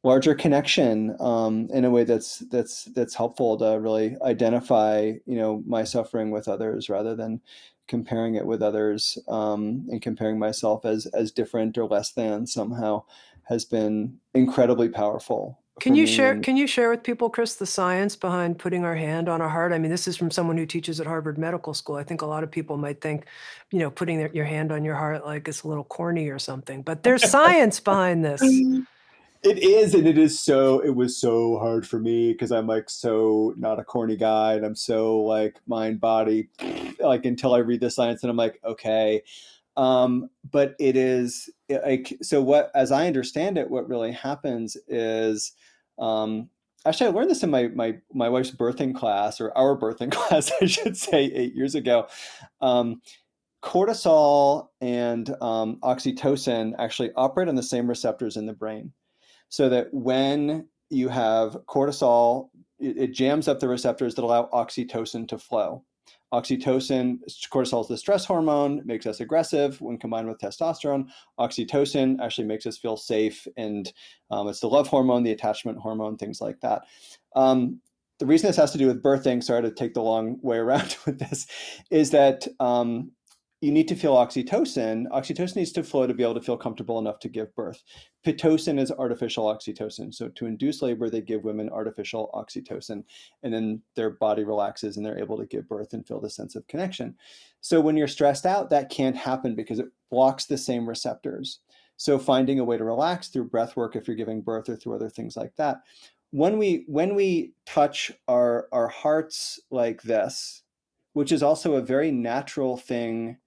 larger 0.03 0.35
connection 0.35 1.15
um, 1.19 1.69
in 1.73 1.85
a 1.85 1.89
way 1.89 2.03
that's 2.03 2.39
that's 2.51 2.85
that's 2.95 3.15
helpful 3.15 3.57
to 3.57 3.79
really 3.79 4.17
identify 4.21 5.13
you 5.25 5.37
know 5.37 5.63
my 5.65 5.83
suffering 5.83 6.31
with 6.31 6.47
others 6.47 6.89
rather 6.89 7.15
than 7.15 7.41
comparing 7.87 8.35
it 8.35 8.45
with 8.45 8.61
others 8.61 9.17
um, 9.27 9.85
and 9.89 10.01
comparing 10.01 10.39
myself 10.39 10.85
as 10.85 11.05
as 11.07 11.31
different 11.31 11.77
or 11.77 11.85
less 11.85 12.11
than 12.11 12.47
somehow 12.47 13.03
has 13.43 13.65
been 13.65 14.17
incredibly 14.33 14.89
powerful 14.89 15.59
can 15.79 15.95
you 15.95 16.05
share 16.05 16.39
can 16.39 16.55
you 16.55 16.67
share 16.67 16.91
with 16.91 17.01
people, 17.01 17.31
Chris, 17.31 17.55
the 17.55 17.65
science 17.65 18.15
behind 18.15 18.59
putting 18.59 18.85
our 18.85 18.95
hand 18.95 19.27
on 19.27 19.41
our 19.41 19.49
heart? 19.49 19.73
I 19.73 19.79
mean, 19.79 19.89
this 19.89 20.07
is 20.07 20.15
from 20.15 20.29
someone 20.29 20.55
who 20.55 20.67
teaches 20.67 20.99
at 20.99 21.07
Harvard 21.07 21.39
Medical 21.39 21.73
School. 21.73 21.95
I 21.95 22.03
think 22.03 22.21
a 22.21 22.27
lot 22.27 22.43
of 22.43 22.51
people 22.51 22.77
might 22.77 23.01
think, 23.01 23.25
you 23.71 23.79
know, 23.79 23.89
putting 23.89 24.19
their, 24.19 24.31
your 24.33 24.45
hand 24.45 24.71
on 24.71 24.85
your 24.85 24.95
heart 24.95 25.25
like 25.25 25.47
it's 25.47 25.63
a 25.63 25.67
little 25.67 25.83
corny 25.83 26.29
or 26.29 26.37
something, 26.37 26.83
but 26.83 27.01
there's 27.01 27.27
science 27.29 27.79
behind 27.79 28.23
this. 28.23 28.41
It 29.43 29.59
is, 29.59 29.93
and 29.93 30.07
it 30.07 30.17
is 30.17 30.39
so. 30.39 30.79
It 30.79 30.95
was 30.95 31.17
so 31.17 31.57
hard 31.59 31.85
for 31.85 31.99
me 31.99 32.31
because 32.31 32.51
I'm 32.51 32.67
like 32.67 32.89
so 32.89 33.53
not 33.57 33.79
a 33.79 33.83
corny 33.83 34.15
guy, 34.15 34.53
and 34.53 34.65
I'm 34.65 34.75
so 34.75 35.19
like 35.19 35.57
mind 35.67 35.99
body, 35.99 36.49
like 36.99 37.25
until 37.25 37.53
I 37.53 37.59
read 37.59 37.81
the 37.81 37.91
science, 37.91 38.23
and 38.23 38.29
I'm 38.29 38.37
like, 38.37 38.59
okay, 38.63 39.21
um, 39.75 40.29
but 40.49 40.75
it 40.79 40.95
is 40.95 41.49
like 41.69 42.17
so. 42.21 42.41
What, 42.41 42.71
as 42.73 42.91
I 42.91 43.07
understand 43.07 43.57
it, 43.57 43.69
what 43.69 43.89
really 43.89 44.13
happens 44.13 44.77
is 44.87 45.51
um, 45.99 46.49
actually, 46.85 47.07
I 47.07 47.11
learned 47.11 47.29
this 47.29 47.43
in 47.43 47.49
my 47.49 47.67
my 47.69 47.97
my 48.13 48.29
wife's 48.29 48.51
birthing 48.51 48.95
class 48.95 49.41
or 49.41 49.55
our 49.57 49.77
birthing 49.77 50.11
class, 50.13 50.51
I 50.61 50.65
should 50.65 50.97
say, 50.97 51.25
eight 51.25 51.55
years 51.55 51.75
ago. 51.75 52.07
Um, 52.61 53.01
cortisol 53.63 54.67
and 54.81 55.29
um, 55.41 55.77
oxytocin 55.83 56.73
actually 56.77 57.11
operate 57.15 57.47
on 57.47 57.55
the 57.55 57.63
same 57.63 57.87
receptors 57.87 58.37
in 58.37 58.45
the 58.45 58.53
brain, 58.53 58.91
so 59.53 59.69
that 59.69 59.93
when 59.93 60.67
you 60.89 61.09
have 61.09 61.55
cortisol 61.69 62.49
it, 62.79 62.97
it 62.97 63.13
jams 63.13 63.47
up 63.47 63.59
the 63.59 63.67
receptors 63.67 64.15
that 64.15 64.23
allow 64.23 64.49
oxytocin 64.51 65.27
to 65.27 65.37
flow. 65.37 65.83
Oxytocin, 66.33 67.19
cortisol 67.51 67.81
is 67.81 67.87
the 67.87 67.95
stress 67.95 68.25
hormone, 68.25 68.81
makes 68.83 69.05
us 69.05 69.19
aggressive 69.19 69.79
when 69.79 69.99
combined 69.99 70.27
with 70.27 70.39
testosterone. 70.39 71.07
Oxytocin 71.39 72.19
actually 72.19 72.47
makes 72.47 72.65
us 72.65 72.79
feel 72.79 72.97
safe, 72.97 73.47
and 73.55 73.93
um, 74.31 74.47
it's 74.47 74.59
the 74.59 74.67
love 74.67 74.87
hormone, 74.87 75.21
the 75.21 75.31
attachment 75.31 75.77
hormone, 75.77 76.17
things 76.17 76.41
like 76.41 76.59
that. 76.61 76.81
Um, 77.35 77.79
the 78.17 78.25
reason 78.25 78.47
this 78.47 78.57
has 78.57 78.71
to 78.71 78.79
do 78.79 78.87
with 78.87 79.03
birthing, 79.03 79.43
sorry 79.43 79.61
to 79.61 79.71
take 79.71 79.93
the 79.93 80.01
long 80.01 80.39
way 80.41 80.57
around 80.57 80.97
with 81.05 81.19
this, 81.19 81.45
is 81.91 82.09
that 82.09 82.47
um, 82.59 83.11
you 83.63 83.71
need 83.71 83.87
to 83.87 83.95
feel 83.95 84.15
oxytocin. 84.15 85.07
Oxytocin 85.07 85.55
needs 85.55 85.71
to 85.71 85.83
flow 85.83 86.05
to 86.05 86.13
be 86.13 86.21
able 86.21 86.33
to 86.33 86.41
feel 86.41 86.57
comfortable 86.57 86.99
enough 86.99 87.19
to 87.19 87.29
give 87.29 87.55
birth. 87.55 87.81
Pitocin 88.25 88.77
is 88.77 88.91
artificial 88.91 89.45
oxytocin. 89.45 90.13
So 90.13 90.27
to 90.27 90.47
induce 90.47 90.81
labor, 90.81 91.09
they 91.09 91.21
give 91.21 91.45
women 91.45 91.69
artificial 91.69 92.29
oxytocin, 92.33 93.05
and 93.41 93.53
then 93.53 93.81
their 93.95 94.09
body 94.09 94.43
relaxes 94.43 94.97
and 94.97 95.05
they're 95.05 95.17
able 95.17 95.37
to 95.37 95.45
give 95.45 95.69
birth 95.69 95.93
and 95.93 96.05
feel 96.05 96.19
the 96.19 96.29
sense 96.29 96.57
of 96.57 96.67
connection. 96.67 97.15
So 97.61 97.79
when 97.79 97.95
you're 97.95 98.09
stressed 98.09 98.45
out, 98.45 98.69
that 98.71 98.89
can't 98.89 99.15
happen 99.15 99.55
because 99.55 99.79
it 99.79 99.87
blocks 100.11 100.43
the 100.43 100.57
same 100.57 100.85
receptors. 100.85 101.59
So 101.95 102.19
finding 102.19 102.59
a 102.59 102.65
way 102.65 102.77
to 102.77 102.83
relax 102.83 103.29
through 103.29 103.45
breath 103.45 103.77
work 103.77 103.95
if 103.95 104.09
you're 104.09 104.17
giving 104.17 104.41
birth 104.41 104.67
or 104.67 104.75
through 104.75 104.95
other 104.95 105.09
things 105.09 105.37
like 105.37 105.55
that. 105.55 105.77
When 106.31 106.57
we 106.57 106.83
when 106.87 107.15
we 107.15 107.53
touch 107.65 108.11
our 108.27 108.67
our 108.73 108.89
hearts 108.89 109.57
like 109.71 110.01
this, 110.01 110.63
which 111.13 111.31
is 111.31 111.43
also 111.43 111.75
a 111.75 111.81
very 111.81 112.11
natural 112.11 112.75
thing 112.75 113.37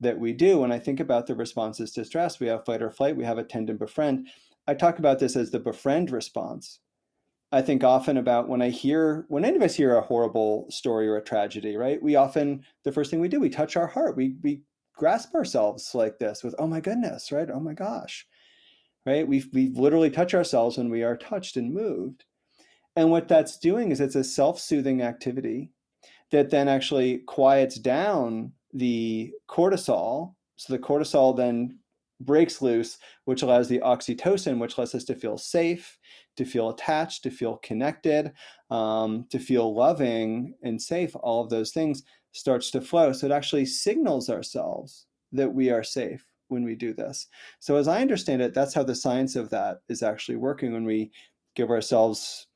that 0.00 0.18
we 0.18 0.32
do. 0.32 0.58
When 0.58 0.72
I 0.72 0.78
think 0.78 1.00
about 1.00 1.26
the 1.26 1.34
responses 1.34 1.92
to 1.92 2.04
stress, 2.04 2.40
we 2.40 2.46
have 2.48 2.64
fight 2.64 2.82
or 2.82 2.90
flight, 2.90 3.16
we 3.16 3.24
have 3.24 3.38
attend 3.38 3.70
and 3.70 3.78
befriend. 3.78 4.28
I 4.66 4.74
talk 4.74 4.98
about 4.98 5.18
this 5.18 5.36
as 5.36 5.50
the 5.50 5.60
befriend 5.60 6.10
response. 6.10 6.80
I 7.52 7.62
think 7.62 7.82
often 7.82 8.16
about 8.16 8.48
when 8.48 8.62
I 8.62 8.70
hear, 8.70 9.24
when 9.28 9.44
any 9.44 9.56
of 9.56 9.62
us 9.62 9.74
hear 9.74 9.96
a 9.96 10.00
horrible 10.02 10.66
story 10.70 11.08
or 11.08 11.16
a 11.16 11.24
tragedy, 11.24 11.76
right? 11.76 12.00
We 12.00 12.14
often, 12.14 12.64
the 12.84 12.92
first 12.92 13.10
thing 13.10 13.20
we 13.20 13.28
do, 13.28 13.40
we 13.40 13.50
touch 13.50 13.76
our 13.76 13.88
heart. 13.88 14.16
We, 14.16 14.36
we 14.42 14.62
grasp 15.00 15.34
ourselves 15.34 15.94
like 15.94 16.18
this 16.18 16.44
with, 16.44 16.54
oh 16.58 16.66
my 16.66 16.80
goodness, 16.80 17.32
right? 17.32 17.48
Oh 17.50 17.58
my 17.58 17.72
gosh, 17.72 18.26
right? 19.06 19.26
We 19.26 19.42
we 19.52 19.70
literally 19.70 20.10
touch 20.10 20.34
ourselves 20.34 20.78
when 20.78 20.90
we 20.90 21.02
are 21.02 21.16
touched 21.16 21.56
and 21.56 21.72
moved. 21.72 22.24
And 22.96 23.10
what 23.10 23.26
that's 23.26 23.58
doing 23.58 23.90
is 23.90 24.00
it's 24.00 24.14
a 24.14 24.22
self 24.22 24.60
soothing 24.60 25.02
activity 25.02 25.70
that 26.30 26.50
then 26.50 26.68
actually 26.68 27.18
quiets 27.18 27.76
down 27.76 28.52
the 28.72 29.32
cortisol. 29.48 30.34
So 30.56 30.72
the 30.72 30.78
cortisol 30.78 31.36
then 31.36 31.78
breaks 32.20 32.60
loose, 32.60 32.98
which 33.24 33.42
allows 33.42 33.68
the 33.68 33.80
oxytocin, 33.80 34.58
which 34.58 34.76
lets 34.76 34.94
us 34.94 35.04
to 35.04 35.14
feel 35.14 35.38
safe, 35.38 35.98
to 36.36 36.44
feel 36.44 36.70
attached, 36.70 37.22
to 37.22 37.30
feel 37.30 37.56
connected, 37.58 38.32
um, 38.70 39.26
to 39.30 39.38
feel 39.38 39.74
loving 39.74 40.54
and 40.62 40.80
safe. 40.80 41.16
All 41.16 41.42
of 41.42 41.50
those 41.50 41.72
things 41.72 42.02
starts 42.32 42.70
to 42.72 42.80
flow. 42.80 43.12
So 43.12 43.26
it 43.26 43.32
actually 43.32 43.66
signals 43.66 44.28
ourselves 44.28 45.06
that 45.32 45.52
we 45.52 45.70
are 45.70 45.82
safe 45.82 46.24
when 46.48 46.64
we 46.64 46.74
do 46.74 46.92
this. 46.92 47.26
So 47.60 47.76
as 47.76 47.88
I 47.88 48.00
understand 48.00 48.42
it, 48.42 48.52
that's 48.52 48.74
how 48.74 48.82
the 48.82 48.94
science 48.94 49.36
of 49.36 49.50
that 49.50 49.78
is 49.88 50.02
actually 50.02 50.36
working 50.36 50.72
when 50.72 50.84
we 50.84 51.10
give 51.54 51.70
ourselves 51.70 52.46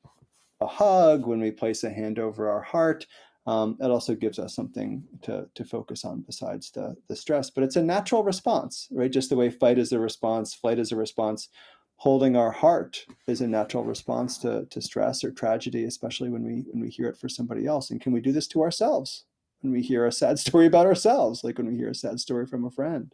a 0.61 0.67
hug, 0.67 1.25
when 1.25 1.39
we 1.39 1.51
place 1.51 1.83
a 1.83 1.89
hand 1.89 2.19
over 2.19 2.49
our 2.49 2.61
heart, 2.61 3.05
um, 3.47 3.77
it 3.79 3.91
also 3.91 4.15
gives 4.15 4.39
us 4.39 4.55
something 4.55 5.03
to, 5.21 5.47
to 5.53 5.63
focus 5.63 6.03
on 6.03 6.21
besides 6.21 6.71
the, 6.71 6.95
the 7.07 7.15
stress. 7.15 7.49
But 7.49 7.63
it's 7.63 7.75
a 7.75 7.83
natural 7.83 8.23
response, 8.23 8.87
right? 8.91 9.11
Just 9.11 9.29
the 9.29 9.35
way 9.35 9.51
fight 9.51 9.77
is 9.77 9.91
a 9.91 9.99
response, 9.99 10.53
flight 10.53 10.79
is 10.79 10.91
a 10.91 10.95
response. 10.95 11.49
Holding 11.97 12.35
our 12.35 12.51
heart 12.51 13.05
is 13.27 13.41
a 13.41 13.47
natural 13.47 13.83
response 13.83 14.37
to, 14.39 14.65
to 14.69 14.81
stress 14.81 15.23
or 15.23 15.31
tragedy, 15.31 15.85
especially 15.85 16.29
when 16.29 16.43
we 16.43 16.65
when 16.71 16.81
we 16.81 16.89
hear 16.89 17.07
it 17.07 17.17
for 17.17 17.29
somebody 17.29 17.65
else. 17.65 17.89
And 17.89 18.01
can 18.01 18.11
we 18.11 18.19
do 18.19 18.33
this 18.33 18.47
to 18.47 18.61
ourselves 18.61 19.23
when 19.61 19.71
we 19.71 19.81
hear 19.81 20.05
a 20.05 20.11
sad 20.11 20.37
story 20.45 20.65
about 20.65 20.87
ourselves, 20.87 21.43
like 21.43 21.57
when 21.57 21.67
we 21.67 21.77
hear 21.77 21.89
a 21.89 21.95
sad 21.95 22.19
story 22.19 22.47
from 22.47 22.65
a 22.65 22.71
friend? 22.71 23.13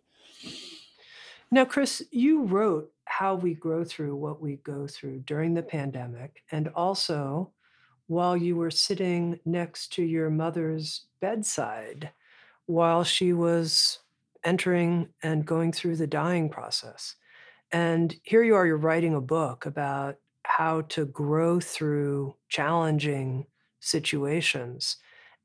Now, 1.52 1.66
Chris, 1.66 2.02
you 2.12 2.44
wrote 2.44 2.90
how 3.06 3.36
we 3.36 3.54
grow 3.54 3.84
through 3.84 4.16
what 4.16 4.42
we 4.42 4.56
go 4.58 4.88
through 4.88 5.20
during 5.20 5.54
the 5.54 5.62
pandemic 5.62 6.44
and 6.52 6.70
also 6.70 7.52
while 8.08 8.36
you 8.36 8.56
were 8.56 8.72
sitting 8.72 9.40
next 9.46 9.94
to 9.94 10.04
your 10.04 10.30
mother's 10.30 11.06
bedside 11.20 12.12
while 12.66 13.04
she 13.04 13.34
was 13.34 14.00
entering 14.44 15.10
and 15.24 15.46
going 15.46 15.72
through 15.72 15.96
the 15.96 16.08
dying 16.08 16.50
process. 16.50 17.16
And 17.72 18.16
here 18.24 18.44
you 18.44 18.56
are, 18.56 18.66
you're 18.66 18.78
writing 18.78 19.14
a 19.14 19.22
book 19.22 19.66
about 19.66 20.18
how 20.44 20.82
to 20.82 21.06
grow 21.06 21.60
through 21.60 22.36
challenging 22.50 23.46
situations. 23.80 24.98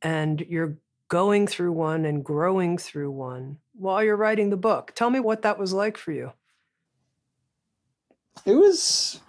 And 0.03 0.41
you're 0.49 0.79
going 1.09 1.47
through 1.47 1.73
one 1.73 2.05
and 2.05 2.25
growing 2.25 2.79
through 2.79 3.11
one 3.11 3.59
while 3.75 4.03
you're 4.03 4.17
writing 4.17 4.51
the 4.51 4.57
book. 4.57 4.93
Tell 4.95 5.11
me 5.11 5.21
what 5.21 5.43
that 5.43 5.59
was 5.59 5.73
like 5.73 5.97
for 5.97 6.13
you. 6.13 6.33
It 8.45 8.55
was 8.55 9.21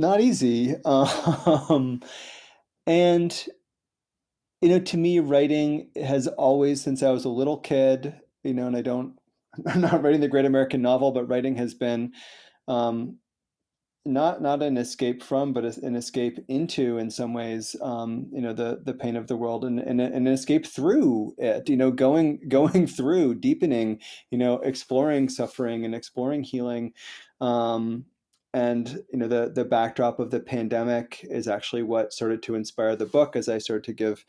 not 0.00 0.20
easy. 0.20 0.76
Um, 0.84 2.00
and, 2.86 3.46
you 4.60 4.68
know, 4.68 4.80
to 4.80 4.96
me, 4.96 5.20
writing 5.20 5.90
has 5.96 6.26
always, 6.26 6.82
since 6.82 7.02
I 7.02 7.10
was 7.10 7.24
a 7.24 7.30
little 7.30 7.58
kid, 7.58 8.14
you 8.44 8.54
know, 8.54 8.66
and 8.66 8.76
I 8.76 8.82
don't, 8.82 9.18
I'm 9.66 9.80
not 9.80 10.02
writing 10.02 10.20
the 10.20 10.28
great 10.28 10.44
American 10.44 10.82
novel, 10.82 11.12
but 11.12 11.28
writing 11.28 11.56
has 11.56 11.74
been 11.74 12.12
um, 12.68 13.16
not 14.06 14.42
not 14.42 14.62
an 14.62 14.78
escape 14.78 15.22
from, 15.22 15.52
but 15.52 15.64
an 15.78 15.96
escape 15.96 16.38
into, 16.48 16.98
in 16.98 17.10
some 17.10 17.34
ways, 17.34 17.76
um, 17.82 18.28
you 18.32 18.40
know, 18.40 18.52
the 18.52 18.80
the 18.84 18.94
pain 18.94 19.16
of 19.16 19.28
the 19.28 19.36
world, 19.36 19.64
and, 19.64 19.80
and 19.80 20.00
an 20.00 20.26
escape 20.28 20.66
through 20.66 21.34
it. 21.38 21.68
You 21.68 21.76
know, 21.76 21.90
going 21.90 22.40
going 22.48 22.86
through, 22.86 23.36
deepening, 23.36 24.00
you 24.30 24.38
know, 24.38 24.56
exploring 24.60 25.28
suffering 25.28 25.84
and 25.84 25.94
exploring 25.94 26.44
healing. 26.44 26.94
Um, 27.40 28.06
and 28.52 29.02
you 29.12 29.18
know 29.18 29.28
the 29.28 29.50
the 29.54 29.64
backdrop 29.64 30.18
of 30.18 30.30
the 30.30 30.40
pandemic 30.40 31.20
is 31.22 31.46
actually 31.46 31.82
what 31.82 32.12
started 32.12 32.42
to 32.44 32.54
inspire 32.54 32.96
the 32.96 33.06
book 33.06 33.36
as 33.36 33.48
I 33.48 33.58
started 33.58 33.84
to 33.84 33.92
give 33.92 34.24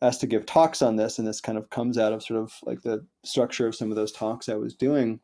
asked 0.00 0.20
to 0.20 0.26
give 0.26 0.44
talks 0.44 0.82
on 0.82 0.96
this. 0.96 1.18
And 1.18 1.28
this 1.28 1.40
kind 1.40 1.56
of 1.56 1.70
comes 1.70 1.96
out 1.96 2.12
of 2.12 2.24
sort 2.24 2.40
of 2.40 2.52
like 2.64 2.82
the 2.82 3.06
structure 3.24 3.68
of 3.68 3.76
some 3.76 3.90
of 3.90 3.96
those 3.96 4.10
talks 4.10 4.48
I 4.48 4.56
was 4.56 4.74
doing. 4.74 5.20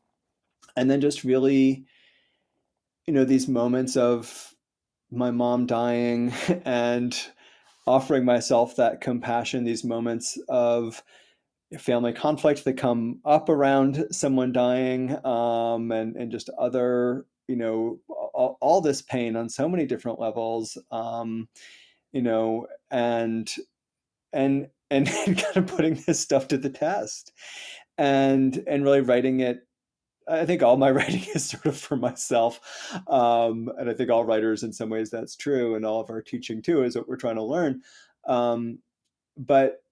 And 0.77 0.89
then 0.89 1.01
just 1.01 1.25
really 1.25 1.85
you 3.07 3.15
know 3.15 3.25
these 3.25 3.49
moments 3.49 3.97
of 3.97 4.55
my 5.11 5.31
mom 5.31 5.67
dying 5.67 6.33
and 6.65 7.19
offering 7.87 8.25
myself 8.25 8.77
that 8.77 9.01
compassion 9.01 9.65
these 9.65 9.83
moments 9.83 10.39
of 10.49 11.03
family 11.79 12.13
conflict 12.13 12.65
that 12.65 12.75
come 12.75 13.21
up 13.25 13.49
around 13.49 14.07
someone 14.11 14.53
dying 14.53 15.17
um, 15.25 15.91
and 15.91 16.17
and 16.17 16.31
just 16.31 16.51
other 16.59 17.27
you 17.47 17.57
know 17.57 17.99
all, 18.39 18.57
all 18.61 18.81
this 18.81 19.03
pain 19.03 19.35
on 19.37 19.49
so 19.49 19.69
many 19.69 19.85
different 19.85 20.21
levels 20.21 20.79
um, 20.93 21.49
you 22.13 22.23
know 22.23 22.67
and 22.91 23.53
and 24.33 24.69
and 24.91 25.07
kind 25.07 25.57
of 25.57 25.67
putting 25.67 25.95
this 26.07 26.19
stuff 26.19 26.49
to 26.49 26.57
the 26.57 26.71
test 26.71 27.33
and 27.99 28.63
and 28.67 28.85
really 28.85 29.03
writing 29.03 29.41
it 29.41 29.67
I 30.27 30.45
think 30.45 30.63
all 30.63 30.77
my 30.77 30.91
writing 30.99 31.25
is 31.35 31.45
sort 31.45 31.67
of 31.67 31.77
for 31.77 31.97
myself. 31.97 32.61
Um, 33.07 33.71
and 33.79 33.89
I 33.89 33.95
think 33.95 34.11
all 34.11 34.25
writers, 34.25 34.63
in 34.63 34.75
some 34.75 34.91
ways, 34.91 35.09
that's 35.09 35.37
true. 35.37 35.75
And 35.75 35.87
all 35.87 36.01
of 36.01 36.11
our 36.11 36.21
teaching, 36.21 36.61
too, 36.61 36.83
is 36.83 36.97
what 36.97 37.09
we're 37.09 37.17
trying 37.17 37.37
to 37.37 37.43
learn. 37.43 37.81
Um, 38.27 38.81
but 39.39 39.83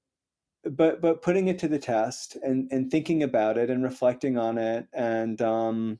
but 0.70 1.00
but 1.00 1.22
putting 1.22 1.48
it 1.48 1.58
to 1.60 1.68
the 1.68 1.78
test 1.78 2.36
and 2.42 2.68
and 2.70 2.90
thinking 2.90 3.22
about 3.22 3.56
it 3.56 3.70
and 3.70 3.82
reflecting 3.82 4.36
on 4.36 4.58
it 4.58 4.86
and 4.92 5.40
um, 5.40 5.98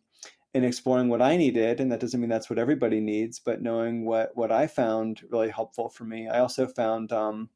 in 0.57 0.65
exploring 0.65 1.11
what 1.11 1.21
I 1.21 1.37
needed, 1.37 1.81
and 1.81 1.93
that 1.93 2.01
doesn't 2.01 2.19
mean 2.19 2.31
that's 2.31 2.49
what 2.49 2.59
everybody 2.59 2.99
needs, 2.99 3.39
but 3.39 3.61
knowing 3.61 4.07
what 4.07 4.35
what 4.35 4.51
I 4.51 4.67
found 4.67 5.21
really 5.31 5.51
helpful 5.51 5.91
for 5.91 6.05
me. 6.05 6.29
I 6.29 6.41
also 6.41 6.67
found 6.67 7.13
um, 7.13 7.51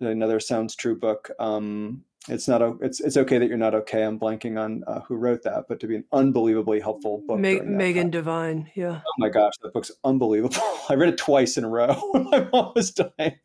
another 0.00 0.40
sounds 0.40 0.74
true 0.74 0.98
book. 0.98 1.30
Um, 1.38 2.02
it's 2.28 2.48
not 2.48 2.62
it's 2.82 2.98
it's 2.98 3.16
okay 3.16 3.38
that 3.38 3.46
you're 3.46 3.56
not 3.56 3.76
okay. 3.76 4.02
I'm 4.02 4.18
blanking 4.18 4.60
on 4.60 4.82
uh, 4.88 5.02
who 5.02 5.14
wrote 5.14 5.44
that, 5.44 5.66
but 5.68 5.78
to 5.78 5.86
be 5.86 5.94
an 5.94 6.04
unbelievably 6.12 6.80
helpful 6.80 7.22
book. 7.28 7.38
Ma- 7.38 7.62
Megan 7.62 8.04
time. 8.04 8.10
Devine, 8.10 8.70
yeah. 8.74 9.02
Oh 9.06 9.14
my 9.18 9.28
gosh, 9.28 9.52
that 9.62 9.72
book's 9.72 9.92
unbelievable. 10.02 10.56
I 10.88 10.94
read 10.94 11.10
it 11.10 11.18
twice 11.18 11.56
in 11.56 11.62
a 11.62 11.68
row 11.68 11.94
when 12.10 12.24
my 12.24 12.48
mom 12.52 12.72
was 12.74 12.90
dying. 12.90 13.38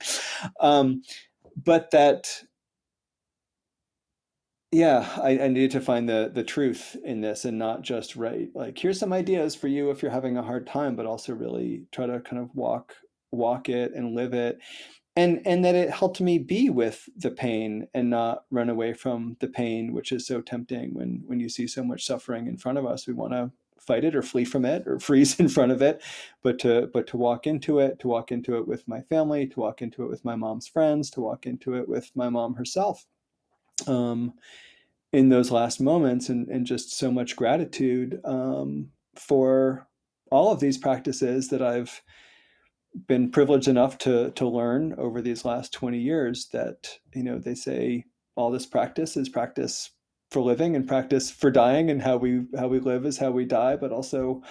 Um, 0.60 1.04
but 1.56 1.92
that 1.92 2.42
yeah 4.72 5.08
I, 5.22 5.32
I, 5.40 5.48
needed 5.48 5.72
to 5.72 5.82
find 5.82 6.08
the 6.08 6.32
the 6.34 6.44
truth 6.44 6.96
in 7.04 7.22
this 7.22 7.46
and 7.46 7.60
not 7.60 7.82
just 7.82 8.16
write 8.16 8.50
like 8.56 8.78
here's 8.78 9.00
some 9.00 9.14
ideas 9.14 9.54
for 9.56 9.68
you 9.68 9.90
if 9.90 10.02
you're 10.02 10.12
having 10.12 10.38
a 10.38 10.44
hard 10.44 10.66
time 10.66 10.96
but 10.96 11.06
also 11.06 11.34
really 11.34 11.84
try 11.92 12.06
to 12.06 12.20
kind 12.22 12.42
of 12.42 12.54
walk 12.56 12.96
walk 13.32 13.70
it 13.70 13.94
and 13.94 14.16
live 14.16 14.34
it 14.34 14.60
and 15.16 15.42
and 15.46 15.66
that 15.66 15.76
it 15.76 15.90
helped 15.90 16.22
me 16.22 16.38
be 16.38 16.70
with 16.70 17.10
the 17.18 17.32
pain 17.32 17.88
and 17.94 18.10
not 18.10 18.46
run 18.50 18.70
away 18.70 18.94
from 18.94 19.36
the 19.42 19.48
pain 19.48 19.94
which 19.94 20.12
is 20.12 20.26
so 20.26 20.42
tempting 20.42 20.94
when 20.94 21.22
when 21.26 21.40
you 21.40 21.50
see 21.50 21.68
so 21.68 21.84
much 21.84 22.06
suffering 22.06 22.48
in 22.48 22.58
front 22.58 22.78
of 22.78 22.86
us 22.86 23.08
we 23.08 23.14
want 23.14 23.34
to 23.34 23.52
fight 23.82 24.06
it 24.06 24.16
or 24.16 24.22
flee 24.22 24.46
from 24.46 24.64
it 24.64 24.88
or 24.88 25.00
freeze 25.02 25.40
in 25.40 25.50
front 25.50 25.72
of 25.72 25.82
it, 25.82 26.02
but 26.44 26.60
to 26.60 26.90
but 26.94 27.08
to 27.08 27.18
walk 27.18 27.48
into 27.48 27.80
it, 27.80 28.00
to 28.00 28.08
walk 28.08 28.32
into 28.32 28.58
it 28.58 28.68
with 28.68 28.88
my 28.88 29.02
family, 29.02 29.48
to 29.48 29.60
walk 29.60 29.82
into 29.82 30.04
it 30.04 30.10
with 30.10 30.24
my 30.24 30.36
mom's 30.36 30.68
friends, 30.68 31.10
to 31.12 31.22
walk 31.22 31.46
into 31.46 31.74
it 31.76 31.90
with 31.90 32.12
my 32.16 32.30
mom 32.30 32.54
herself. 32.56 33.06
Um, 33.88 34.34
in 35.14 35.28
those 35.28 35.52
last 35.52 35.82
moments, 35.82 36.30
and, 36.30 36.48
and 36.48 36.66
just 36.66 36.98
so 36.98 37.12
much 37.12 37.36
gratitude 37.36 38.22
um, 38.24 38.90
for 39.16 39.86
all 40.32 40.54
of 40.54 40.62
these 40.62 40.78
practices 40.78 41.50
that 41.50 41.62
I've 41.62 42.02
been 43.08 43.30
privileged 43.30 43.68
enough 43.68 43.98
to 44.00 44.32
to 44.32 44.48
learn 44.48 44.94
over 44.98 45.22
these 45.22 45.46
last 45.46 45.74
20 45.74 45.98
years 45.98 46.48
that 46.54 46.98
you 47.14 47.24
know 47.24 47.40
they 47.40 47.56
say 47.56 48.04
all 48.36 48.52
this 48.52 48.66
practice 48.66 49.16
is 49.16 49.30
practice 49.30 49.92
for 50.30 50.42
living 50.42 50.76
and 50.76 50.88
practice 50.88 51.32
for 51.32 51.52
dying 51.52 51.90
and 51.90 52.02
how 52.02 52.18
we 52.18 52.44
how 52.58 52.68
we 52.68 52.80
live 52.80 53.06
is 53.06 53.18
how 53.18 53.32
we 53.32 53.46
die 53.46 53.78
but 53.78 53.94
also 53.94 54.42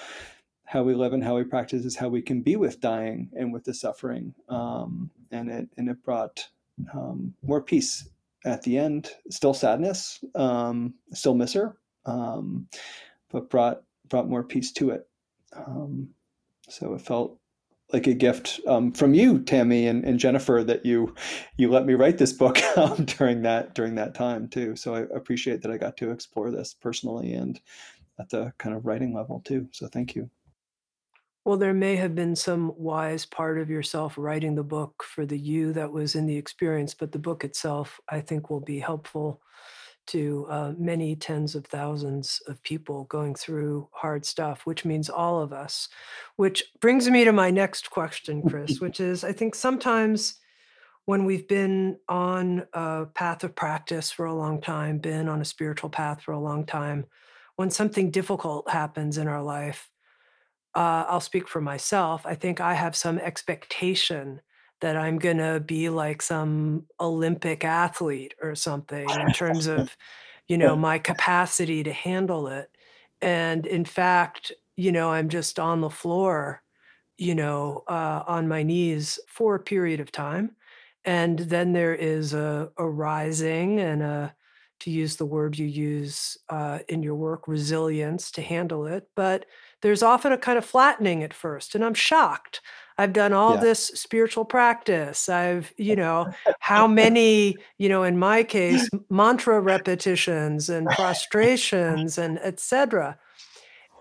how 0.70 0.84
we 0.84 0.94
live 0.94 1.12
and 1.12 1.24
how 1.24 1.34
we 1.34 1.42
practice 1.42 1.84
is 1.84 1.96
how 1.96 2.08
we 2.08 2.22
can 2.22 2.42
be 2.42 2.54
with 2.54 2.80
dying 2.80 3.28
and 3.32 3.52
with 3.52 3.64
the 3.64 3.74
suffering. 3.74 4.32
Um, 4.48 5.10
and 5.32 5.50
it 5.50 5.68
and 5.76 5.88
it 5.88 6.00
brought 6.04 6.46
um, 6.94 7.34
more 7.42 7.60
peace 7.60 8.08
at 8.44 8.62
the 8.62 8.78
end 8.78 9.10
still 9.30 9.54
sadness 9.54 10.22
um, 10.34 10.94
still 11.12 11.34
miss 11.34 11.52
her 11.52 11.76
um, 12.06 12.66
but 13.30 13.50
brought 13.50 13.82
brought 14.08 14.28
more 14.28 14.44
peace 14.44 14.72
to 14.72 14.90
it 14.90 15.06
um, 15.54 16.08
so 16.68 16.94
it 16.94 17.00
felt 17.00 17.40
like 17.92 18.06
a 18.06 18.14
gift 18.14 18.60
um, 18.66 18.92
from 18.92 19.14
you, 19.14 19.40
Tami 19.40 19.88
and, 19.88 20.04
and, 20.04 20.18
Jennifer, 20.18 20.62
that 20.64 20.86
you 20.86 21.14
you 21.56 21.70
let 21.70 21.86
me 21.86 21.94
write 21.94 22.18
this 22.18 22.32
book 22.32 22.58
during 23.04 23.42
that 23.42 23.74
during 23.74 23.96
that 23.96 24.14
time 24.14 24.48
too. 24.48 24.76
So 24.76 24.94
I 24.94 25.00
appreciate 25.14 25.62
that 25.62 25.72
I 25.72 25.76
got 25.76 25.96
to 25.98 26.10
explore 26.10 26.50
this 26.50 26.74
personally 26.74 27.32
and 27.32 27.60
at 28.18 28.28
the 28.30 28.52
kind 28.58 28.76
of 28.76 28.86
writing 28.86 29.14
level 29.14 29.42
too. 29.44 29.68
So 29.72 29.88
thank 29.88 30.14
you. 30.14 30.30
Well, 31.44 31.56
there 31.56 31.74
may 31.74 31.96
have 31.96 32.14
been 32.14 32.36
some 32.36 32.72
wise 32.76 33.24
part 33.24 33.58
of 33.58 33.70
yourself 33.70 34.14
writing 34.18 34.54
the 34.54 34.62
book 34.62 35.02
for 35.02 35.24
the 35.24 35.38
you 35.38 35.72
that 35.72 35.90
was 35.90 36.14
in 36.14 36.26
the 36.26 36.36
experience, 36.36 36.92
but 36.94 37.12
the 37.12 37.18
book 37.18 37.44
itself, 37.44 37.98
I 38.08 38.20
think, 38.20 38.50
will 38.50 38.60
be 38.60 38.78
helpful 38.78 39.40
to 40.08 40.46
uh, 40.50 40.72
many 40.76 41.14
tens 41.14 41.54
of 41.54 41.64
thousands 41.66 42.42
of 42.46 42.62
people 42.62 43.04
going 43.04 43.34
through 43.34 43.88
hard 43.92 44.26
stuff, 44.26 44.66
which 44.66 44.84
means 44.84 45.08
all 45.08 45.40
of 45.40 45.52
us. 45.52 45.88
Which 46.36 46.64
brings 46.80 47.08
me 47.08 47.24
to 47.24 47.32
my 47.32 47.50
next 47.50 47.90
question, 47.90 48.42
Chris, 48.42 48.80
which 48.80 49.00
is 49.00 49.24
I 49.24 49.32
think 49.32 49.54
sometimes 49.54 50.38
when 51.04 51.24
we've 51.24 51.48
been 51.48 51.98
on 52.08 52.66
a 52.72 53.06
path 53.14 53.44
of 53.44 53.54
practice 53.54 54.10
for 54.10 54.26
a 54.26 54.34
long 54.34 54.60
time, 54.60 54.98
been 54.98 55.28
on 55.28 55.40
a 55.40 55.44
spiritual 55.44 55.90
path 55.90 56.22
for 56.22 56.32
a 56.32 56.40
long 56.40 56.66
time, 56.66 57.06
when 57.56 57.70
something 57.70 58.10
difficult 58.10 58.68
happens 58.68 59.16
in 59.16 59.26
our 59.26 59.42
life, 59.42 59.90
uh, 60.74 61.04
I'll 61.08 61.20
speak 61.20 61.48
for 61.48 61.60
myself. 61.60 62.24
I 62.26 62.34
think 62.34 62.60
I 62.60 62.74
have 62.74 62.94
some 62.96 63.18
expectation 63.18 64.40
that 64.80 64.96
I'm 64.96 65.18
going 65.18 65.38
to 65.38 65.60
be 65.60 65.88
like 65.90 66.22
some 66.22 66.86
Olympic 67.00 67.64
athlete 67.64 68.34
or 68.40 68.54
something 68.54 69.18
in 69.18 69.32
terms 69.32 69.66
of, 69.66 69.96
you 70.48 70.56
know, 70.56 70.76
my 70.76 70.98
capacity 70.98 71.82
to 71.82 71.92
handle 71.92 72.48
it. 72.48 72.70
And 73.20 73.66
in 73.66 73.84
fact, 73.84 74.52
you 74.76 74.90
know, 74.92 75.10
I'm 75.10 75.28
just 75.28 75.58
on 75.58 75.80
the 75.82 75.90
floor, 75.90 76.62
you 77.18 77.34
know, 77.34 77.84
uh, 77.88 78.24
on 78.26 78.48
my 78.48 78.62
knees 78.62 79.18
for 79.28 79.54
a 79.54 79.60
period 79.62 80.00
of 80.00 80.10
time. 80.12 80.56
And 81.04 81.38
then 81.38 81.72
there 81.72 81.94
is 81.94 82.34
a, 82.34 82.72
a 82.76 82.88
rising 82.88 83.80
and 83.80 84.02
a, 84.02 84.34
to 84.80 84.90
use 84.90 85.16
the 85.16 85.26
word 85.26 85.58
you 85.58 85.66
use 85.66 86.38
uh, 86.48 86.80
in 86.88 87.02
your 87.02 87.14
work, 87.14 87.46
resilience 87.46 88.30
to 88.32 88.42
handle 88.42 88.86
it. 88.86 89.08
But 89.14 89.46
there's 89.82 90.02
often 90.02 90.32
a 90.32 90.38
kind 90.38 90.58
of 90.58 90.64
flattening 90.64 91.22
at 91.22 91.34
first. 91.34 91.74
And 91.74 91.84
I'm 91.84 91.94
shocked 91.94 92.60
I've 93.00 93.14
done 93.14 93.32
all 93.32 93.54
yeah. 93.54 93.60
this 93.60 93.86
spiritual 93.94 94.44
practice. 94.44 95.30
I've, 95.30 95.72
you 95.78 95.96
know, 95.96 96.30
how 96.58 96.86
many, 97.02 97.56
you 97.78 97.88
know, 97.88 98.02
in 98.02 98.18
my 98.18 98.42
case, 98.42 98.90
mantra 99.08 99.58
repetitions 99.58 100.68
and 100.68 100.86
prostrations 100.86 102.18
and 102.18 102.38
etc. 102.40 103.18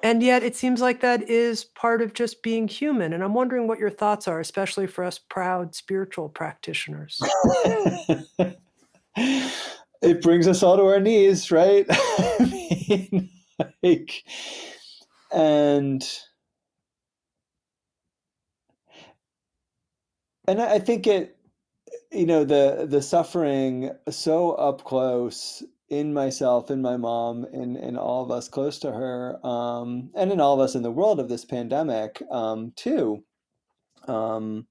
And 0.03 0.21
yet 0.21 0.43
it 0.43 0.57
seems 0.57 0.81
like 0.81 0.99
that 0.99 1.29
is 1.29 1.63
part 1.63 2.01
of 2.01 2.13
just 2.13 2.43
being 2.43 2.67
human. 2.67 3.13
And 3.13 3.23
I'm 3.23 3.33
wondering 3.33 3.69
what 3.69 3.79
your 3.79 3.89
thoughts 3.89 4.27
are, 4.27 4.41
especially 4.41 4.85
for 4.85 5.05
us 5.05 5.17
proud 5.17 5.73
spiritual 5.73 6.27
practitioners. 6.27 7.21
it 9.15 10.21
brings 10.21 10.45
us 10.45 10.61
all 10.61 10.75
to 10.75 10.83
our 10.83 10.99
knees, 10.99 11.51
right? 11.51 11.85
I 11.89 12.49
mean, 12.51 13.29
like, 13.81 14.25
and 15.33 16.07
and 20.47 20.61
I 20.61 20.79
think 20.79 21.07
it, 21.07 21.37
you 22.11 22.25
know, 22.27 22.43
the 22.45 22.87
the 22.89 23.01
suffering 23.01 23.91
so 24.09 24.51
up 24.53 24.83
close 24.85 25.63
in 25.89 26.13
myself, 26.13 26.71
in 26.71 26.81
my 26.81 26.97
mom, 26.97 27.45
in 27.53 27.75
in 27.77 27.97
all 27.97 28.23
of 28.23 28.31
us 28.31 28.49
close 28.49 28.79
to 28.79 28.91
her, 28.91 29.45
um, 29.45 30.11
and 30.15 30.31
in 30.31 30.39
all 30.41 30.55
of 30.55 30.61
us 30.61 30.75
in 30.75 30.83
the 30.83 30.91
world 30.91 31.19
of 31.19 31.29
this 31.29 31.45
pandemic 31.45 32.21
um, 32.31 32.73
too. 32.75 33.23
Um, 34.07 34.67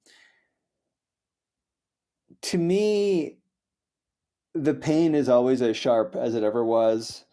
to 2.42 2.58
me, 2.58 3.38
the 4.54 4.74
pain 4.74 5.14
is 5.14 5.28
always 5.28 5.62
as 5.62 5.76
sharp 5.76 6.16
as 6.16 6.34
it 6.34 6.42
ever 6.44 6.64
was, 6.64 7.24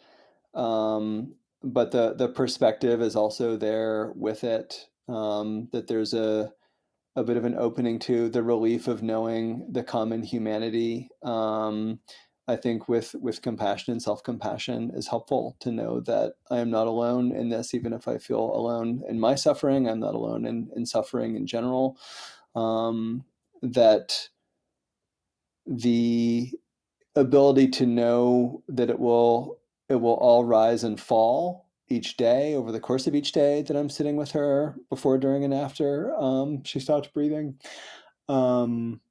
um, 0.55 1.36
but 1.66 1.91
the 1.91 2.13
the 2.13 2.30
perspective 2.30 3.01
is 3.01 3.16
also 3.16 3.57
there 3.57 4.13
with 4.16 4.43
it. 4.43 4.88
Um, 5.09 5.70
that 5.74 5.88
there's 5.88 6.13
a 6.13 6.53
a 7.16 7.24
bit 7.24 7.38
of 7.38 7.45
an 7.45 7.55
opening 7.57 7.99
to 7.99 8.30
the 8.30 8.43
relief 8.43 8.88
of 8.88 9.03
knowing 9.03 9.68
the 9.72 9.84
common 9.84 10.24
humanity. 10.24 11.09
Um, 11.24 11.99
I 12.47 12.55
think 12.57 12.88
with 12.88 13.16
with 13.20 13.41
compassion 13.41 13.93
and 13.93 14.01
self 14.01 14.24
compassion 14.24 14.91
is 14.95 15.07
helpful 15.07 15.57
to 15.61 15.72
know 15.72 16.01
that 16.01 16.34
I 16.51 16.59
am 16.59 16.70
not 16.70 16.88
alone 16.88 17.32
in 17.36 17.49
this, 17.49 17.74
even 17.74 17.93
if 17.93 18.07
I 18.07 18.20
feel 18.20 18.39
alone 18.41 19.03
in 19.09 19.20
my 19.20 19.36
suffering. 19.36 19.89
I'm 19.89 19.99
not 20.01 20.16
alone 20.16 20.45
in 20.45 20.70
in 20.76 20.86
suffering 20.86 21.36
in 21.36 21.47
general. 21.47 21.97
Um, 22.55 23.26
that 23.63 24.30
the 25.66 26.51
ability 27.16 27.70
to 27.70 27.86
know 27.86 28.63
that 28.68 28.89
it 28.89 28.99
will 28.99 29.59
it 29.89 29.95
will 29.95 30.15
all 30.15 30.43
rise 30.43 30.83
and 30.83 30.99
fall 30.99 31.65
each 31.88 32.17
day 32.17 32.55
over 32.55 32.71
the 32.71 32.79
course 32.79 33.07
of 33.07 33.15
each 33.15 33.31
day 33.31 33.61
that 33.61 33.75
I'm 33.75 33.89
sitting 33.89 34.15
with 34.15 34.31
her 34.31 34.75
before, 34.89 35.17
during, 35.17 35.43
and 35.43 35.53
after 35.53 36.15
um, 36.15 36.63
she 36.63 36.79
stops 36.79 37.07
breathing. 37.07 37.59
Um, 38.27 39.01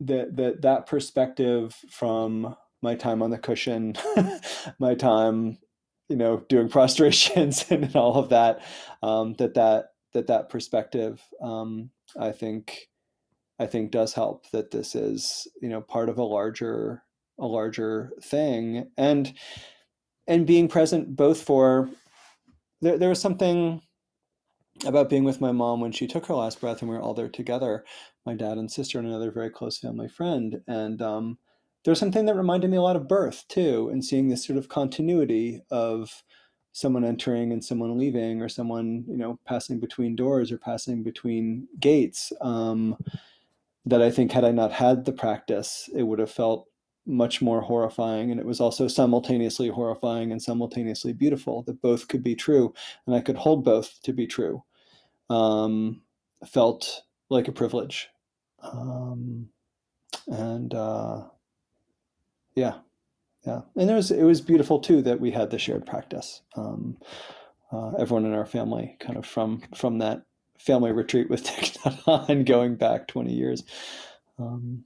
that 0.00 0.36
that 0.36 0.62
that 0.62 0.86
perspective 0.86 1.74
from 1.90 2.54
my 2.82 2.94
time 2.94 3.22
on 3.22 3.30
the 3.30 3.38
cushion, 3.38 3.94
my 4.78 4.94
time, 4.94 5.58
you 6.08 6.16
know, 6.16 6.44
doing 6.48 6.68
prostrations 6.70 7.64
and 7.70 7.94
all 7.96 8.16
of 8.16 8.28
that, 8.28 8.60
um, 9.02 9.34
that 9.34 9.54
that 9.54 9.92
that 10.12 10.28
that 10.28 10.48
perspective, 10.48 11.20
um, 11.42 11.90
I 12.18 12.32
think, 12.32 12.88
I 13.58 13.66
think 13.66 13.90
does 13.90 14.12
help. 14.12 14.48
That 14.50 14.70
this 14.70 14.94
is 14.94 15.48
you 15.60 15.68
know 15.68 15.80
part 15.80 16.08
of 16.08 16.18
a 16.18 16.24
larger 16.24 17.02
a 17.38 17.46
larger 17.46 18.12
thing. 18.22 18.90
And 18.96 19.32
and 20.26 20.46
being 20.46 20.68
present 20.68 21.14
both 21.14 21.42
for 21.42 21.88
there, 22.80 22.98
there 22.98 23.08
was 23.08 23.20
something 23.20 23.80
about 24.84 25.08
being 25.08 25.24
with 25.24 25.40
my 25.40 25.52
mom 25.52 25.80
when 25.80 25.92
she 25.92 26.06
took 26.06 26.26
her 26.26 26.34
last 26.34 26.60
breath 26.60 26.82
and 26.82 26.90
we 26.90 26.96
were 26.96 27.02
all 27.02 27.14
there 27.14 27.28
together 27.28 27.84
my 28.26 28.34
dad 28.34 28.58
and 28.58 28.70
sister 28.70 28.98
and 28.98 29.06
another 29.06 29.30
very 29.30 29.48
close 29.48 29.78
family 29.78 30.08
friend. 30.08 30.60
And 30.66 31.00
um, 31.00 31.38
there 31.84 31.92
was 31.92 32.00
something 32.00 32.26
that 32.26 32.34
reminded 32.34 32.70
me 32.70 32.76
a 32.76 32.82
lot 32.82 32.96
of 32.96 33.08
birth 33.08 33.44
too 33.48 33.88
and 33.90 34.04
seeing 34.04 34.28
this 34.28 34.44
sort 34.44 34.58
of 34.58 34.68
continuity 34.68 35.62
of 35.70 36.24
someone 36.72 37.04
entering 37.04 37.52
and 37.52 37.64
someone 37.64 37.96
leaving 37.96 38.42
or 38.42 38.50
someone 38.50 39.04
you 39.08 39.16
know 39.16 39.38
passing 39.46 39.80
between 39.80 40.14
doors 40.14 40.52
or 40.52 40.58
passing 40.58 41.02
between 41.02 41.66
gates 41.80 42.34
um, 42.42 42.94
that 43.86 44.02
i 44.02 44.10
think 44.10 44.30
had 44.30 44.44
i 44.44 44.50
not 44.50 44.70
had 44.70 45.06
the 45.06 45.12
practice 45.12 45.88
it 45.96 46.02
would 46.02 46.18
have 46.18 46.30
felt 46.30 46.66
much 47.06 47.40
more 47.40 47.60
horrifying 47.60 48.30
and 48.30 48.40
it 48.40 48.46
was 48.46 48.60
also 48.60 48.88
simultaneously 48.88 49.68
horrifying 49.68 50.32
and 50.32 50.42
simultaneously 50.42 51.12
beautiful 51.12 51.62
that 51.62 51.80
both 51.80 52.08
could 52.08 52.22
be 52.22 52.34
true 52.34 52.74
and 53.06 53.14
i 53.14 53.20
could 53.20 53.36
hold 53.36 53.64
both 53.64 54.00
to 54.02 54.12
be 54.12 54.26
true. 54.26 54.62
Um, 55.28 56.02
felt 56.46 57.02
like 57.30 57.48
a 57.48 57.52
privilege. 57.52 58.08
Um, 58.62 59.48
and 60.28 60.72
uh, 60.74 61.22
yeah 62.54 62.78
yeah. 63.46 63.60
And 63.76 63.88
it 63.90 63.94
was 63.94 64.10
it 64.10 64.24
was 64.24 64.40
beautiful 64.40 64.80
too 64.80 65.02
that 65.02 65.20
we 65.20 65.30
had 65.30 65.50
the 65.50 65.58
shared 65.58 65.86
practice. 65.86 66.42
Um, 66.56 66.98
uh, 67.72 67.92
everyone 67.98 68.26
in 68.26 68.34
our 68.34 68.46
family 68.46 68.96
kind 69.00 69.16
of 69.16 69.24
from 69.24 69.62
from 69.74 69.98
that 69.98 70.22
family 70.58 70.92
retreat 70.92 71.30
with 71.30 71.44
Thich 71.44 71.78
Nhat 71.78 72.26
Hanh 72.26 72.44
going 72.44 72.74
back 72.74 73.06
20 73.06 73.32
years. 73.32 73.62
Um, 74.38 74.84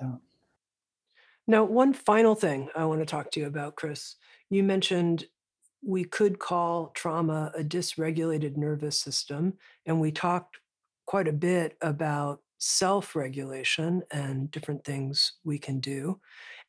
yeah 0.00 0.16
now, 1.46 1.64
one 1.64 1.92
final 1.92 2.34
thing 2.34 2.68
I 2.76 2.84
want 2.84 3.00
to 3.00 3.06
talk 3.06 3.30
to 3.32 3.40
you 3.40 3.46
about, 3.46 3.76
Chris. 3.76 4.16
You 4.50 4.62
mentioned 4.62 5.26
we 5.84 6.04
could 6.04 6.38
call 6.38 6.88
trauma 6.94 7.50
a 7.56 7.64
dysregulated 7.64 8.56
nervous 8.56 8.98
system. 8.98 9.54
And 9.86 10.00
we 10.00 10.12
talked 10.12 10.58
quite 11.06 11.26
a 11.26 11.32
bit 11.32 11.76
about 11.82 12.40
self 12.58 13.16
regulation 13.16 14.02
and 14.12 14.50
different 14.52 14.84
things 14.84 15.32
we 15.42 15.58
can 15.58 15.80
do. 15.80 16.20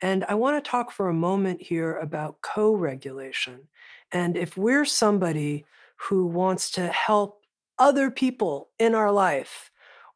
And 0.01 0.25
I 0.25 0.33
want 0.33 0.63
to 0.63 0.69
talk 0.69 0.91
for 0.91 1.09
a 1.09 1.13
moment 1.13 1.61
here 1.61 1.97
about 1.97 2.41
co 2.41 2.73
regulation. 2.73 3.67
And 4.11 4.35
if 4.35 4.57
we're 4.57 4.85
somebody 4.85 5.65
who 5.97 6.25
wants 6.25 6.71
to 6.71 6.87
help 6.87 7.41
other 7.77 8.09
people 8.09 8.69
in 8.79 8.95
our 8.95 9.11
life 9.11 9.71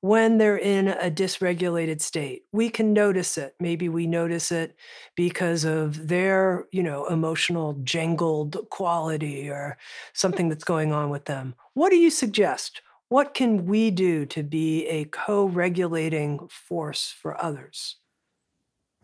when 0.07 0.37
they're 0.37 0.57
in 0.57 0.87
a 0.87 1.11
dysregulated 1.11 1.99
state. 2.01 2.43
We 2.53 2.69
can 2.69 2.93
notice 2.93 3.37
it. 3.37 3.55
Maybe 3.59 3.89
we 3.89 4.07
notice 4.07 4.51
it 4.51 4.75
because 5.15 5.65
of 5.65 6.07
their, 6.07 6.65
you 6.71 6.81
know, 6.81 7.05
emotional 7.07 7.73
jangled 7.83 8.57
quality 8.69 9.49
or 9.49 9.77
something 10.13 10.47
that's 10.47 10.63
going 10.63 10.93
on 10.93 11.09
with 11.09 11.25
them. 11.25 11.55
What 11.73 11.89
do 11.89 11.97
you 11.97 12.09
suggest? 12.09 12.81
What 13.09 13.33
can 13.33 13.65
we 13.65 13.91
do 13.91 14.25
to 14.27 14.43
be 14.43 14.85
a 14.87 15.05
co-regulating 15.05 16.47
force 16.49 17.13
for 17.21 17.41
others? 17.43 17.97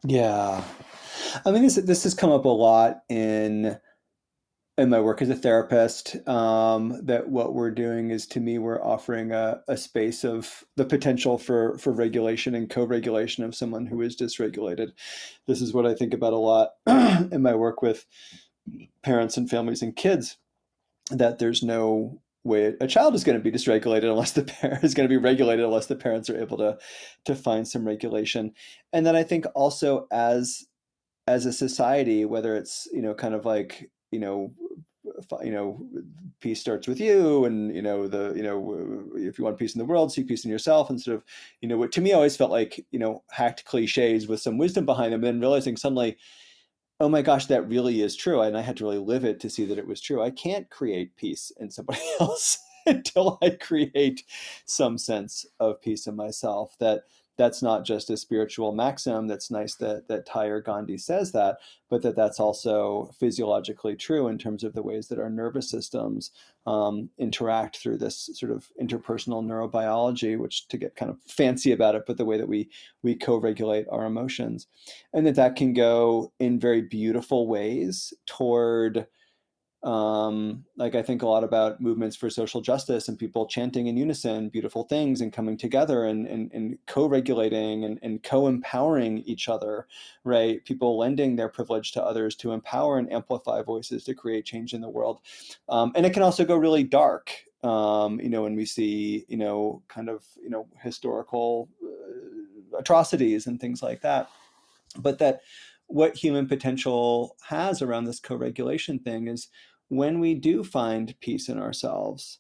Yeah. 0.06 0.64
I 1.46 1.52
mean, 1.52 1.64
this 1.64 1.76
this 1.76 2.04
has 2.04 2.14
come 2.14 2.32
up 2.32 2.46
a 2.46 2.50
lot 2.50 3.04
in 3.10 3.78
in 4.78 4.90
my 4.90 5.00
work 5.00 5.22
as 5.22 5.30
a 5.30 5.36
therapist 5.36 6.28
um, 6.28 7.00
that 7.06 7.30
what 7.30 7.54
we're 7.54 7.72
doing 7.72 8.10
is 8.10 8.26
to 8.26 8.40
me 8.40 8.58
we're 8.58 8.84
offering 8.84 9.32
a, 9.32 9.62
a 9.68 9.78
space 9.78 10.24
of 10.24 10.64
the 10.78 10.86
potential 10.86 11.38
for 11.38 11.78
for 11.78 11.94
regulation 11.94 12.56
and 12.56 12.70
co-regulation 12.70 13.44
of 13.44 13.56
someone 13.56 13.86
who 13.86 14.02
is 14.02 14.16
dysregulated. 14.16 14.92
This 15.48 15.62
is 15.62 15.74
what 15.74 15.86
i 15.86 15.94
think 15.94 16.14
about 16.14 16.34
a 16.34 16.38
lot 16.38 16.72
in 16.88 17.42
my 17.42 17.54
work 17.54 17.82
with 17.82 18.06
parents 19.04 19.38
and 19.38 19.50
families 19.50 19.82
and 19.82 19.96
kids 19.96 20.38
that 21.12 21.38
there's 21.38 21.62
no 21.62 22.20
way 22.44 22.74
a 22.82 22.88
child 22.88 23.14
is 23.14 23.24
going 23.24 23.38
to 23.38 23.44
be 23.44 23.56
dysregulated 23.56 24.10
unless 24.10 24.32
the 24.32 24.44
parent 24.62 24.84
is 24.84 24.96
going 24.96 25.08
to 25.08 25.14
be 25.14 25.22
regulated 25.22 25.64
unless 25.64 25.86
the 25.86 25.96
parents 25.96 26.32
are 26.32 26.42
able 26.42 26.58
to 26.58 26.78
to 27.26 27.36
find 27.36 27.68
some 27.68 27.86
regulation. 27.86 28.54
And 28.92 29.06
then 29.06 29.16
i 29.16 29.22
think 29.22 29.46
also 29.54 30.08
as 30.12 30.66
as 31.28 31.46
a 31.46 31.54
society 31.54 32.26
whether 32.26 32.56
it's 32.56 32.88
you 32.92 33.04
know 33.04 33.14
kind 33.14 33.36
of 33.36 33.46
like 33.46 33.92
you 34.14 34.20
know 34.20 34.54
you 35.44 35.52
know 35.52 35.86
peace 36.40 36.62
starts 36.62 36.88
with 36.88 37.00
you 37.00 37.46
and 37.46 37.76
you 37.76 37.82
know 37.82 38.08
the 38.08 38.34
you 38.36 38.44
know 38.44 39.04
if 39.16 39.38
you 39.38 39.44
want 39.44 39.58
peace 39.58 39.76
in 39.76 39.80
the 39.80 39.86
world 39.86 40.12
seek 40.12 40.28
peace 40.28 40.46
in 40.46 40.52
yourself 40.52 40.90
and 40.90 41.02
sort 41.02 41.16
of 41.16 41.24
you 41.62 41.68
know 41.68 41.78
what 41.78 41.92
to 41.92 42.02
me 42.02 42.14
always 42.14 42.38
felt 42.38 42.52
like 42.52 42.86
you 42.92 43.00
know 43.00 43.24
hacked 43.32 43.66
cliches 43.66 44.28
with 44.28 44.42
some 44.42 44.58
wisdom 44.58 44.86
behind 44.86 45.12
them 45.14 45.24
and 45.24 45.36
then 45.36 45.40
realizing 45.42 45.76
suddenly 45.76 46.18
oh 47.00 47.10
my 47.10 47.22
gosh 47.22 47.48
that 47.48 47.68
really 47.68 48.02
is 48.02 48.16
true. 48.16 48.42
And 48.42 48.58
i 48.58 48.62
had 48.62 48.78
to 48.78 48.86
really 48.86 48.98
live 48.98 49.26
it 49.26 49.40
to 49.42 49.50
see 49.50 49.66
that 49.66 49.78
it 49.78 49.88
was 49.88 50.02
true. 50.02 50.24
I 50.24 50.32
can't 50.32 50.70
create 50.70 51.16
peace 51.18 51.52
in 51.60 51.70
somebody 51.70 52.00
else 52.20 52.60
until 52.86 53.38
i 53.42 53.50
create 53.50 54.24
some 54.66 54.98
sense 54.98 55.46
of 55.62 55.82
peace 55.82 56.06
in 56.06 56.18
myself 56.18 56.76
that 56.80 57.04
that's 57.38 57.64
not 57.64 57.84
just 57.84 58.10
a 58.10 58.18
spiritual 58.18 58.74
maxim 58.74 59.28
that's 59.28 59.50
nice 59.50 59.76
that 59.76 60.08
that 60.08 60.28
Thay 60.28 60.60
Gandhi 60.62 60.98
says 60.98 61.32
that, 61.32 61.58
but 61.90 62.02
that 62.04 62.16
that's 62.16 62.40
also 62.40 63.10
physiologically 63.20 63.96
true 63.96 64.28
in 64.28 64.38
terms 64.38 64.64
of 64.64 64.74
the 64.74 64.84
ways 64.84 65.08
that 65.08 65.20
our 65.20 65.30
nervous 65.30 65.70
systems 65.70 66.32
um, 66.68 67.10
interact 67.18 67.78
through 67.78 67.98
this 67.98 68.30
sort 68.34 68.52
of 68.52 68.70
interpersonal 68.82 69.44
neurobiology, 69.44 70.38
which 70.38 70.68
to 70.68 70.78
get 70.78 70.96
kind 70.96 71.10
of 71.10 71.20
fancy 71.22 71.72
about 71.72 71.96
it, 71.96 72.04
but 72.06 72.18
the 72.18 72.26
way 72.26 72.38
that 72.38 72.48
we 72.48 72.70
we 73.02 73.16
co-regulate 73.16 73.88
our 73.90 74.06
emotions, 74.06 74.68
and 75.14 75.26
that 75.26 75.36
that 75.36 75.56
can 75.56 75.74
go 75.74 76.32
in 76.40 76.60
very 76.60 76.82
beautiful 76.82 77.48
ways 77.48 78.14
toward 78.26 79.08
um, 79.84 80.64
like 80.78 80.96
I 80.96 81.02
think 81.02 81.24
a 81.24 81.28
lot 81.28 81.44
about 81.44 81.82
movements 81.82 82.16
for 82.16 82.30
social 82.30 82.62
justice 82.62 83.10
and 83.10 83.20
people 83.20 83.46
chanting 83.46 83.88
in 83.88 83.98
unison 83.98 84.48
beautiful 84.48 84.84
things 84.84 85.20
and 85.20 85.34
coming 85.34 85.58
together 85.58 86.06
and, 86.06 86.26
and, 86.26 86.50
and 86.54 86.78
co-regulating 86.88 87.84
and, 87.84 88.00
and 88.02 88.24
co-empowering 88.24 89.20
each 89.26 89.50
other, 89.50 89.88
right? 90.24 90.64
People 90.64 90.98
lending 90.98 91.36
their 91.36 91.50
privilege 91.50 91.92
to 91.94 92.04
others 92.04 92.36
to 92.38 92.54
empower 92.54 92.98
and 92.98 93.12
amplify 93.12 93.62
voices 93.62 94.06
to 94.06 94.14
create 94.14 94.46
change 94.46 94.74
in 94.74 94.80
the 94.80 94.90
world. 94.90 95.20
Um, 95.68 95.92
and 95.96 96.06
it 96.06 96.14
can 96.14 96.24
also 96.24 96.46
go 96.46 96.56
really 96.56 96.84
dark, 96.84 97.34
um, 97.64 98.22
you 98.22 98.30
know, 98.30 98.44
when 98.44 98.56
we 98.56 98.66
see, 98.66 99.26
you 99.28 99.38
know, 99.38 99.82
kind 99.90 100.08
of, 100.08 100.24
you 100.42 100.50
know, 100.50 100.66
historical 100.82 101.68
uh, 101.84 102.78
atrocities 102.78 103.48
and 103.48 103.60
things 103.60 103.84
like 103.84 104.00
that. 104.02 104.30
But 104.98 105.20
that 105.20 105.42
what 105.88 106.16
human 106.16 106.48
potential 106.48 107.36
has 107.44 107.82
around 107.82 108.06
this 108.06 108.20
co-regulation 108.20 109.00
thing 109.00 109.28
is 109.28 109.50
when 109.90 110.20
we 110.20 110.34
do 110.34 110.64
find 110.64 111.16
peace 111.20 111.50
in 111.50 111.60
ourselves, 111.60 112.40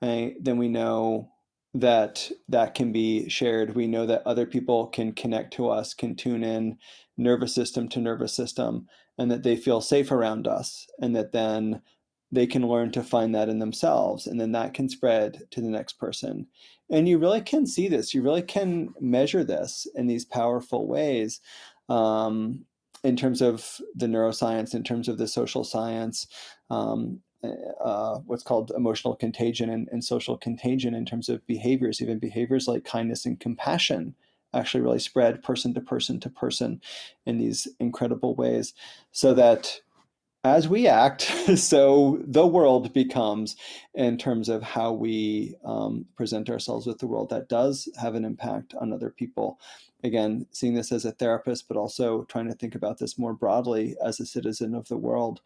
right, 0.00 0.34
then 0.40 0.58
we 0.58 0.68
know 0.68 1.30
that 1.74 2.30
that 2.48 2.74
can 2.74 2.92
be 2.92 3.28
shared. 3.28 3.74
We 3.74 3.86
know 3.86 4.06
that 4.06 4.26
other 4.26 4.46
people 4.46 4.88
can 4.88 5.12
connect 5.12 5.54
to 5.54 5.68
us, 5.68 5.94
can 5.94 6.14
tune 6.14 6.44
in 6.44 6.78
nervous 7.16 7.54
system 7.54 7.88
to 7.90 8.00
nervous 8.00 8.34
system, 8.34 8.88
and 9.18 9.30
that 9.30 9.42
they 9.42 9.56
feel 9.56 9.80
safe 9.80 10.10
around 10.10 10.46
us, 10.46 10.86
and 11.00 11.16
that 11.16 11.32
then 11.32 11.82
they 12.30 12.46
can 12.46 12.66
learn 12.66 12.90
to 12.92 13.02
find 13.02 13.34
that 13.34 13.48
in 13.48 13.58
themselves, 13.58 14.26
and 14.26 14.40
then 14.40 14.52
that 14.52 14.74
can 14.74 14.88
spread 14.88 15.42
to 15.50 15.60
the 15.60 15.68
next 15.68 15.94
person. 15.98 16.46
And 16.90 17.08
you 17.08 17.18
really 17.18 17.42
can 17.42 17.66
see 17.66 17.88
this, 17.88 18.14
you 18.14 18.22
really 18.22 18.42
can 18.42 18.94
measure 19.00 19.44
this 19.44 19.86
in 19.94 20.06
these 20.06 20.24
powerful 20.24 20.86
ways. 20.86 21.40
Um, 21.88 22.64
in 23.04 23.16
terms 23.16 23.42
of 23.42 23.80
the 23.94 24.06
neuroscience, 24.06 24.74
in 24.74 24.84
terms 24.84 25.08
of 25.08 25.18
the 25.18 25.26
social 25.26 25.64
science, 25.64 26.26
um, 26.70 27.20
uh, 27.84 28.18
what's 28.26 28.44
called 28.44 28.70
emotional 28.76 29.16
contagion 29.16 29.68
and, 29.68 29.88
and, 29.90 30.04
social 30.04 30.36
contagion 30.36 30.94
in 30.94 31.04
terms 31.04 31.28
of 31.28 31.44
behaviors, 31.48 32.00
even 32.00 32.20
behaviors 32.20 32.68
like 32.68 32.84
kindness 32.84 33.26
and 33.26 33.40
compassion 33.40 34.14
actually 34.54 34.80
really 34.80 34.98
spread 34.98 35.42
person 35.42 35.74
to 35.74 35.80
person 35.80 36.20
to 36.20 36.30
person 36.30 36.80
in 37.26 37.38
these 37.38 37.66
incredible 37.80 38.34
ways. 38.36 38.74
So 39.10 39.34
that 39.34 39.80
as 40.44 40.68
we 40.68 40.86
act, 40.86 41.22
so 41.56 42.20
the 42.26 42.46
world 42.46 42.92
becomes 42.92 43.56
in 43.94 44.18
terms 44.18 44.48
of 44.48 44.62
how 44.62 44.92
we 44.92 45.54
um, 45.64 46.04
present 46.16 46.50
ourselves 46.50 46.86
with 46.86 46.98
the 46.98 47.06
world. 47.06 47.30
That 47.30 47.48
does 47.48 47.88
have 48.00 48.14
an 48.14 48.24
impact 48.24 48.74
on 48.80 48.92
other 48.92 49.10
people. 49.10 49.58
Again, 50.04 50.46
seeing 50.50 50.74
this 50.74 50.90
as 50.90 51.04
a 51.04 51.12
therapist, 51.12 51.68
but 51.68 51.76
also 51.76 52.24
trying 52.24 52.48
to 52.48 52.54
think 52.54 52.74
about 52.74 52.98
this 52.98 53.18
more 53.18 53.34
broadly 53.34 53.96
as 54.04 54.18
a 54.18 54.26
citizen 54.26 54.74
of 54.74 54.88
the 54.88 54.96
world. 54.96 55.40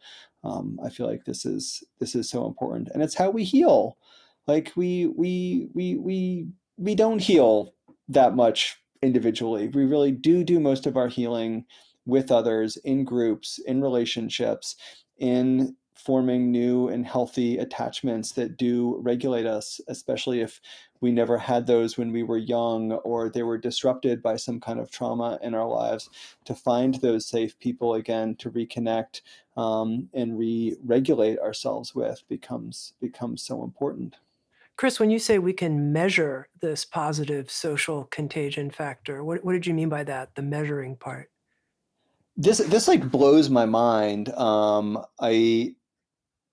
Um, 0.45 0.81
I 0.85 0.89
feel 0.89 1.07
like 1.07 1.25
this 1.25 1.45
is 1.45 1.85
this 1.99 2.15
is 2.15 2.31
so 2.31 2.47
important, 2.47 2.89
and 2.93 3.03
it's 3.03 3.15
how 3.15 3.31
we 3.31 3.45
heal. 3.45 3.99
Like 4.47 4.73
we 4.77 5.07
we 5.09 5.69
we 5.75 5.97
we 5.97 6.47
we 6.79 6.95
don't 6.95 7.21
heal 7.21 7.75
that 8.09 8.35
much 8.35 8.77
individually. 9.03 9.69
We 9.69 9.85
really 9.85 10.13
do 10.13 10.45
do 10.45 10.61
most 10.61 10.87
of 10.87 10.97
our 10.97 11.09
healing 11.09 11.65
with 12.07 12.31
others, 12.31 12.77
in 12.79 13.05
groups, 13.05 13.59
in 13.67 13.83
relationships, 13.83 14.77
in 15.19 15.77
forming 16.07 16.53
new 16.53 16.87
and 16.87 17.05
healthy 17.05 17.59
attachments 17.59 18.31
that 18.31 18.57
do 18.57 18.97
regulate 19.01 19.45
us, 19.45 19.81
especially 19.89 20.41
if 20.41 20.61
we 21.01 21.11
never 21.11 21.37
had 21.37 21.67
those 21.67 21.99
when 21.99 22.13
we 22.13 22.23
were 22.23 22.39
young 22.39 22.93
or 22.93 23.29
they 23.29 23.43
were 23.43 23.59
disrupted 23.59 24.23
by 24.23 24.37
some 24.37 24.61
kind 24.61 24.79
of 24.79 24.89
trauma 24.89 25.37
in 25.43 25.53
our 25.53 25.67
lives, 25.67 26.09
to 26.45 26.55
find 26.55 26.95
those 26.95 27.27
safe 27.27 27.59
people 27.59 27.95
again 27.95 28.37
to 28.37 28.53
reconnect 28.53 29.23
um, 29.57 30.09
and 30.15 30.39
re-regulate 30.39 31.41
ourselves 31.41 31.93
with 31.93 32.23
becomes 32.29 32.93
becomes 33.01 33.43
so 33.43 33.65
important. 33.65 34.15
Chris, 34.77 35.01
when 35.01 35.11
you 35.11 35.19
say 35.19 35.39
we 35.41 35.53
can 35.53 35.93
measure 35.93 36.49
this 36.61 36.85
positive 36.85 37.51
social 37.51 38.05
contagion 38.05 38.71
factor, 38.71 39.25
what, 39.25 39.43
what 39.45 39.55
did 39.55 39.67
you 39.67 39.75
mean 39.75 39.89
by 39.89 40.05
that, 40.05 40.35
the 40.37 40.43
measuring 40.43 40.95
part? 40.95 41.31
this 42.37 42.59
this 42.59 42.87
like 42.87 43.11
blows 43.11 43.49
my 43.49 43.67
mind. 43.67 44.29
Um, 44.31 45.03
I, 45.21 45.75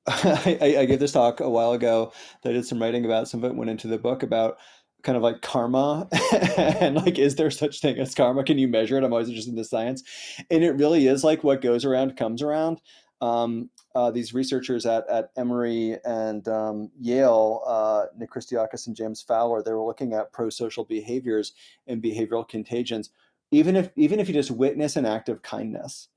I 0.08 0.76
I 0.80 0.86
gave 0.86 1.00
this 1.00 1.14
talk 1.14 1.40
a 1.40 1.50
while 1.50 1.72
ago 1.74 2.12
that 2.42 2.50
I 2.50 2.54
did 2.54 2.66
some 2.66 2.82
writing 2.82 3.06
about. 3.06 3.28
Some 3.28 3.44
of 3.44 3.52
it 3.52 3.56
went 3.56 3.70
into 3.70 3.88
the 3.88 3.98
book 3.98 4.24
about 4.24 4.58
kind 5.04 5.18
of 5.18 5.22
like 5.22 5.42
karma 5.42 6.08
and 6.58 6.96
like 6.96 7.20
is 7.20 7.36
there 7.36 7.52
such 7.52 7.82
thing 7.82 7.98
as 8.00 8.16
karma? 8.16 8.44
Can 8.44 8.58
you 8.58 8.68
measure 8.68 8.98
it? 8.98 9.04
I'm 9.04 9.12
always 9.14 9.28
interested 9.28 9.52
in 9.52 9.58
the 9.58 9.64
science. 9.64 10.04
And 10.50 10.64
it 10.64 10.72
really 10.72 11.08
is 11.08 11.24
like 11.24 11.44
what 11.44 11.62
goes 11.62 11.86
around 11.86 12.18
comes 12.18 12.42
around. 12.42 12.82
Um, 13.22 13.70
uh, 13.96 14.12
these 14.12 14.34
researchers 14.34 14.86
at, 14.86 15.08
at 15.08 15.30
emory 15.38 15.98
and 16.04 16.46
um, 16.50 16.92
yale 17.00 17.62
uh, 17.66 18.06
nick 18.18 18.32
christakis 18.32 18.88
and 18.88 18.96
james 18.96 19.22
fowler 19.22 19.64
they 19.64 19.72
were 19.72 19.86
looking 19.86 20.14
at 20.14 20.34
pro-social 20.34 20.84
behaviors 20.84 21.54
and 21.88 22.02
behavioral 22.02 22.48
contagions. 22.48 23.12
Even 23.52 23.76
if 23.76 23.90
even 23.96 24.20
if 24.20 24.28
you 24.28 24.34
just 24.34 24.52
witness 24.52 24.98
an 24.98 25.06
act 25.06 25.30
of 25.30 25.42
kindness 25.42 26.10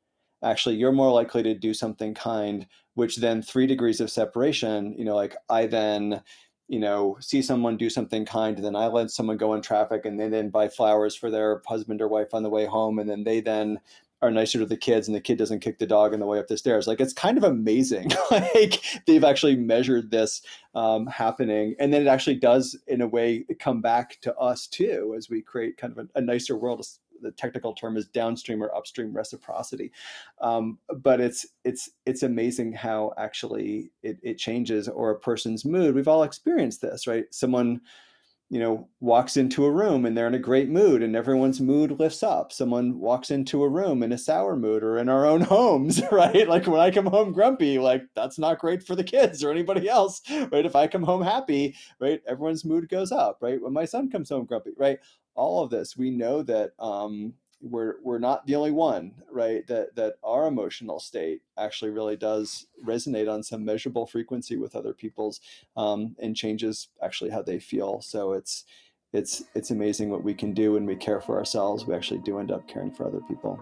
actually 0.42 0.76
you're 0.76 0.92
more 0.92 1.12
likely 1.12 1.42
to 1.42 1.54
do 1.54 1.72
something 1.72 2.14
kind 2.14 2.66
which 2.94 3.16
then 3.16 3.42
three 3.42 3.66
degrees 3.66 4.00
of 4.00 4.10
separation 4.10 4.94
you 4.98 5.04
know 5.04 5.16
like 5.16 5.36
i 5.48 5.66
then 5.66 6.22
you 6.68 6.78
know 6.78 7.16
see 7.20 7.40
someone 7.40 7.76
do 7.76 7.88
something 7.88 8.24
kind 8.24 8.56
and 8.56 8.64
then 8.64 8.76
i 8.76 8.86
let 8.86 9.10
someone 9.10 9.36
go 9.36 9.54
in 9.54 9.62
traffic 9.62 10.04
and 10.04 10.18
they 10.18 10.28
then 10.28 10.50
buy 10.50 10.68
flowers 10.68 11.14
for 11.14 11.30
their 11.30 11.62
husband 11.66 12.02
or 12.02 12.08
wife 12.08 12.34
on 12.34 12.42
the 12.42 12.50
way 12.50 12.66
home 12.66 12.98
and 12.98 13.08
then 13.08 13.24
they 13.24 13.40
then 13.40 13.80
are 14.22 14.30
nicer 14.30 14.58
to 14.58 14.66
the 14.66 14.76
kids 14.76 15.08
and 15.08 15.14
the 15.14 15.20
kid 15.20 15.36
doesn't 15.36 15.60
kick 15.60 15.78
the 15.78 15.86
dog 15.86 16.14
on 16.14 16.20
the 16.20 16.26
way 16.26 16.38
up 16.38 16.48
the 16.48 16.56
stairs. 16.56 16.86
Like 16.86 17.00
it's 17.00 17.12
kind 17.12 17.36
of 17.36 17.44
amazing. 17.44 18.10
like 18.30 18.82
they've 19.06 19.24
actually 19.24 19.56
measured 19.56 20.10
this 20.10 20.42
um, 20.74 21.06
happening. 21.06 21.74
And 21.78 21.92
then 21.92 22.02
it 22.02 22.08
actually 22.08 22.36
does, 22.36 22.78
in 22.86 23.02
a 23.02 23.06
way, 23.06 23.44
come 23.58 23.80
back 23.80 24.18
to 24.22 24.34
us 24.36 24.66
too 24.66 25.14
as 25.16 25.28
we 25.28 25.42
create 25.42 25.76
kind 25.76 25.92
of 25.96 25.98
a, 25.98 26.18
a 26.18 26.20
nicer 26.20 26.56
world. 26.56 26.86
The 27.22 27.32
technical 27.32 27.72
term 27.74 27.96
is 27.96 28.06
downstream 28.08 28.62
or 28.62 28.74
upstream 28.74 29.12
reciprocity. 29.12 29.92
Um, 30.40 30.78
but 30.98 31.20
it's 31.20 31.46
it's 31.64 31.90
it's 32.06 32.22
amazing 32.22 32.72
how 32.72 33.12
actually 33.18 33.90
it, 34.02 34.18
it 34.22 34.38
changes 34.38 34.88
or 34.88 35.10
a 35.10 35.18
person's 35.18 35.64
mood. 35.64 35.94
We've 35.94 36.08
all 36.08 36.22
experienced 36.22 36.80
this, 36.80 37.06
right? 37.06 37.24
Someone 37.30 37.80
you 38.48 38.60
know, 38.60 38.88
walks 39.00 39.36
into 39.36 39.64
a 39.64 39.70
room 39.70 40.06
and 40.06 40.16
they're 40.16 40.28
in 40.28 40.34
a 40.34 40.38
great 40.38 40.68
mood 40.68 41.02
and 41.02 41.16
everyone's 41.16 41.60
mood 41.60 41.98
lifts 41.98 42.22
up. 42.22 42.52
Someone 42.52 43.00
walks 43.00 43.32
into 43.32 43.64
a 43.64 43.68
room 43.68 44.04
in 44.04 44.12
a 44.12 44.18
sour 44.18 44.54
mood 44.54 44.84
or 44.84 44.98
in 44.98 45.08
our 45.08 45.26
own 45.26 45.40
homes, 45.42 46.00
right? 46.12 46.48
Like 46.48 46.66
when 46.68 46.80
I 46.80 46.92
come 46.92 47.06
home 47.06 47.32
grumpy, 47.32 47.78
like 47.78 48.04
that's 48.14 48.38
not 48.38 48.60
great 48.60 48.84
for 48.84 48.94
the 48.94 49.02
kids 49.02 49.42
or 49.42 49.50
anybody 49.50 49.88
else, 49.88 50.20
right? 50.30 50.64
If 50.64 50.76
I 50.76 50.86
come 50.86 51.02
home 51.02 51.22
happy, 51.22 51.74
right, 51.98 52.22
everyone's 52.28 52.64
mood 52.64 52.88
goes 52.88 53.10
up, 53.10 53.38
right? 53.40 53.60
When 53.60 53.72
my 53.72 53.84
son 53.84 54.10
comes 54.10 54.28
home 54.28 54.44
grumpy, 54.44 54.70
right? 54.76 55.00
All 55.36 55.62
of 55.62 55.70
this, 55.70 55.96
we 55.96 56.10
know 56.10 56.42
that 56.42 56.72
um, 56.78 57.34
we're 57.60 57.96
we're 58.02 58.18
not 58.18 58.46
the 58.46 58.56
only 58.56 58.70
one, 58.70 59.12
right? 59.30 59.66
That 59.66 59.94
that 59.96 60.14
our 60.22 60.46
emotional 60.46 61.00
state 61.00 61.42
actually 61.58 61.90
really 61.90 62.16
does 62.16 62.66
resonate 62.84 63.32
on 63.32 63.42
some 63.42 63.64
measurable 63.64 64.06
frequency 64.06 64.56
with 64.56 64.76
other 64.76 64.92
people's, 64.92 65.40
um, 65.76 66.16
and 66.18 66.36
changes 66.36 66.88
actually 67.02 67.30
how 67.30 67.42
they 67.42 67.58
feel. 67.58 68.00
So 68.02 68.32
it's 68.32 68.64
it's 69.12 69.44
it's 69.54 69.70
amazing 69.70 70.10
what 70.10 70.24
we 70.24 70.34
can 70.34 70.52
do 70.52 70.72
when 70.72 70.86
we 70.86 70.96
care 70.96 71.20
for 71.20 71.38
ourselves. 71.38 71.86
We 71.86 71.94
actually 71.94 72.20
do 72.20 72.38
end 72.38 72.50
up 72.50 72.66
caring 72.68 72.92
for 72.92 73.06
other 73.06 73.20
people. 73.28 73.58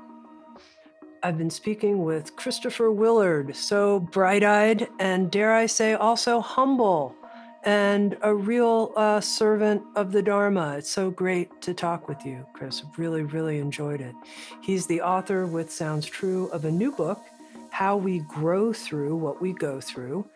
I've 1.22 1.39
been 1.39 1.51
speaking 1.51 2.05
with 2.05 2.37
Christopher 2.37 2.93
Willard, 2.93 3.57
so 3.57 4.01
bright 4.01 4.45
eyed 4.45 4.89
and, 4.99 5.31
dare 5.31 5.55
I 5.55 5.64
say, 5.64 5.95
also 5.95 6.39
humble 6.39 7.16
and 7.65 8.17
a 8.23 8.35
real 8.35 8.93
uh, 8.95 9.21
servant 9.21 9.83
of 9.97 10.12
the 10.12 10.23
Dharma. 10.23 10.77
It's 10.79 10.91
so 10.91 11.11
great 11.11 11.61
to 11.62 11.73
talk 11.73 12.09
with 12.09 12.25
you, 12.25 12.47
Chris. 12.53 12.83
Really, 12.99 13.23
really 13.23 13.59
enjoyed 13.59 14.01
it. 14.01 14.15
He's 14.61 14.87
the 14.87 15.01
author, 15.01 15.47
with 15.47 15.73
Sounds 15.73 16.07
True, 16.07 16.49
of 16.49 16.67
a 16.67 16.71
new 16.71 16.93
book, 16.93 17.23
How 17.71 17.97
We 17.97 18.21
Grow 18.21 18.73
Through 18.73 19.17
What 19.17 19.41
We 19.41 19.55
Go 19.55 19.81
Through. 19.81 20.27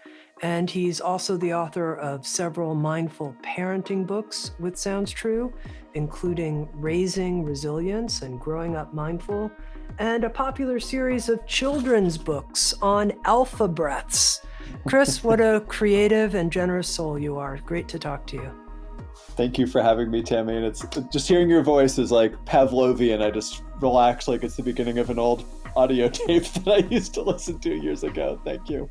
And 0.40 0.70
he's 0.70 1.00
also 1.00 1.36
the 1.36 1.52
author 1.52 1.96
of 1.96 2.26
several 2.26 2.74
mindful 2.74 3.34
parenting 3.42 4.06
books 4.06 4.52
with 4.58 4.78
Sounds 4.78 5.10
True, 5.10 5.52
including 5.94 6.68
Raising 6.72 7.44
Resilience 7.44 8.22
and 8.22 8.40
Growing 8.40 8.76
Up 8.76 8.94
Mindful, 8.94 9.50
and 9.98 10.24
a 10.24 10.30
popular 10.30 10.78
series 10.80 11.28
of 11.28 11.44
children's 11.46 12.18
books 12.18 12.74
on 12.82 13.10
Alphabreaths 13.24 14.40
Chris, 14.86 15.22
what 15.22 15.40
a 15.40 15.62
creative 15.68 16.34
and 16.34 16.50
generous 16.50 16.88
soul 16.88 17.18
you 17.18 17.36
are. 17.36 17.58
Great 17.64 17.88
to 17.88 17.98
talk 17.98 18.26
to 18.28 18.36
you. 18.36 18.50
Thank 19.36 19.58
you 19.58 19.66
for 19.66 19.82
having 19.82 20.10
me, 20.10 20.22
Tami. 20.22 20.56
And 20.56 20.64
it's 20.64 20.84
just 21.12 21.28
hearing 21.28 21.48
your 21.48 21.62
voice 21.62 21.98
is 21.98 22.10
like 22.10 22.32
Pavlovian. 22.44 23.22
I 23.22 23.30
just 23.30 23.62
relax 23.80 24.26
like 24.28 24.42
it's 24.42 24.56
the 24.56 24.62
beginning 24.62 24.98
of 24.98 25.10
an 25.10 25.18
old 25.18 25.44
audio 25.76 26.08
tape 26.12 26.44
that 26.44 26.68
I 26.68 26.78
used 26.88 27.14
to 27.14 27.22
listen 27.22 27.58
to 27.60 27.74
years 27.74 28.02
ago. 28.02 28.40
Thank 28.44 28.68
you. 28.68 28.90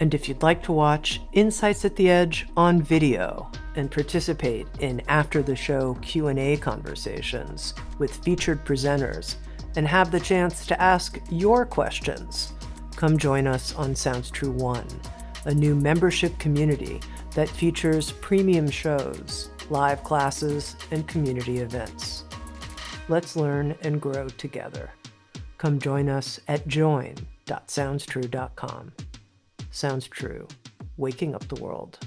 And 0.00 0.14
if 0.14 0.28
you'd 0.28 0.42
like 0.42 0.62
to 0.64 0.72
watch 0.72 1.20
Insights 1.32 1.84
at 1.84 1.96
the 1.96 2.08
Edge 2.08 2.46
on 2.56 2.80
video 2.80 3.50
and 3.74 3.90
participate 3.90 4.66
in 4.78 5.02
after 5.08 5.42
the 5.42 5.56
show 5.56 5.94
Q&A 6.02 6.56
conversations 6.56 7.74
with 7.98 8.14
featured 8.24 8.64
presenters 8.64 9.36
and 9.78 9.86
have 9.86 10.10
the 10.10 10.18
chance 10.18 10.66
to 10.66 10.82
ask 10.82 11.20
your 11.30 11.64
questions, 11.64 12.52
come 12.96 13.16
join 13.16 13.46
us 13.46 13.72
on 13.76 13.94
Sounds 13.94 14.28
True 14.28 14.50
One, 14.50 14.88
a 15.44 15.54
new 15.54 15.76
membership 15.76 16.36
community 16.40 17.00
that 17.36 17.48
features 17.48 18.10
premium 18.10 18.68
shows, 18.68 19.50
live 19.70 20.02
classes, 20.02 20.74
and 20.90 21.06
community 21.06 21.58
events. 21.58 22.24
Let's 23.08 23.36
learn 23.36 23.76
and 23.82 24.00
grow 24.00 24.26
together. 24.30 24.90
Come 25.58 25.78
join 25.78 26.08
us 26.08 26.40
at 26.48 26.66
join.soundstrue.com. 26.66 28.92
Sounds 29.70 30.08
True, 30.08 30.48
waking 30.96 31.36
up 31.36 31.46
the 31.46 31.62
world. 31.62 32.00